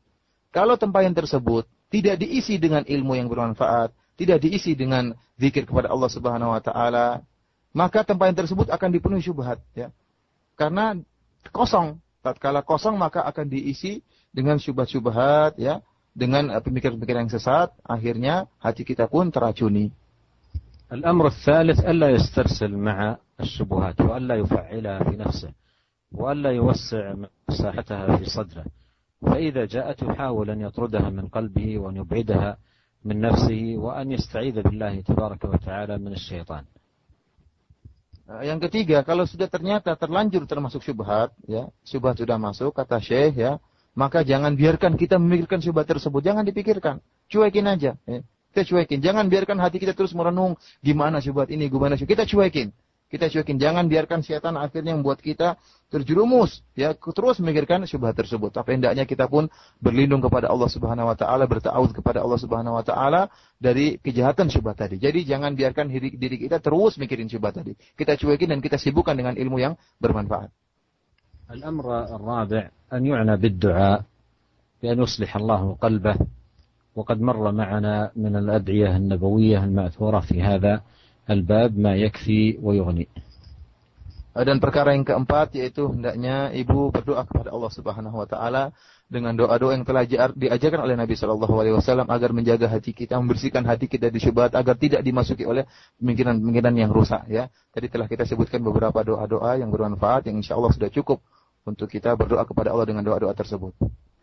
[0.54, 6.10] Kalau tempayan tersebut tidak diisi dengan ilmu yang bermanfaat, tidak diisi dengan zikir kepada Allah
[6.14, 7.26] Subhanahu Wa Taala,
[7.75, 9.59] maka tempayan tersebut akan dipenuhi syubhat.
[9.75, 9.91] Ya.
[10.55, 10.95] Karena
[11.51, 11.99] kosong.
[12.25, 14.01] Tatkala kosong maka akan diisi
[14.33, 15.85] dengan syubhat-syubhat ya,
[16.17, 19.93] dengan eh, pemikiran-pemikiran yang sesat, akhirnya hati kita pun teracuni.
[20.93, 25.51] الأمر الثالث ألا يسترسل مع الشبهات وألا يفعلها في نفسه
[26.13, 27.15] وألا يوسع
[27.49, 28.65] مساحتها في صدره
[29.23, 32.57] فإذا جاءت يحاول أن يطردها من قلبه وأن يبعدها
[33.05, 36.65] من نفسه وأن يستعيذ بالله تبارك وتعالى من الشيطان
[38.30, 43.58] yang ketiga, kalau sudah ternyata terlanjur termasuk syubhat, ya, syubhat sudah masuk, kata Syekh, ya,
[43.98, 46.22] maka jangan biarkan kita memikirkan syubhat tersebut.
[46.22, 47.02] Jangan dipikirkan.
[47.26, 47.98] Cuekin aja.
[48.06, 48.20] Ya.
[48.54, 49.00] Kita cuekin.
[49.02, 50.56] Jangan biarkan hati kita terus merenung.
[50.86, 52.22] Gimana syubhat ini, gimana syubhat.
[52.22, 52.70] Kita cuekin.
[53.10, 53.58] Kita cuekin.
[53.58, 55.58] Jangan biarkan setan akhirnya membuat kita
[55.93, 56.65] terjerumus.
[56.75, 58.51] Ya, terus memikirkan syubhat tersebut.
[58.51, 59.47] Tapi hendaknya kita pun
[59.79, 63.23] berlindung kepada Allah Subhanahu Wa Taala, bertaawud kepada Allah Subhanahu Wa Taala
[63.63, 64.99] dari kejahatan syubhat tadi.
[64.99, 67.79] Jadi jangan biarkan diri, diri kita terus mikirin syubhat tadi.
[67.95, 70.51] Kita cuekin dan kita sibukkan dengan ilmu yang bermanfaat.
[71.45, 74.05] الأمر الرابع أن يعنى بالدعاء
[74.83, 76.17] بأن يصلح الله قلبه
[76.97, 80.81] وقد مر معنا من الأدعية النبوية المأثورة في هذا
[81.31, 83.09] الباب ما يكفي ويغني
[84.40, 88.72] dan perkara yang keempat yaitu hendaknya ibu berdoa kepada Allah Subhanahu wa taala
[89.12, 93.68] dengan doa-doa yang telah diajarkan oleh Nabi Shallallahu alaihi wasallam agar menjaga hati kita, membersihkan
[93.68, 95.68] hati kita dari syubhat agar tidak dimasuki oleh
[96.00, 97.52] pemikiran-pemikiran yang rusak ya.
[97.76, 101.20] Tadi telah kita sebutkan beberapa doa-doa yang bermanfaat yang insya Allah sudah cukup
[101.68, 103.76] untuk kita berdoa kepada Allah dengan doa-doa tersebut.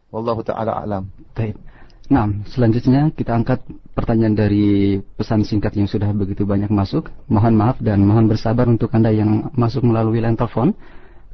[0.09, 1.13] Wallahu taala alam.
[1.37, 1.76] Baik.
[2.07, 7.11] Nah, selanjutnya kita angkat pertanyaan dari pesan singkat yang sudah begitu banyak masuk.
[7.27, 10.71] Mohon maaf dan mohon bersabar untuk Anda yang masuk melalui line telepon.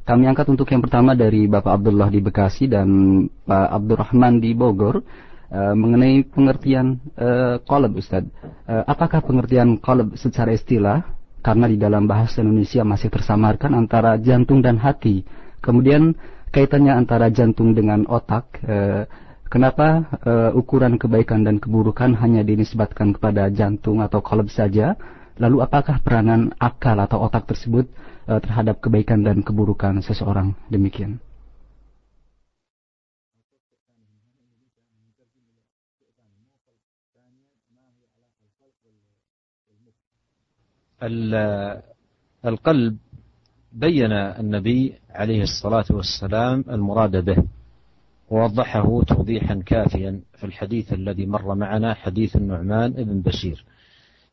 [0.03, 2.87] Kami angkat untuk yang pertama dari Bapak Abdullah di Bekasi dan
[3.45, 8.27] Pak Abdurrahman di Bogor uh, mengenai pengertian uh, kolab Ustaz.
[8.67, 11.07] Uh, apakah pengertian kolab secara istilah
[11.39, 15.23] karena di dalam bahasa Indonesia masih tersamarkan antara jantung dan hati
[15.63, 16.19] Kemudian
[16.51, 18.59] kaitannya antara jantung dengan otak.
[19.52, 24.96] Eh, kenapa eh, ukuran kebaikan dan keburukan hanya dinisbatkan kepada jantung atau kolab saja?
[25.38, 27.86] Lalu apakah peranan akal atau otak tersebut
[28.28, 30.56] eh, terhadap kebaikan dan keburukan seseorang?
[30.72, 31.20] Demikian.
[42.44, 42.96] القلب
[43.72, 44.80] بين النبي
[45.14, 47.38] عليه الصلاة والسلام المراد به
[48.29, 53.65] ووضحه توضيحا كافيا في الحديث الذي مر معنا حديث النعمان بن بشير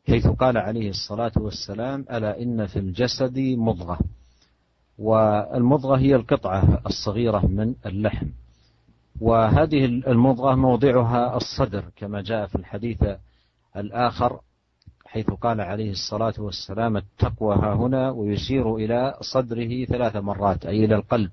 [0.07, 3.99] حيث قال عليه الصلاة والسلام ألا إن في الجسد مضغة.
[4.97, 8.27] والمضغة هي القطعة الصغيرة من اللحم.
[9.21, 13.03] وهذه المضغة موضعها الصدر كما جاء في الحديث
[13.77, 14.39] الآخر
[15.05, 20.95] حيث قال عليه الصلاة والسلام التقوى ها هنا ويشير إلى صدره ثلاث مرات أي إلى
[20.95, 21.31] القلب.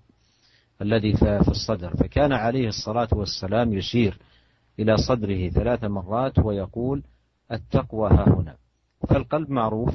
[0.82, 1.96] الذي في الصدر.
[1.96, 4.18] فكان عليه الصلاة والسلام يشير
[4.78, 7.02] إلى صدره ثلاث مرات ويقول
[7.52, 8.56] التقوى ها هنا.
[9.08, 9.94] فالقلب معروف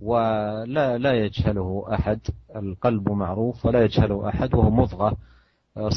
[0.00, 2.20] ولا لا يجهله أحد.
[2.56, 4.54] القلب معروف ولا يجهله أحد.
[4.54, 5.16] وهو مضغة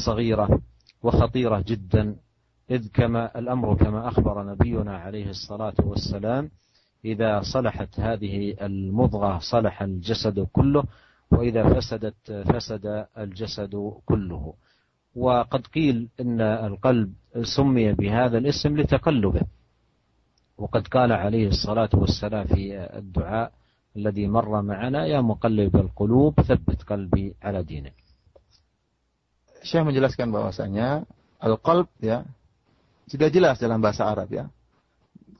[0.06, 0.60] صغيرة
[1.02, 2.16] وخطيرة جدا.
[2.70, 6.50] إذ كما الأمر كما أخبر نبينا عليه الصلاة والسلام
[7.04, 10.84] إذا صلحت هذه المضغة صلح الجسد كله
[11.30, 13.74] وإذا فسدت فسد الجسد
[14.06, 14.54] كله
[15.16, 17.12] وقد قيل إن القلب
[17.42, 19.42] سمي بهذا الاسم لتقلبه
[20.58, 23.52] وقد قال عليه الصلاة والسلام في الدعاء
[23.96, 27.96] الذي مر معنا يا مقلب القلوب ثبت قلبي على دينك
[29.66, 31.02] Syekh menjelaskan bahwasanya
[31.42, 32.22] al-qalb ya
[33.10, 34.46] sudah jelas dalam bahasa Arab ya.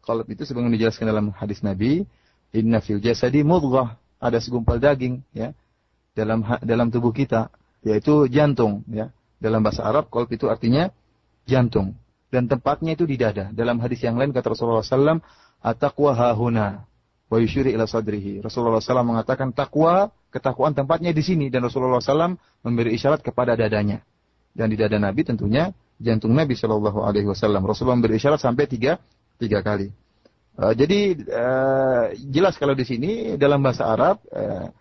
[0.03, 2.03] Qalb itu sebagaimana dijelaskan dalam hadis Nabi,
[2.51, 5.55] inna fil jasadi mudghah, ada segumpal daging ya
[6.17, 7.53] dalam dalam tubuh kita
[7.85, 9.13] yaitu jantung ya.
[9.37, 10.89] Dalam bahasa Arab qalb itu artinya
[11.45, 11.93] jantung
[12.37, 13.49] dan tempatnya itu di dada.
[13.55, 15.23] Dalam hadis yang lain kata Rasulullah SAW,
[15.63, 16.85] ataqwa hahuna
[17.31, 18.43] wa yushiri ila sadrihi.
[18.43, 22.37] Rasulullah SAW mengatakan takwa, ketakwaan tempatnya di sini dan Rasulullah SAW
[22.67, 24.03] memberi isyarat kepada dadanya.
[24.57, 25.71] Dan di dada Nabi tentunya
[26.01, 27.63] jantung Nabi Shallallahu Alaihi Wasallam.
[27.63, 28.99] Rasulullah memberi isyarat sampai tiga
[29.37, 29.93] tiga kali.
[30.57, 34.73] Uh, jadi uh, jelas kalau di sini dalam bahasa Arab uh,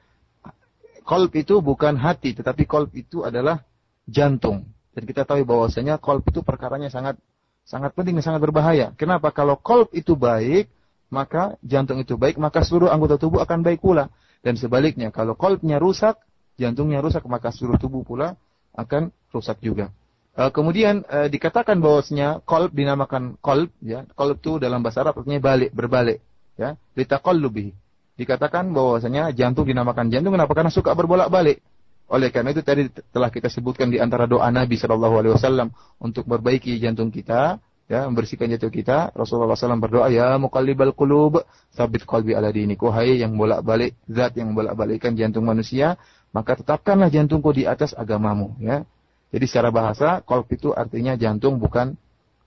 [1.05, 3.61] kolb itu bukan hati, tetapi kolb itu adalah
[4.09, 4.65] jantung.
[4.91, 7.21] Dan kita tahu bahwasanya kolb itu perkaranya sangat
[7.65, 8.91] sangat penting dan sangat berbahaya.
[8.97, 9.29] Kenapa?
[9.29, 10.67] Kalau kolb itu baik,
[11.13, 14.09] maka jantung itu baik, maka seluruh anggota tubuh akan baik pula.
[14.41, 16.21] Dan sebaliknya, kalau kolbnya rusak,
[16.57, 18.37] jantungnya rusak, maka seluruh tubuh pula
[18.77, 19.89] akan rusak juga.
[20.35, 24.03] Uh, kemudian uh, dikatakan bahwasanya kolb dinamakan kolb, ya.
[24.13, 26.19] Kolb itu dalam bahasa Arab artinya balik, berbalik,
[26.59, 26.75] ya.
[26.93, 27.84] Litaqallubihi
[28.20, 30.52] Dikatakan bahwasanya jantung dinamakan jantung kenapa?
[30.52, 31.64] Karena suka berbolak-balik.
[32.10, 35.70] Oleh karena itu tadi telah kita sebutkan di antara doa Nabi Shallallahu Alaihi Wasallam
[36.02, 39.14] untuk perbaiki jantung kita, ya membersihkan jantung kita.
[39.14, 42.82] Rasulullah SAW berdoa ya mukallibal qulub sabit qalbi ala dinik.
[42.82, 45.98] Wahai yang bolak-balik zat yang bolak-balikkan jantung manusia,
[46.34, 48.58] maka tetapkanlah jantungku di atas agamamu.
[48.58, 48.82] Ya.
[49.30, 51.94] Jadi secara bahasa qalb itu artinya jantung bukan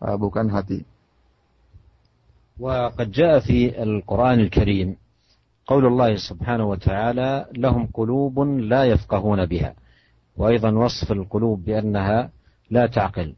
[0.03, 0.88] uh, bukan hati.
[2.60, 4.89] وقد جاء في القرآن الكريم
[5.69, 9.74] قول الله سبحانه وتعالى لهم قلوب لا يفقهون بها.
[10.36, 12.31] وأيضا وصف القلوب بأنها
[12.70, 13.35] لا تعقل.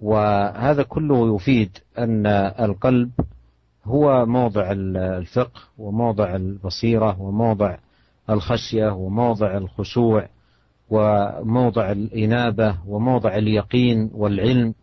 [0.00, 2.26] وهذا كله يفيد أن
[2.60, 3.10] القلب
[3.84, 7.76] هو موضع الفقه وموضع البصيرة وموضع
[8.30, 10.28] الخشية وموضع الخشوع
[10.90, 14.74] وموضع الإنابة وموضع اليقين والعلم.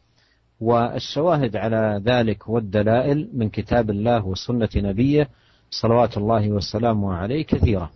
[0.60, 5.30] والشواهد على ذلك والدلائل من كتاب الله وسنة نبيه
[5.76, 7.92] salawatullahi wassalamu alaihi kathira.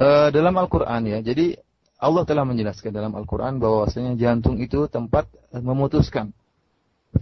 [0.00, 1.60] Uh, dalam Al-Quran ya, jadi
[2.00, 6.32] Allah telah menjelaskan dalam Al-Quran bahwasanya jantung itu tempat memutuskan.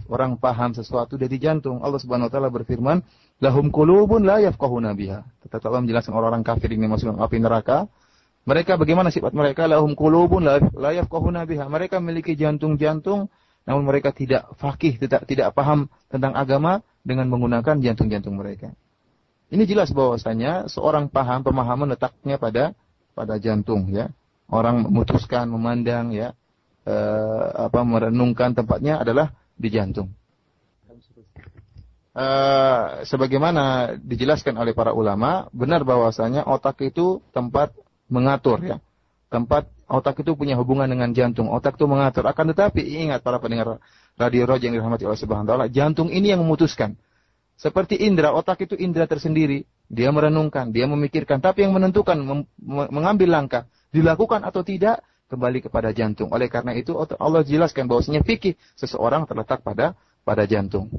[0.07, 1.83] Orang paham sesuatu dari jantung.
[1.83, 3.03] Allah Subhanahu wa taala berfirman,
[3.43, 7.89] "Lahum qulubun la yafqahuna biha." Tetapi Allah menjelaskan orang-orang kafir ini masuk api neraka.
[8.47, 9.67] Mereka bagaimana sifat mereka?
[9.67, 11.67] Lahum qulubun la yafqahuna biha.
[11.67, 13.27] Mereka memiliki jantung-jantung
[13.69, 18.73] namun mereka tidak fakih, tidak tidak paham tentang agama dengan menggunakan jantung-jantung mereka.
[19.49, 22.77] Ini jelas bahwasanya seorang paham pemahaman letaknya pada
[23.17, 24.13] pada jantung ya.
[24.49, 26.37] Orang memutuskan memandang ya
[26.85, 26.95] e,
[27.57, 30.13] apa merenungkan tempatnya adalah di jantung.
[32.13, 32.27] E,
[33.09, 37.73] sebagaimana dijelaskan oleh para ulama, benar bahwasanya otak itu tempat
[38.05, 38.77] mengatur ya.
[39.33, 41.49] Tempat otak itu punya hubungan dengan jantung.
[41.49, 42.25] Otak itu mengatur.
[42.29, 43.81] Akan tetapi ingat para pendengar
[44.13, 46.97] radio roja yang dirahmati Allah Subhanahu wa taala, jantung ini yang memutuskan
[47.59, 49.67] seperti indera, otak itu indera tersendiri.
[49.91, 51.43] Dia merenungkan, dia memikirkan.
[51.43, 52.15] Tapi yang menentukan,
[52.87, 56.33] mengambil langkah, dilakukan atau tidak, kembali kepada jantung.
[56.33, 59.93] Oleh karena itu Allah jelaskan bahwasanya fikih seseorang terletak pada
[60.25, 60.89] pada jantung.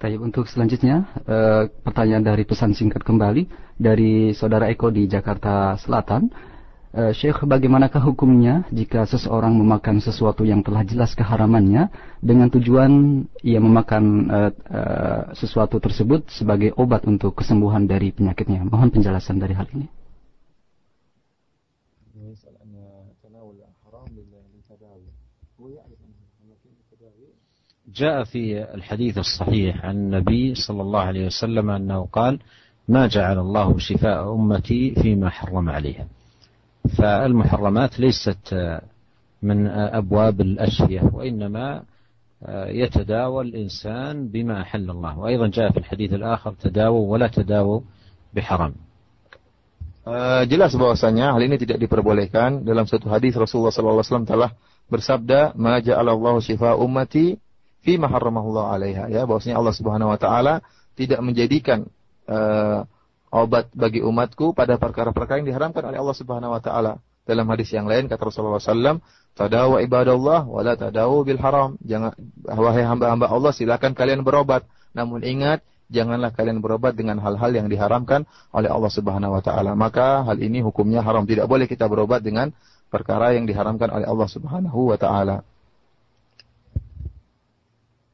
[0.00, 3.46] Baik, untuk selanjutnya eh, pertanyaan dari pesan singkat kembali
[3.76, 6.53] dari saudara Eko di Jakarta Selatan.
[6.93, 13.61] Uh, Syekh, bagaimanakah hukumnya jika seseorang memakan sesuatu yang telah jelas keharamannya dengan tujuan ia
[13.61, 18.65] memakan uh, uh, sesuatu tersebut sebagai obat untuk kesembuhan dari penyakitnya?
[18.65, 19.85] Mohon penjelasan dari hal ini.
[27.89, 32.39] جاء في الحديث الصحيح عن النبي صلى الله عليه وسلم أنه قال
[32.87, 36.07] ما جعل الله شفاء أمتي فيما حرم عليها
[36.84, 38.78] فالمحرمات ليست
[39.42, 41.82] من أبواب الأشفية وإنما
[42.68, 47.80] يتداوى الإنسان بما أحل الله وأيضا جاء في الحديث الآخر تداووا ولا تداووا
[48.34, 48.74] بحرام
[50.04, 54.52] Uh, jelas bahwasanya hal ini tidak diperbolehkan dalam satu hadis Rasulullah SAW telah
[54.92, 57.40] bersabda ma ja'alallahu syifa ummati
[57.80, 60.60] fi ma harramallahu alaiha ya bahwasanya Allah Subhanahu wa taala
[60.92, 61.88] tidak menjadikan
[62.28, 62.84] uh,
[63.34, 67.90] obat bagi umatku pada perkara-perkara yang diharamkan oleh Allah Subhanahu wa taala dalam hadis yang
[67.90, 69.02] lain kata Rasulullah SAW
[69.34, 72.14] tadawu ibadallah wala tadawu bil haram jangan
[72.46, 74.62] wahai hamba-hamba Allah silakan kalian berobat
[74.94, 78.24] namun ingat janganlah kalian berobat dengan hal-hal yang diharamkan
[78.54, 79.76] oleh Allah Subhanahu wa taala.
[79.76, 81.28] Maka hal ini hukumnya haram.
[81.28, 82.54] Tidak boleh kita berobat dengan
[82.88, 85.44] perkara yang diharamkan oleh Allah Subhanahu wa taala.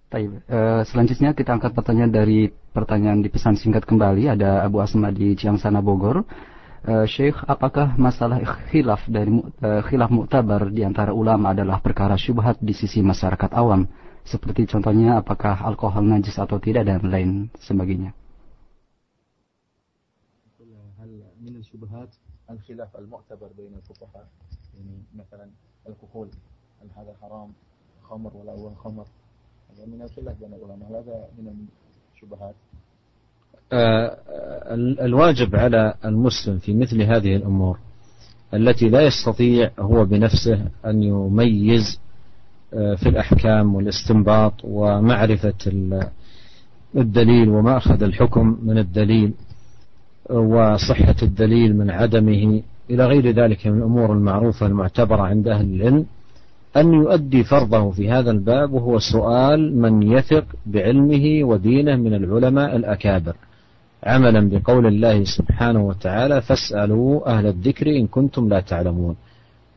[0.09, 5.11] Baik, uh, selanjutnya kita angkat pertanyaan dari pertanyaan di pesan singkat kembali ada Abu Asma
[5.11, 6.23] di Ciangsana Bogor.
[6.85, 8.39] Uh, Syekh, apakah masalah
[8.69, 13.89] khilaf dari uh, khilaf muktabar di antara ulama adalah perkara syubhat di sisi masyarakat awam?
[14.25, 18.11] seperti contohnya apakah alkohol najis atau tidak dan lain sebagainya.
[21.45, 22.09] من الشبهات
[22.49, 24.27] الخلاف المعتبر بين الفقهاء
[24.73, 25.45] يعني مثلا
[25.85, 26.29] الكحول
[26.81, 27.53] هل هذا حرام
[28.01, 29.18] خمر ولا هو خمر هذا
[29.86, 31.52] من الخلاف بين العلماء هذا من
[32.14, 32.54] الشبهات.
[35.06, 37.78] الواجب على المسلم في مثل هذه الأمور
[38.54, 42.00] التي لا يستطيع هو بنفسه أن يميز
[42.70, 45.54] في الأحكام والاستنباط ومعرفة
[46.96, 49.32] الدليل وما أخذ الحكم من الدليل
[50.30, 56.06] وصحة الدليل من عدمه إلى غير ذلك من الأمور المعروفة المعتبرة عند أهل العلم.
[56.76, 63.36] أن يؤدي فرضه في هذا الباب وهو سؤال من يثق بعلمه ودينه من العلماء الأكابر.
[64.04, 69.16] عملا بقول الله سبحانه وتعالى فاسألوا أهل الذكر إن كنتم لا تعلمون.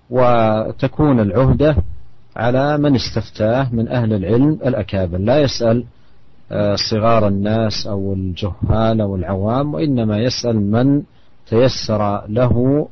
[0.10, 1.76] وتكون العهدة
[2.36, 5.18] على من استفتاه من أهل العلم الأكابر.
[5.18, 5.84] لا يسأل
[6.76, 11.02] صغار الناس أو الجهال أو العوام وإنما يسأل من
[11.49, 12.88] تيسر له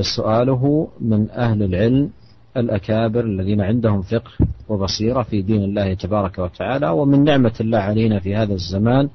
[0.00, 2.10] سؤاله من أهل العلم
[2.57, 4.31] الأكابر الذين عندهم فقه
[4.69, 9.09] وبصيرة في دين الله تبارك وتعالى ومن نعمة الله علينا في هذا الزمان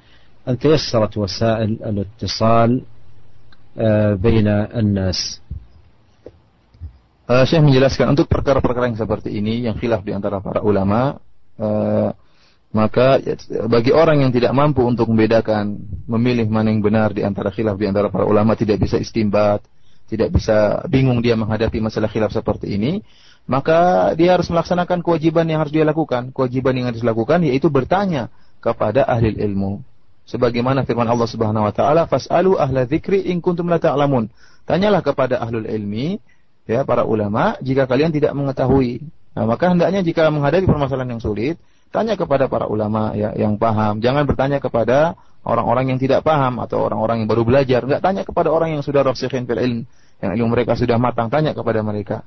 [0.48, 2.82] أن تيسرت وسائل الاتصال
[4.16, 5.40] بين الناس
[7.26, 11.18] Uh, Syekh menjelaskan untuk perkara-perkara yang seperti ini yang khilaf di antara para ulama
[11.58, 12.14] uh,
[12.70, 13.34] maka ya,
[13.66, 15.74] bagi orang yang tidak mampu untuk membedakan
[16.06, 19.58] memilih mana yang benar di antara khilaf di antara para ulama tidak bisa istimbat,
[20.06, 23.02] tidak bisa bingung dia menghadapi masalah khilaf seperti ini,
[23.49, 26.30] maka dia harus melaksanakan kewajiban yang harus dia lakukan.
[26.31, 28.30] Kewajiban yang harus dilakukan yaitu bertanya
[28.61, 29.81] kepada ahli ilmu.
[30.30, 34.30] Sebagaimana firman Allah Subhanahu wa taala, "Fas'alu ahla dzikri in kuntum la ta'lamun."
[34.69, 36.22] Tanyalah kepada ahlul ilmi
[36.69, 39.01] ya para ulama jika kalian tidak mengetahui.
[39.34, 41.57] Nah, maka hendaknya jika menghadapi permasalahan yang sulit,
[41.89, 43.99] tanya kepada para ulama ya yang paham.
[43.99, 47.84] Jangan bertanya kepada orang-orang yang tidak paham atau orang-orang yang baru belajar.
[47.84, 49.80] Enggak tanya kepada orang yang sudah rasikhin fil ilm,
[50.22, 52.23] yang ilmu mereka sudah matang, tanya kepada mereka.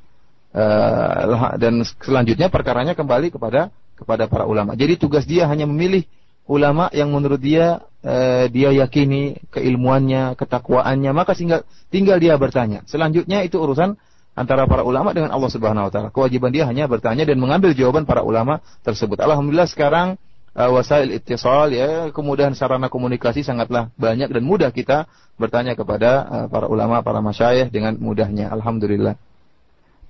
[0.55, 4.79] Uh, dan selanjutnya perkaranya kembali kepada kepada para ulama.
[4.79, 6.07] Jadi tugas dia hanya memilih
[6.47, 12.87] ulama yang menurut dia uh, dia yakini keilmuannya, ketakwaannya, maka tinggal tinggal dia bertanya.
[12.87, 13.99] Selanjutnya itu urusan
[14.39, 16.09] antara para ulama dengan Allah Subhanahu wa taala.
[16.15, 19.19] Kewajiban dia hanya bertanya dan mengambil jawaban para ulama tersebut.
[19.23, 20.23] Alhamdulillah sekarang
[20.55, 26.47] uh, wasail ittisal ya, kemudahan sarana komunikasi sangatlah banyak dan mudah kita bertanya kepada uh,
[26.47, 28.55] para ulama, para masyayikh dengan mudahnya.
[28.55, 29.19] Alhamdulillah.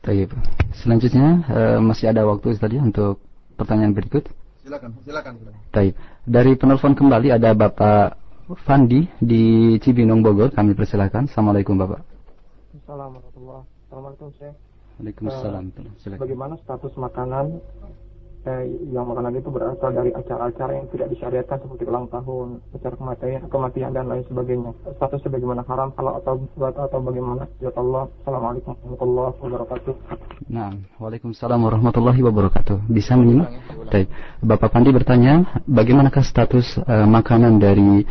[0.05, 0.37] Baik.
[0.85, 3.25] Selanjutnya uh, masih ada waktu tadi untuk
[3.57, 4.29] pertanyaan berikut.
[4.61, 5.33] Silakan, silakan.
[5.73, 5.97] Baik.
[6.29, 8.21] Dari penelpon kembali ada Bapak
[8.69, 10.53] Fandi di Cibinong Bogor.
[10.53, 11.25] Kami persilakan.
[11.25, 12.05] Assalamualaikum Bapak.
[12.85, 14.55] Assalamualaikum Assalamualaikum Syekh.
[15.01, 15.65] Waalaikumsalam.
[15.73, 17.59] Uh, bagaimana status makanan
[18.45, 23.41] eh, yang makanan itu berasal dari acara-acara yang tidak disyariatkan seperti ulang tahun, acara kematian,
[23.49, 24.71] kematian dan lain sebagainya.
[24.97, 27.49] Statusnya bagaimana haram halal atau buat atau bagaimana?
[27.59, 28.09] Ya Allah.
[28.23, 29.95] Assalamualaikum warahmatullahi wabarakatuh.
[30.49, 32.77] Nah, Waalaikumsalam warahmatullahi wabarakatuh.
[32.89, 33.51] Bisa menyimak?
[33.89, 34.09] Baik.
[34.45, 38.05] Bapak Pandi bertanya, bagaimanakah status uh, makanan dari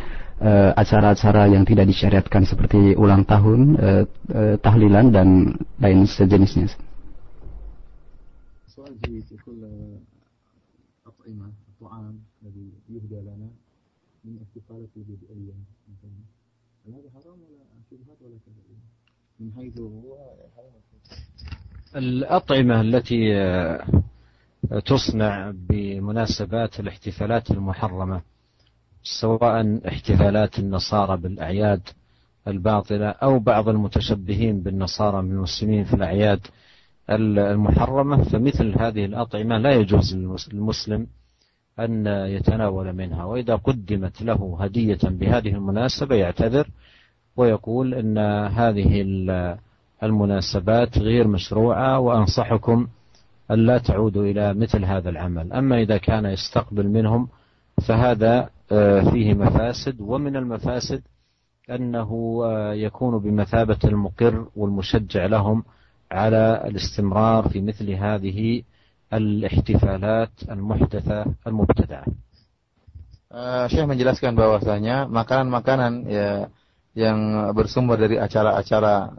[0.44, 4.04] Eh, acara-acara uh, yang tidak disyariatkan seperti ulang tahun, uh,
[4.36, 6.68] uh, tahlilan dan lain sejenisnya.
[21.96, 23.34] الأطعمة التي
[24.86, 28.22] تصنع بمناسبات الاحتفالات المحرمة
[29.04, 31.82] سواء احتفالات النصارى بالأعياد
[32.48, 36.48] الباطلة أو بعض المتشبهين بالنصارى من المسلمين في الأعياد
[37.10, 40.16] المحرمة فمثل هذه الأطعمة لا يجوز
[40.54, 41.08] للمسلم
[41.80, 46.68] أن يتناول منها وإذا قدمت له هدية بهذه المناسبة يعتذر
[47.38, 48.18] ويقول أن
[48.48, 49.02] هذه
[50.04, 52.88] المناسبات غير مشروعة وأنصحكم
[53.52, 55.54] ألا تعودوا إلى مثل هذا العمل.
[55.54, 57.28] أما إذا كان يستقبل منهم
[57.88, 61.02] فهذا آه، فيه مفاسد ومن المفاسد
[61.70, 65.64] أنه آه، يكون بمثابة المقر والمشجع لهم
[66.12, 68.64] على الاستمرار في مثل هذه
[69.13, 72.07] الاحتفالات المحدثة المبتدعة.
[73.29, 76.49] Uh, Syekh menjelaskan bahwasanya makanan-makanan ya
[76.97, 79.13] yang bersumber dari acara-acara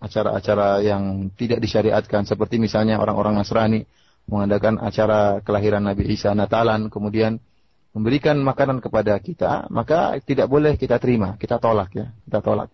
[0.00, 3.84] acara-acara yang tidak disyariatkan seperti misalnya orang-orang Nasrani
[4.30, 7.42] mengadakan acara kelahiran Nabi Isa Natalan kemudian
[7.90, 12.70] memberikan makanan kepada kita maka tidak boleh kita terima kita tolak ya kita tolak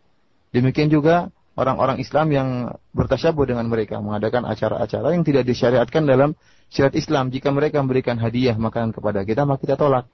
[0.52, 2.47] demikian juga orang-orang Islam yang
[2.95, 6.33] bertasyabuh dengan mereka mengadakan acara-acara yang tidak disyariatkan dalam
[6.71, 7.27] syariat Islam.
[7.29, 10.07] Jika mereka memberikan hadiah makanan kepada kita maka kita tolak.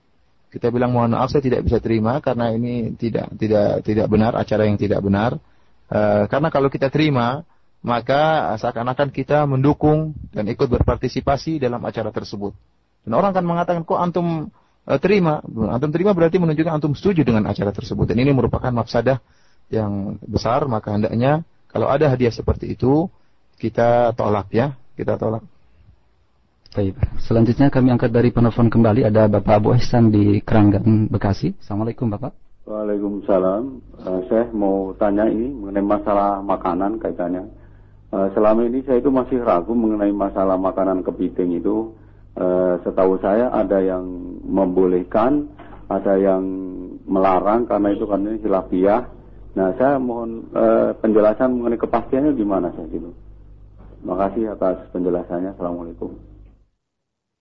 [0.48, 4.64] Kita bilang mohon maaf saya tidak bisa terima karena ini tidak tidak tidak benar acara
[4.64, 5.36] yang tidak benar.
[5.92, 6.00] E,
[6.32, 7.44] karena kalau kita terima
[7.84, 12.56] maka seakan-akan kita mendukung dan ikut berpartisipasi dalam acara tersebut.
[13.04, 14.48] Dan orang akan mengatakan kok antum
[14.88, 15.44] e, terima?
[15.68, 18.08] Antum terima berarti menunjukkan antum setuju dengan acara tersebut.
[18.08, 19.20] Dan ini merupakan mafsadah
[19.68, 23.12] yang besar maka hendaknya kalau ada hadiah seperti itu
[23.60, 25.44] kita tolak ya kita tolak
[26.78, 26.94] Baik.
[27.24, 31.58] Selanjutnya kami angkat dari penelpon kembali ada Bapak Abu Ihsan di Keranggan Bekasi.
[31.58, 32.36] Assalamualaikum Bapak.
[32.68, 33.64] Waalaikumsalam.
[34.04, 37.48] Uh, saya mau tanya ini mengenai masalah makanan kaitannya.
[38.12, 41.96] Uh, selama ini saya itu masih ragu mengenai masalah makanan kepiting itu.
[42.38, 44.06] Uh, setahu saya ada yang
[44.46, 45.50] membolehkan,
[45.90, 46.44] ada yang
[47.08, 49.08] melarang karena itu kan ini hilafiah.
[49.57, 53.13] Nah, saya mohon uh, penjelasan mengenai kepastiannya gimana saya gitu.
[54.01, 55.53] Terima kasih atas penjelasannya.
[55.53, 56.17] Assalamualaikum.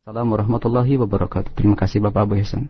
[0.03, 1.52] Assalamualaikum warahmatullahi wabarakatuh.
[1.56, 2.68] Terima kasih Bapak Abu Hasan.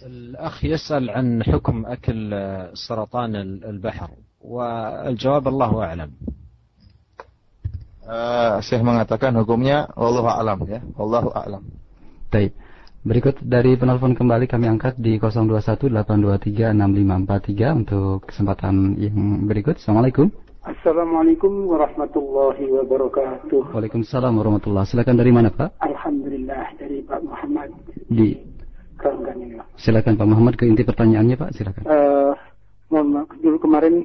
[0.00, 2.32] الأخ يسأل عن حكم أكل
[2.72, 4.10] سرطان البحر
[4.40, 6.10] والجواب الله أعلم
[8.08, 11.62] uh, Syekh mengatakan hukumnya Allah alam ya Allah alam
[12.32, 12.56] Baik
[13.05, 20.33] Berikut dari penelpon kembali kami angkat di 0218236543 untuk kesempatan yang berikut Assalamualaikum
[20.65, 23.77] Assalamualaikum warahmatullahi wabarakatuh.
[23.77, 25.77] Waalaikumsalam warahmatullahi Silakan dari mana Pak?
[25.85, 27.77] Alhamdulillah dari Pak Muhammad.
[28.09, 28.41] Di
[28.97, 29.61] Keranggan.
[29.77, 31.53] Silakan Pak Muhammad ke inti pertanyaannya Pak.
[31.53, 31.85] Silakan.
[31.85, 32.33] Uh,
[32.89, 34.01] mohon maaf dulu kemarin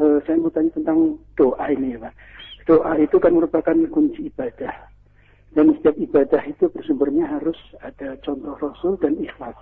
[0.00, 2.12] uh, saya mau tanya tentang doa ini ya Pak.
[2.72, 4.93] Doa itu kan merupakan kunci ibadah.
[5.54, 9.54] Dan setiap ibadah itu bersumbernya harus ada contoh Rasul dan ikhlas.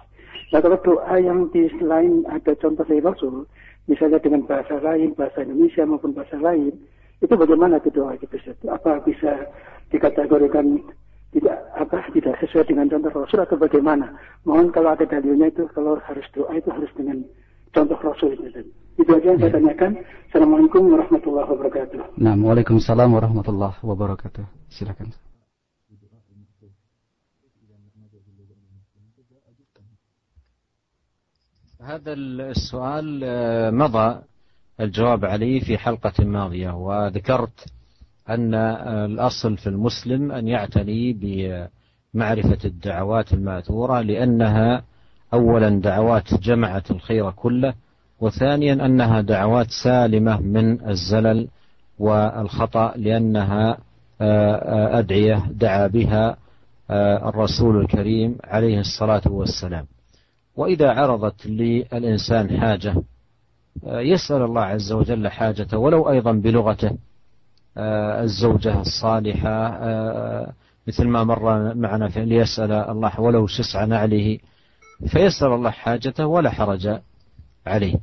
[0.52, 3.44] Nah kalau doa yang di selain ada contoh dari Rasul,
[3.88, 6.72] misalnya dengan bahasa lain, bahasa Indonesia maupun bahasa lain,
[7.20, 8.26] itu bagaimana itu doa itu
[8.72, 9.46] Apa bisa
[9.92, 10.80] dikategorikan
[11.32, 14.12] tidak apa tidak sesuai dengan contoh Rasul atau bagaimana?
[14.44, 17.24] Mohon kalau ada dalilnya itu kalau harus doa itu harus dengan
[17.72, 18.64] contoh Rasul itu.
[19.00, 19.56] Itu aja yang saya ya.
[19.56, 19.92] tanyakan.
[20.28, 21.98] Assalamualaikum warahmatullahi wabarakatuh.
[22.20, 24.44] Nah, Waalaikumsalam warahmatullahi wabarakatuh.
[24.68, 25.31] Silakan.
[31.84, 34.18] هذا السؤال آه، مضى
[34.80, 37.66] الجواب عليه في حلقة ماضية وذكرت
[38.30, 44.82] أن آه، الأصل في المسلم أن يعتني بمعرفة الدعوات المأثورة لأنها
[45.34, 47.74] أولا دعوات جمعت الخير كله
[48.20, 51.48] وثانيا أنها دعوات سالمة من الزلل
[51.98, 53.78] والخطأ لأنها
[54.20, 56.36] آه، أدعية دعا بها
[57.28, 59.86] الرسول الكريم عليه الصلاة والسلام.
[60.56, 62.94] وإذا عرضت للإنسان حاجة
[63.86, 66.98] آه، يسأل الله عز وجل حاجته ولو أيضا بلغته
[67.76, 70.52] آه، الزوجة الصالحة آه،
[70.86, 74.38] مثل ما مر معنا في ليسأل الله ولو شسع نعله
[75.06, 77.00] فيسأل الله حاجته ولا حرج
[77.66, 77.96] عليه.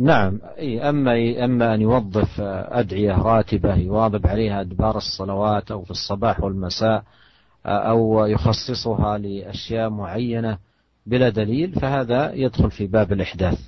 [0.00, 0.40] نعم
[0.82, 7.04] أما أما أن يوظف أدعية راتبة يواظب عليها أدبار الصلوات أو في الصباح والمساء
[7.65, 10.57] أو يخصصها لأشياء معينة
[11.05, 13.59] بلا دليل فهذا يدخل في باب الإحداث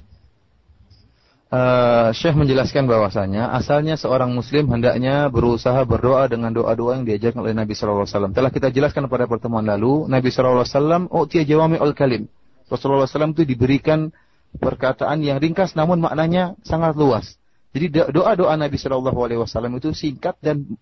[1.52, 7.52] Uh, Syekh menjelaskan bahwasanya asalnya seorang muslim hendaknya berusaha berdoa dengan doa-doa yang diajarkan oleh
[7.52, 8.32] Nabi sallallahu alaihi wasallam.
[8.32, 12.32] Telah kita jelaskan pada pertemuan lalu, Nabi sallallahu alaihi wasallam utiya jawami al kalim.
[12.72, 14.16] Rasulullah SAW itu diberikan
[14.64, 17.36] perkataan yang ringkas namun maknanya sangat luas.
[17.76, 20.80] Jadi doa-doa Nabi sallallahu alaihi wasallam itu singkat dan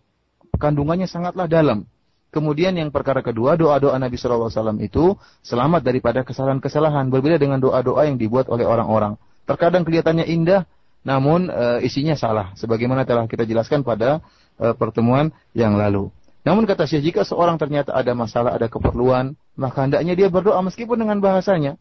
[0.61, 1.89] kandungannya sangatlah dalam.
[2.34, 4.50] Kemudian yang perkara kedua, doa-doa Nabi SAW
[4.82, 5.14] itu
[5.46, 7.06] selamat daripada kesalahan-kesalahan.
[7.06, 9.14] Berbeda dengan doa-doa yang dibuat oleh orang-orang.
[9.46, 10.66] Terkadang kelihatannya indah,
[11.06, 12.50] namun e, isinya salah.
[12.58, 14.18] Sebagaimana telah kita jelaskan pada
[14.58, 16.10] e, pertemuan yang lalu.
[16.42, 20.98] Namun kata Syekh, jika seorang ternyata ada masalah, ada keperluan, maka hendaknya dia berdoa meskipun
[20.98, 21.78] dengan bahasanya.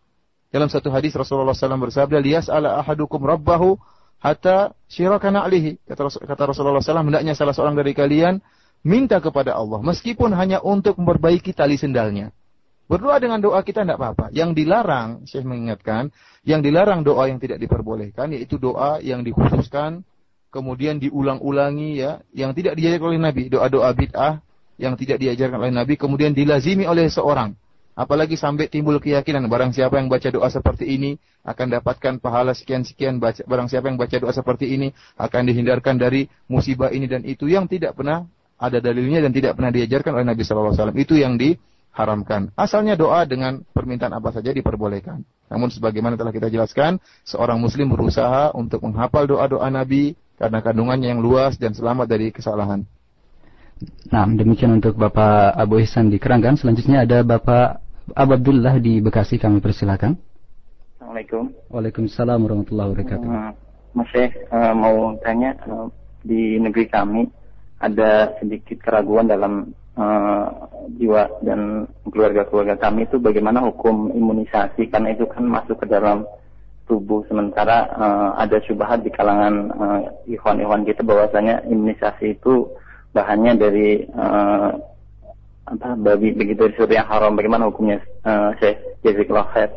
[0.54, 3.82] Dalam satu hadis Rasulullah SAW bersabda, Lias ala ahadukum rabbahu
[4.22, 5.82] hatta syirakana alihi.
[5.90, 8.38] Kata, kata Rasulullah SAW, hendaknya salah seorang dari kalian
[8.84, 9.80] minta kepada Allah.
[9.82, 12.30] Meskipun hanya untuk memperbaiki tali sendalnya.
[12.84, 14.30] Berdoa dengan doa kita tidak apa-apa.
[14.36, 16.12] Yang dilarang, saya mengingatkan,
[16.44, 20.04] yang dilarang doa yang tidak diperbolehkan, yaitu doa yang dikhususkan,
[20.52, 23.44] kemudian diulang-ulangi ya, yang tidak diajarkan oleh Nabi.
[23.48, 24.44] Doa-doa bid'ah
[24.76, 27.56] yang tidak diajarkan oleh Nabi, kemudian dilazimi oleh seorang.
[27.94, 31.14] Apalagi sampai timbul keyakinan, barang siapa yang baca doa seperti ini,
[31.46, 36.90] akan dapatkan pahala sekian-sekian, barang siapa yang baca doa seperti ini, akan dihindarkan dari musibah
[36.90, 38.26] ini dan itu, yang tidak pernah
[38.64, 40.96] ada dalilnya dan tidak pernah diajarkan oleh Nabi SAW.
[40.96, 41.60] Itu yang di
[41.92, 42.56] haramkan.
[42.56, 45.22] Asalnya doa dengan permintaan apa saja diperbolehkan.
[45.52, 51.22] Namun sebagaimana telah kita jelaskan, seorang muslim berusaha untuk menghafal doa-doa Nabi karena kandungannya yang
[51.22, 52.88] luas dan selamat dari kesalahan.
[54.10, 56.56] Nah, demikian untuk Bapak Abu Ihsan di Keranggan.
[56.56, 57.84] Selanjutnya ada Bapak
[58.16, 59.36] Abu Abdullah di Bekasi.
[59.36, 60.16] Kami persilakan.
[60.98, 61.52] Assalamualaikum.
[61.68, 63.28] Waalaikumsalam warahmatullahi wabarakatuh.
[63.28, 63.52] Uh,
[63.94, 65.92] Mas Syekh, uh, mau tanya, uh,
[66.24, 67.28] di negeri kami
[67.84, 70.48] ada sedikit keraguan dalam uh,
[70.96, 76.24] jiwa dan keluarga-keluarga kami itu bagaimana hukum imunisasi karena itu kan masuk ke dalam
[76.88, 82.72] tubuh sementara uh, ada syubhat di kalangan uh, ikhwan-ikhwan kita bahwasanya imunisasi itu
[83.12, 84.72] bahannya dari uh,
[85.64, 89.72] apa babi begitu dari yang haram bagaimana hukumnya uh, Syekh Jazakallah khair.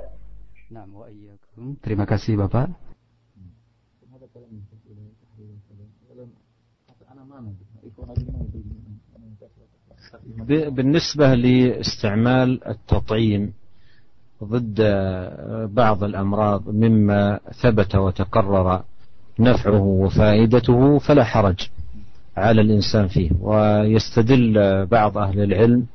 [1.81, 2.86] Terima kasih Bapak.
[10.48, 13.52] بالنسبة لاستعمال التطعيم
[14.44, 14.81] ضد
[15.74, 18.82] بعض الأمراض مما ثبت وتقرر
[19.40, 21.68] نفعه وفائدته فلا حرج
[22.36, 23.31] على الإنسان فيه.
[23.40, 25.86] ويستدل بعض أهل العلم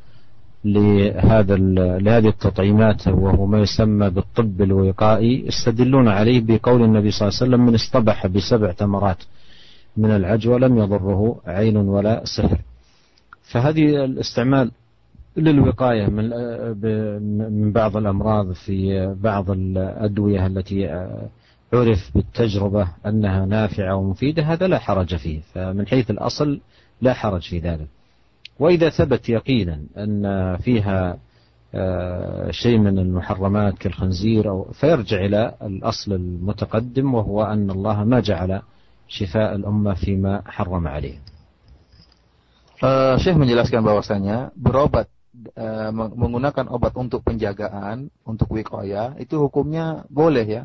[0.65, 1.55] لهذا
[1.99, 7.65] لهذه التطعيمات وهو ما يسمى بالطب الوقائي يستدلون عليه بقول النبي صلى الله عليه وسلم
[7.65, 9.17] من اصطبح بسبع تمرات
[9.97, 12.57] من العجوة لم يضره عين ولا سحر.
[13.51, 14.71] فهذه الاستعمال
[15.37, 16.29] للوقاية من
[17.53, 20.87] من بعض الأمراض في بعض الأدوية التي
[21.73, 26.59] عرف بالتجربة أنها نافعة ومفيدة هذا لا حرج فيه فمن حيث الأصل
[27.01, 27.87] لا حرج في ذلك.
[28.59, 31.17] وإذا ثبت يقينا أن فيها
[32.51, 38.61] شيء من المحرمات كالخنزير أو فيرجع إلى الأصل المتقدم وهو أن الله ما جعل
[39.07, 41.30] شفاء الأمة فيما حرم عليه.
[42.81, 45.07] Uh, Syekh menjelaskan bahwasanya berobat
[45.55, 50.63] uh, menggunakan obat untuk penjagaan, untuk wikoya itu hukumnya boleh ya.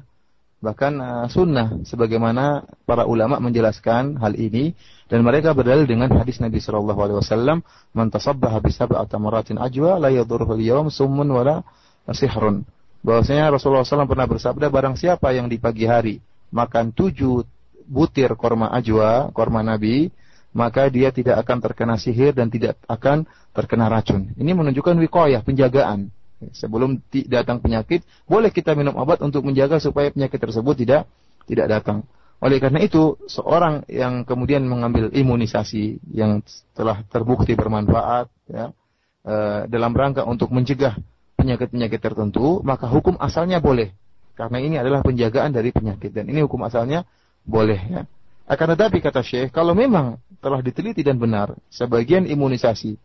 [0.56, 4.72] Bahkan uh, sunnah sebagaimana para ulama menjelaskan hal ini
[5.06, 7.60] dan mereka berdalil dengan hadis Nabi sallallahu alaihi wasallam,
[7.92, 11.62] "Man tasabbaha bi sab'ati tamaratin ajwa la yadurruhu al-yawm summun wala
[12.10, 12.66] sihrun."
[13.06, 16.18] Bahwasanya Rasulullah SAW pernah bersabda, barang siapa yang di pagi hari
[16.50, 17.46] makan tujuh
[17.86, 20.10] butir korma ajwa, korma Nabi,
[20.56, 24.32] maka dia tidak akan terkena sihir dan tidak akan terkena racun.
[24.40, 26.08] Ini menunjukkan wikoyah, penjagaan.
[26.56, 31.04] Sebelum datang penyakit, boleh kita minum obat untuk menjaga supaya penyakit tersebut tidak
[31.44, 32.08] tidak datang.
[32.40, 36.44] Oleh karena itu, seorang yang kemudian mengambil imunisasi yang
[36.76, 38.76] telah terbukti bermanfaat, ya,
[39.24, 39.34] e,
[39.72, 41.00] dalam rangka untuk mencegah
[41.40, 43.96] penyakit-penyakit tertentu, maka hukum asalnya boleh.
[44.36, 47.08] Karena ini adalah penjagaan dari penyakit dan ini hukum asalnya
[47.48, 47.80] boleh.
[47.88, 48.02] Ya.
[48.46, 52.96] Akan tetapi kata Syekh, kalau memang telah diteliti dan benar, sebagian imunisasi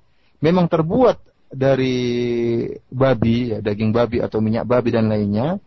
[0.41, 1.21] memang terbuat
[1.51, 1.97] dari
[2.87, 5.59] babi, ya, daging babi atau minyak babi dan lainnya,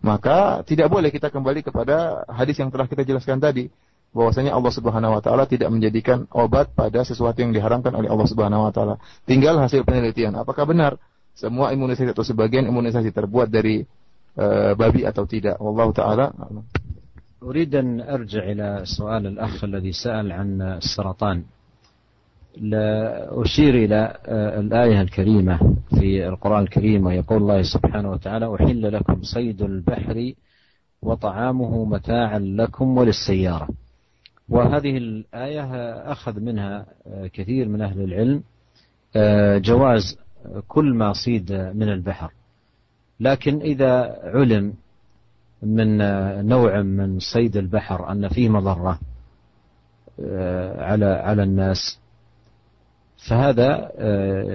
[0.00, 3.68] maka tidak boleh kita kembali kepada hadis yang telah kita jelaskan tadi,
[4.16, 8.66] bahwasanya Allah Subhanahu wa taala tidak menjadikan obat pada sesuatu yang diharamkan oleh Allah Subhanahu
[8.68, 8.96] wa taala.
[9.28, 10.96] Tinggal hasil penelitian, apakah benar
[11.38, 13.86] semua imunisasi atau sebagian imunisasi terbuat dari
[14.34, 15.60] uh, babi atau tidak.
[15.60, 16.26] Allah taala
[17.42, 21.42] أريد أن أرجع إلى سؤال الأخ الذي سأل عن السرطان.
[22.56, 24.16] لا أشير إلى
[24.60, 30.32] الآية الكريمة في القرآن الكريم ويقول الله سبحانه وتعالى أحل لكم صيد البحر
[31.02, 33.68] وطعامه متاعا لكم وللسيارة.
[34.48, 36.86] وهذه الآية أخذ منها
[37.32, 38.42] كثير من أهل العلم
[39.60, 40.18] جواز
[40.68, 42.32] كل ما صيد من البحر.
[43.20, 44.74] لكن إذا علم
[45.62, 45.98] من
[46.48, 48.98] نوع من صيد البحر أن فيه مضرة
[50.78, 51.98] على على الناس
[53.28, 53.90] فهذا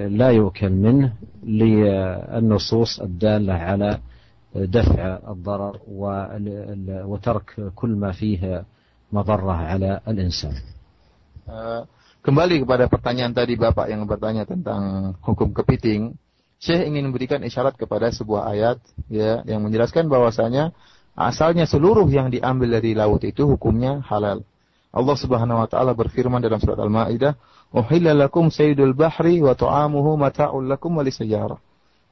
[0.07, 1.13] لا يؤكل منه
[1.43, 3.99] للنصوص الدالة على
[4.55, 5.79] دفع الضرر
[7.05, 8.63] وترك كل ما فيه
[9.11, 10.55] مضرة على الإنسان
[12.23, 16.15] Kembali kepada pertanyaan tadi Bapak yang bertanya tentang hukum kepiting,
[16.55, 18.79] Syekh ingin memberikan isyarat kepada sebuah ayat
[19.11, 20.71] ya yang menjelaskan bahwasanya
[21.13, 24.41] asalnya seluruh yang diambil dari laut itu hukumnya halal.
[24.93, 27.33] Allah Subhanahu wa taala berfirman dalam surat Al-Maidah,
[27.73, 31.57] "Uhilla lakum saydul bahri wa ta'amuhu mata'ul lakum wa lisayyarah."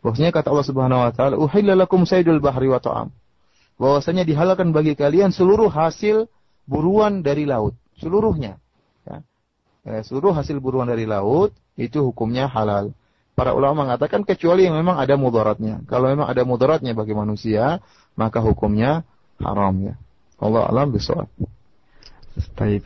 [0.01, 2.01] Bahwasanya kata Allah Subhanahu wa taala, "Uhilla lakum
[2.41, 3.13] bahri wa ta'am."
[3.77, 6.25] Bahwasanya dihalalkan bagi kalian seluruh hasil
[6.65, 8.57] buruan dari laut, seluruhnya.
[9.05, 9.21] Ya.
[9.85, 12.93] Eh, seluruh hasil buruan dari laut itu hukumnya halal.
[13.37, 15.81] Para ulama mengatakan kecuali yang memang ada mudaratnya.
[15.89, 17.81] Kalau memang ada mudaratnya bagi manusia,
[18.15, 19.07] maka hukumnya
[19.41, 19.95] haram ya.
[20.41, 21.29] Allah alam bisawab.
[22.57, 22.83] Baik.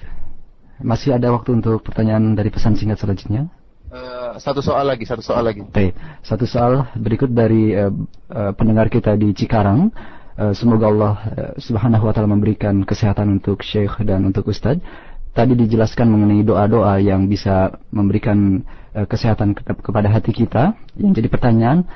[0.84, 3.47] Masih ada waktu untuk pertanyaan dari pesan singkat selanjutnya?
[3.88, 5.64] Uh, satu soal lagi, satu soal lagi.
[5.64, 5.95] Baik.
[6.19, 7.93] Satu soal berikut dari uh,
[8.27, 9.88] uh, pendengar kita di Cikarang.
[10.35, 14.84] Uh, semoga Allah uh, Subhanahu wa taala memberikan kesehatan untuk Syekh dan untuk Ustadz.
[15.31, 20.76] Tadi dijelaskan mengenai doa-doa yang bisa memberikan uh, kesehatan ke kepada hati kita.
[20.99, 21.88] Yang jadi pertanyaan,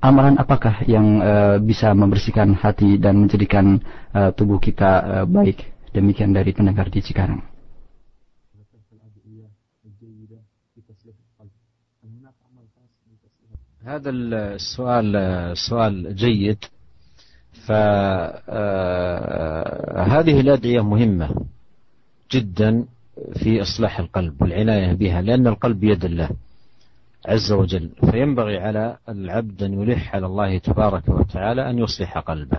[0.00, 3.80] amalan apakah yang uh, bisa membersihkan hati dan menjadikan
[4.14, 5.66] uh, tubuh kita uh, baik?
[5.90, 7.42] Demikian dari pendengar di Cikarang.
[13.86, 15.14] هذا السؤال
[15.54, 16.58] سؤال جيد
[17.70, 18.46] فهذه
[20.40, 21.30] الأدعية مهمة
[22.30, 22.84] جدا
[23.38, 26.30] في إصلاح القلب والعناية بها لأن القلب بيد الله
[27.25, 27.89] عز وجل.
[28.11, 32.57] فينبغي على العبد أن يلح على الله تبارك وتعالى أن يصلح قلبه.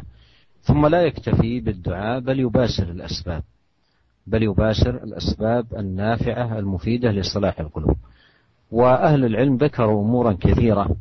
[0.62, 3.42] ثم لا يكتفي بالدعاء بل يباشر الأسباب.
[4.26, 7.96] بل يباشر الأسباب النافعة المفيدة لصلاح القلوب.
[8.70, 10.96] وأهل العلم ذكروا أمورا كثيرة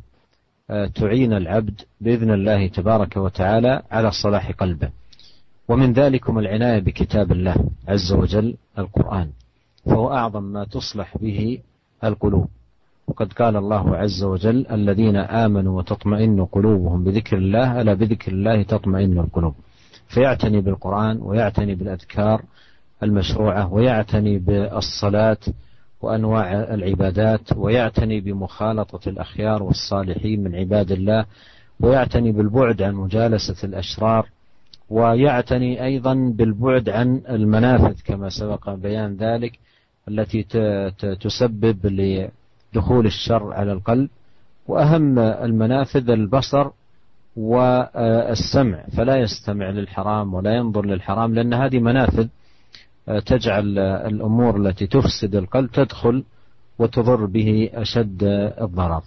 [0.95, 4.89] تعين العبد بإذن الله تبارك وتعالى على صلاح قلبه.
[5.67, 7.55] ومن ذلكم العناية بكتاب الله
[7.88, 9.29] عز وجل القرآن.
[9.85, 11.59] فهو أعظم ما تصلح به
[12.03, 12.47] القلوب.
[13.07, 19.19] وقد قال الله عز وجل الذين آمنوا وتطمئن قلوبهم بذكر الله ألا بذكر الله تطمئن
[19.19, 19.53] القلوب.
[20.07, 22.41] فيعتني بالقرآن ويعتني بالأذكار
[23.03, 25.37] المشروعة ويعتني بالصلاة
[26.01, 31.25] وأنواع العبادات ويعتني بمخالطة الأخيار والصالحين من عباد الله
[31.79, 34.27] ويعتني بالبعد عن مجالسة الأشرار
[34.89, 39.59] ويعتني أيضا بالبعد عن المنافذ كما سبق بيان ذلك
[40.07, 40.43] التي
[41.21, 41.85] تسبب
[42.73, 44.10] لدخول الشر على القلب
[44.68, 46.69] واهم المنافذ البصر
[47.35, 52.27] والسمع فلا يستمع للحرام ولا ينظر للحرام لأن هذه منافذ
[53.26, 56.23] تجعل الأمور التي تفسد القلب تدخل
[56.80, 58.23] وتضر به أشد
[58.61, 59.03] الضرر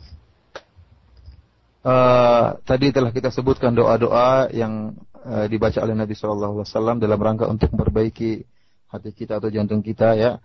[1.84, 7.20] Uh, tadi telah kita sebutkan doa-doa yang uh, dibaca oleh Nabi Shallallahu Alaihi Wasallam dalam
[7.20, 8.40] rangka untuk memperbaiki
[8.88, 10.40] hati kita atau jantung kita ya.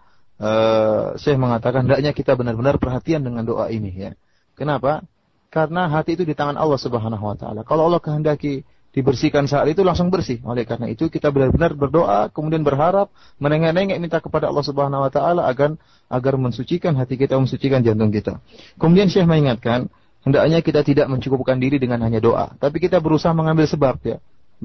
[1.20, 4.12] Saya mengatakan hendaknya kita benar-benar perhatian dengan doa ini ya.
[4.56, 5.04] Kenapa?
[5.52, 7.62] Karena hati itu di tangan Allah Subhanahu Wa Taala.
[7.68, 10.42] Kalau Allah kehendaki dibersihkan saat itu langsung bersih.
[10.46, 15.46] Oleh karena itu kita benar-benar berdoa, kemudian berharap, menengah-nengah minta kepada Allah Subhanahu wa taala
[15.46, 15.78] agar
[16.10, 18.42] agar mensucikan hati kita, mensucikan jantung kita.
[18.82, 19.94] Kemudian Syekh mengingatkan,
[20.26, 24.18] hendaknya kita tidak mencukupkan diri dengan hanya doa, tapi kita berusaha mengambil sebab ya.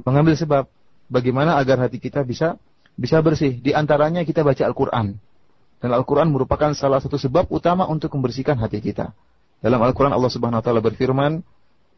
[0.02, 0.64] Mengambil sebab
[1.12, 2.56] bagaimana agar hati kita bisa
[2.96, 3.60] bisa bersih.
[3.60, 5.20] Di antaranya kita baca Al-Qur'an.
[5.84, 9.12] Dan Al-Qur'an merupakan salah satu sebab utama untuk membersihkan hati kita.
[9.60, 11.44] Dalam Al-Qur'an Allah Subhanahu wa taala berfirman,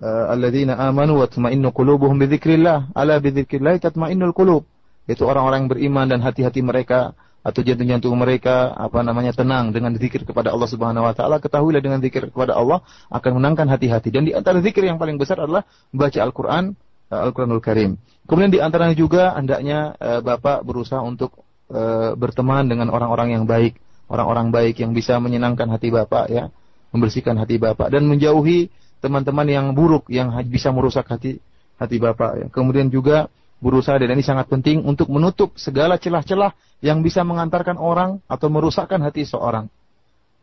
[0.02, 4.66] uh, alladzina amanu wa tatma'innu qulubuhum bidzikrillah ala bidzikrillah tatma'innul qulub
[5.06, 7.14] itu orang-orang yang beriman dan hati-hati mereka
[7.46, 12.02] atau jantung-jantung mereka apa namanya tenang dengan zikir kepada Allah Subhanahu wa taala ketahuilah dengan
[12.02, 12.82] zikir kepada Allah
[13.14, 15.62] akan menangkan hati-hati dan di antara zikir yang paling besar adalah
[15.94, 16.74] membaca Al-Qur'an
[17.14, 18.02] uh, Al-Qur'anul Karim.
[18.26, 23.78] Kemudian di antaranya juga hendaknya uh, Bapak berusaha untuk uh, berteman dengan orang-orang yang baik,
[24.10, 26.50] orang-orang baik yang bisa menyenangkan hati Bapak ya,
[26.94, 28.70] membersihkan hati Bapak dan menjauhi
[29.00, 31.38] teman-teman yang buruk yang bisa merusak hati
[31.76, 32.30] hati Bapak.
[32.40, 32.46] Ya.
[32.48, 33.28] Kemudian juga
[33.60, 36.52] berusaha dan ini sangat penting untuk menutup segala celah-celah
[36.84, 39.68] yang bisa mengantarkan orang atau merusakkan hati seorang.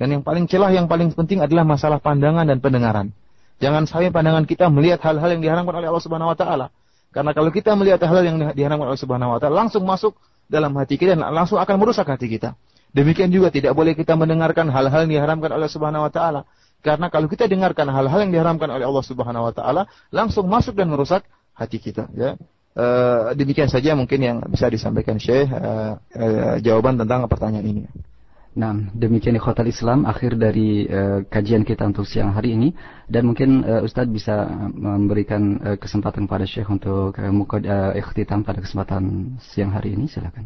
[0.01, 3.13] Dan yang paling celah yang paling penting adalah masalah pandangan dan pendengaran.
[3.61, 6.67] Jangan sampai pandangan kita melihat hal-hal yang diharamkan oleh Allah Subhanahu wa taala.
[7.13, 10.17] Karena kalau kita melihat hal-hal yang diharamkan oleh Subhanahu wa taala langsung masuk
[10.47, 12.55] dalam hati kita dan langsung akan merusak hati kita.
[12.93, 16.45] Demikian juga tidak boleh kita mendengarkan hal-hal yang diharamkan oleh Subhanahu wa taala.
[16.85, 20.93] Karena kalau kita dengarkan hal-hal yang diharamkan oleh Allah Subhanahu wa taala, langsung masuk dan
[20.93, 21.25] merusak
[21.57, 22.37] hati kita, ya.
[22.73, 22.85] E,
[23.37, 25.71] demikian saja mungkin yang bisa disampaikan Syekh e,
[26.13, 26.25] e,
[26.61, 27.81] jawaban tentang pertanyaan ini.
[28.53, 32.69] Nah, demikian ikhwatal Islam akhir dari uh, kajian kita untuk siang hari ini
[33.09, 34.45] dan mungkin uh, Ustadz bisa
[34.77, 40.05] memberikan uh, kesempatan kepada Syekh untuk uh, mukad, uh, ikhtitam pada kesempatan siang hari ini
[40.05, 40.45] silakan.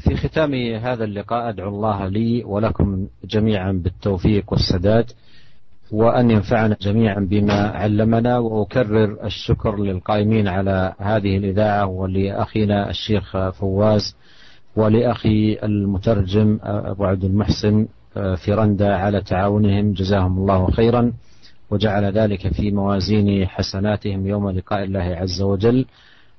[0.00, 5.12] في ختام هذا اللقاء أدعو الله لي ولكم جميعا بالتوفيق والسداد
[5.92, 14.16] وأن ينفعنا جميعا بما علمنا وأكرر الشكر للقائمين على هذه الإذاعة ولأخينا الشيخ فواز
[14.78, 21.12] ولأخي المترجم أبو عبد المحسن في رندا على تعاونهم جزاهم الله خيرا
[21.70, 25.86] وجعل ذلك في موازين حسناتهم يوم لقاء الله عز وجل.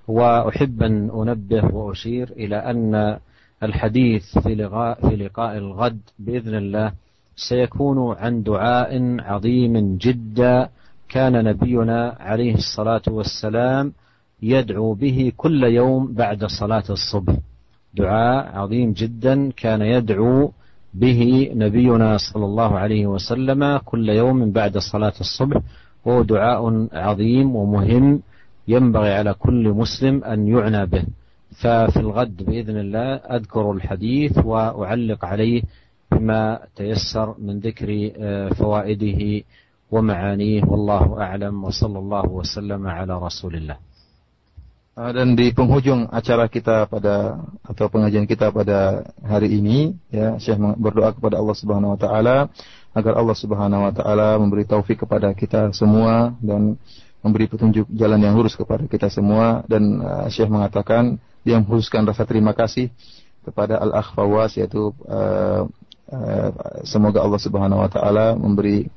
[0.07, 3.17] وأحب أن أنبه وأشير إلى أن
[3.63, 6.91] الحديث في لقاء, في لقاء الغد بإذن الله
[7.35, 10.69] سيكون عن دعاء عظيم جدا
[11.09, 13.93] كان نبينا عليه الصلاة والسلام
[14.41, 17.35] يدعو به كل يوم بعد صلاة الصبح.
[17.93, 20.51] دعاء عظيم جدا كان يدعو
[20.93, 25.61] به نبينا صلى الله عليه وسلم كل يوم بعد صلاة الصبح
[26.05, 28.21] وهو دعاء عظيم ومهم
[28.67, 31.03] ينبغي على كل مسلم أن يعنى به.
[31.61, 35.61] ففي الغد بإذن الله أذكر الحديث وأعلق عليه
[36.11, 38.11] بما تيسر من ذكر
[38.55, 39.43] فوائده
[39.91, 40.63] ومعانيه.
[40.63, 43.77] والله أعلم وصلى الله وسلم على رسول الله.
[44.99, 51.15] Dan di penghujung acara kita pada atau pengajian kita pada hari ini ya Syekh berdoa
[51.15, 52.51] kepada Allah Subhanahu wa taala
[52.91, 56.75] agar Allah Subhanahu wa taala memberi taufik kepada kita semua dan
[57.23, 59.63] memberi petunjuk jalan yang lurus kepada kita semua.
[59.71, 61.15] Dan uh, Syekh mengatakan
[61.47, 62.91] dia menghususkan rasa terima kasih
[63.47, 65.63] kepada Al-Akh Fawaz yaitu uh,
[66.11, 66.49] uh,
[66.83, 68.91] semoga Allah Subhanahu wa taala memberi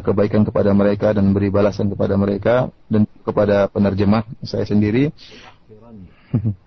[0.00, 5.12] kebaikan kepada mereka dan memberi balasan kepada mereka dan kepada penerjemah saya sendiri.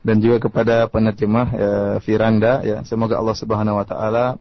[0.00, 2.80] Dan juga kepada penerjemah uh, Firanda ya.
[2.88, 4.40] Semoga Allah Subhanahu wa taala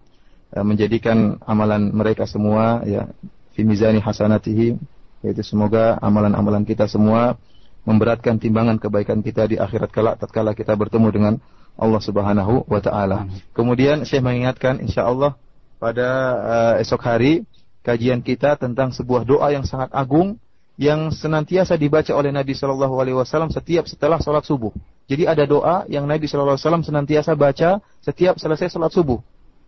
[0.56, 3.12] uh, menjadikan amalan mereka semua ya
[3.52, 4.80] fi mizani hasanatihi
[5.20, 7.36] yaitu semoga amalan-amalan kita semua
[7.84, 11.34] memberatkan timbangan kebaikan kita di akhirat kelak tatkala kita bertemu dengan
[11.76, 13.28] Allah Subhanahu wa taala.
[13.52, 15.36] Kemudian saya mengingatkan insyaallah
[15.80, 16.08] pada
[16.40, 17.44] uh, esok hari
[17.90, 20.38] kajian kita tentang sebuah doa yang sangat agung
[20.78, 24.72] yang senantiasa dibaca oleh Nabi Shallallahu alaihi wasallam setiap setelah sholat subuh.
[25.10, 29.20] Jadi ada doa yang Nabi Shallallahu alaihi wasallam senantiasa baca setiap selesai sholat subuh.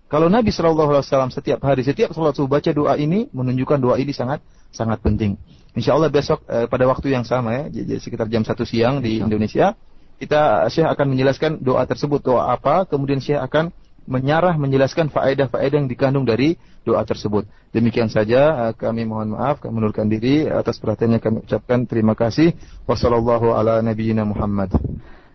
[0.08, 4.00] Kalau Nabi Shallallahu alaihi wasallam setiap hari setiap sholat subuh baca doa ini menunjukkan doa
[4.00, 4.40] ini sangat
[4.72, 5.36] sangat penting.
[5.76, 9.20] Insya Allah besok eh, pada waktu yang sama ya, jadi sekitar jam satu siang di
[9.20, 9.76] Indonesia,
[10.20, 13.72] kita Syekh akan menjelaskan doa tersebut doa apa, kemudian Syekh akan
[14.08, 17.46] menyarah menjelaskan faedah-faedah yang dikandung dari doa tersebut.
[17.72, 22.54] Demikian saja eh, kami mohon maaf kami menurunkan diri atas perhatiannya kami ucapkan terima kasih.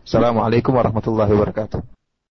[0.06, 2.05] Wassalamualaikum warahmatullahi wabarakatuh.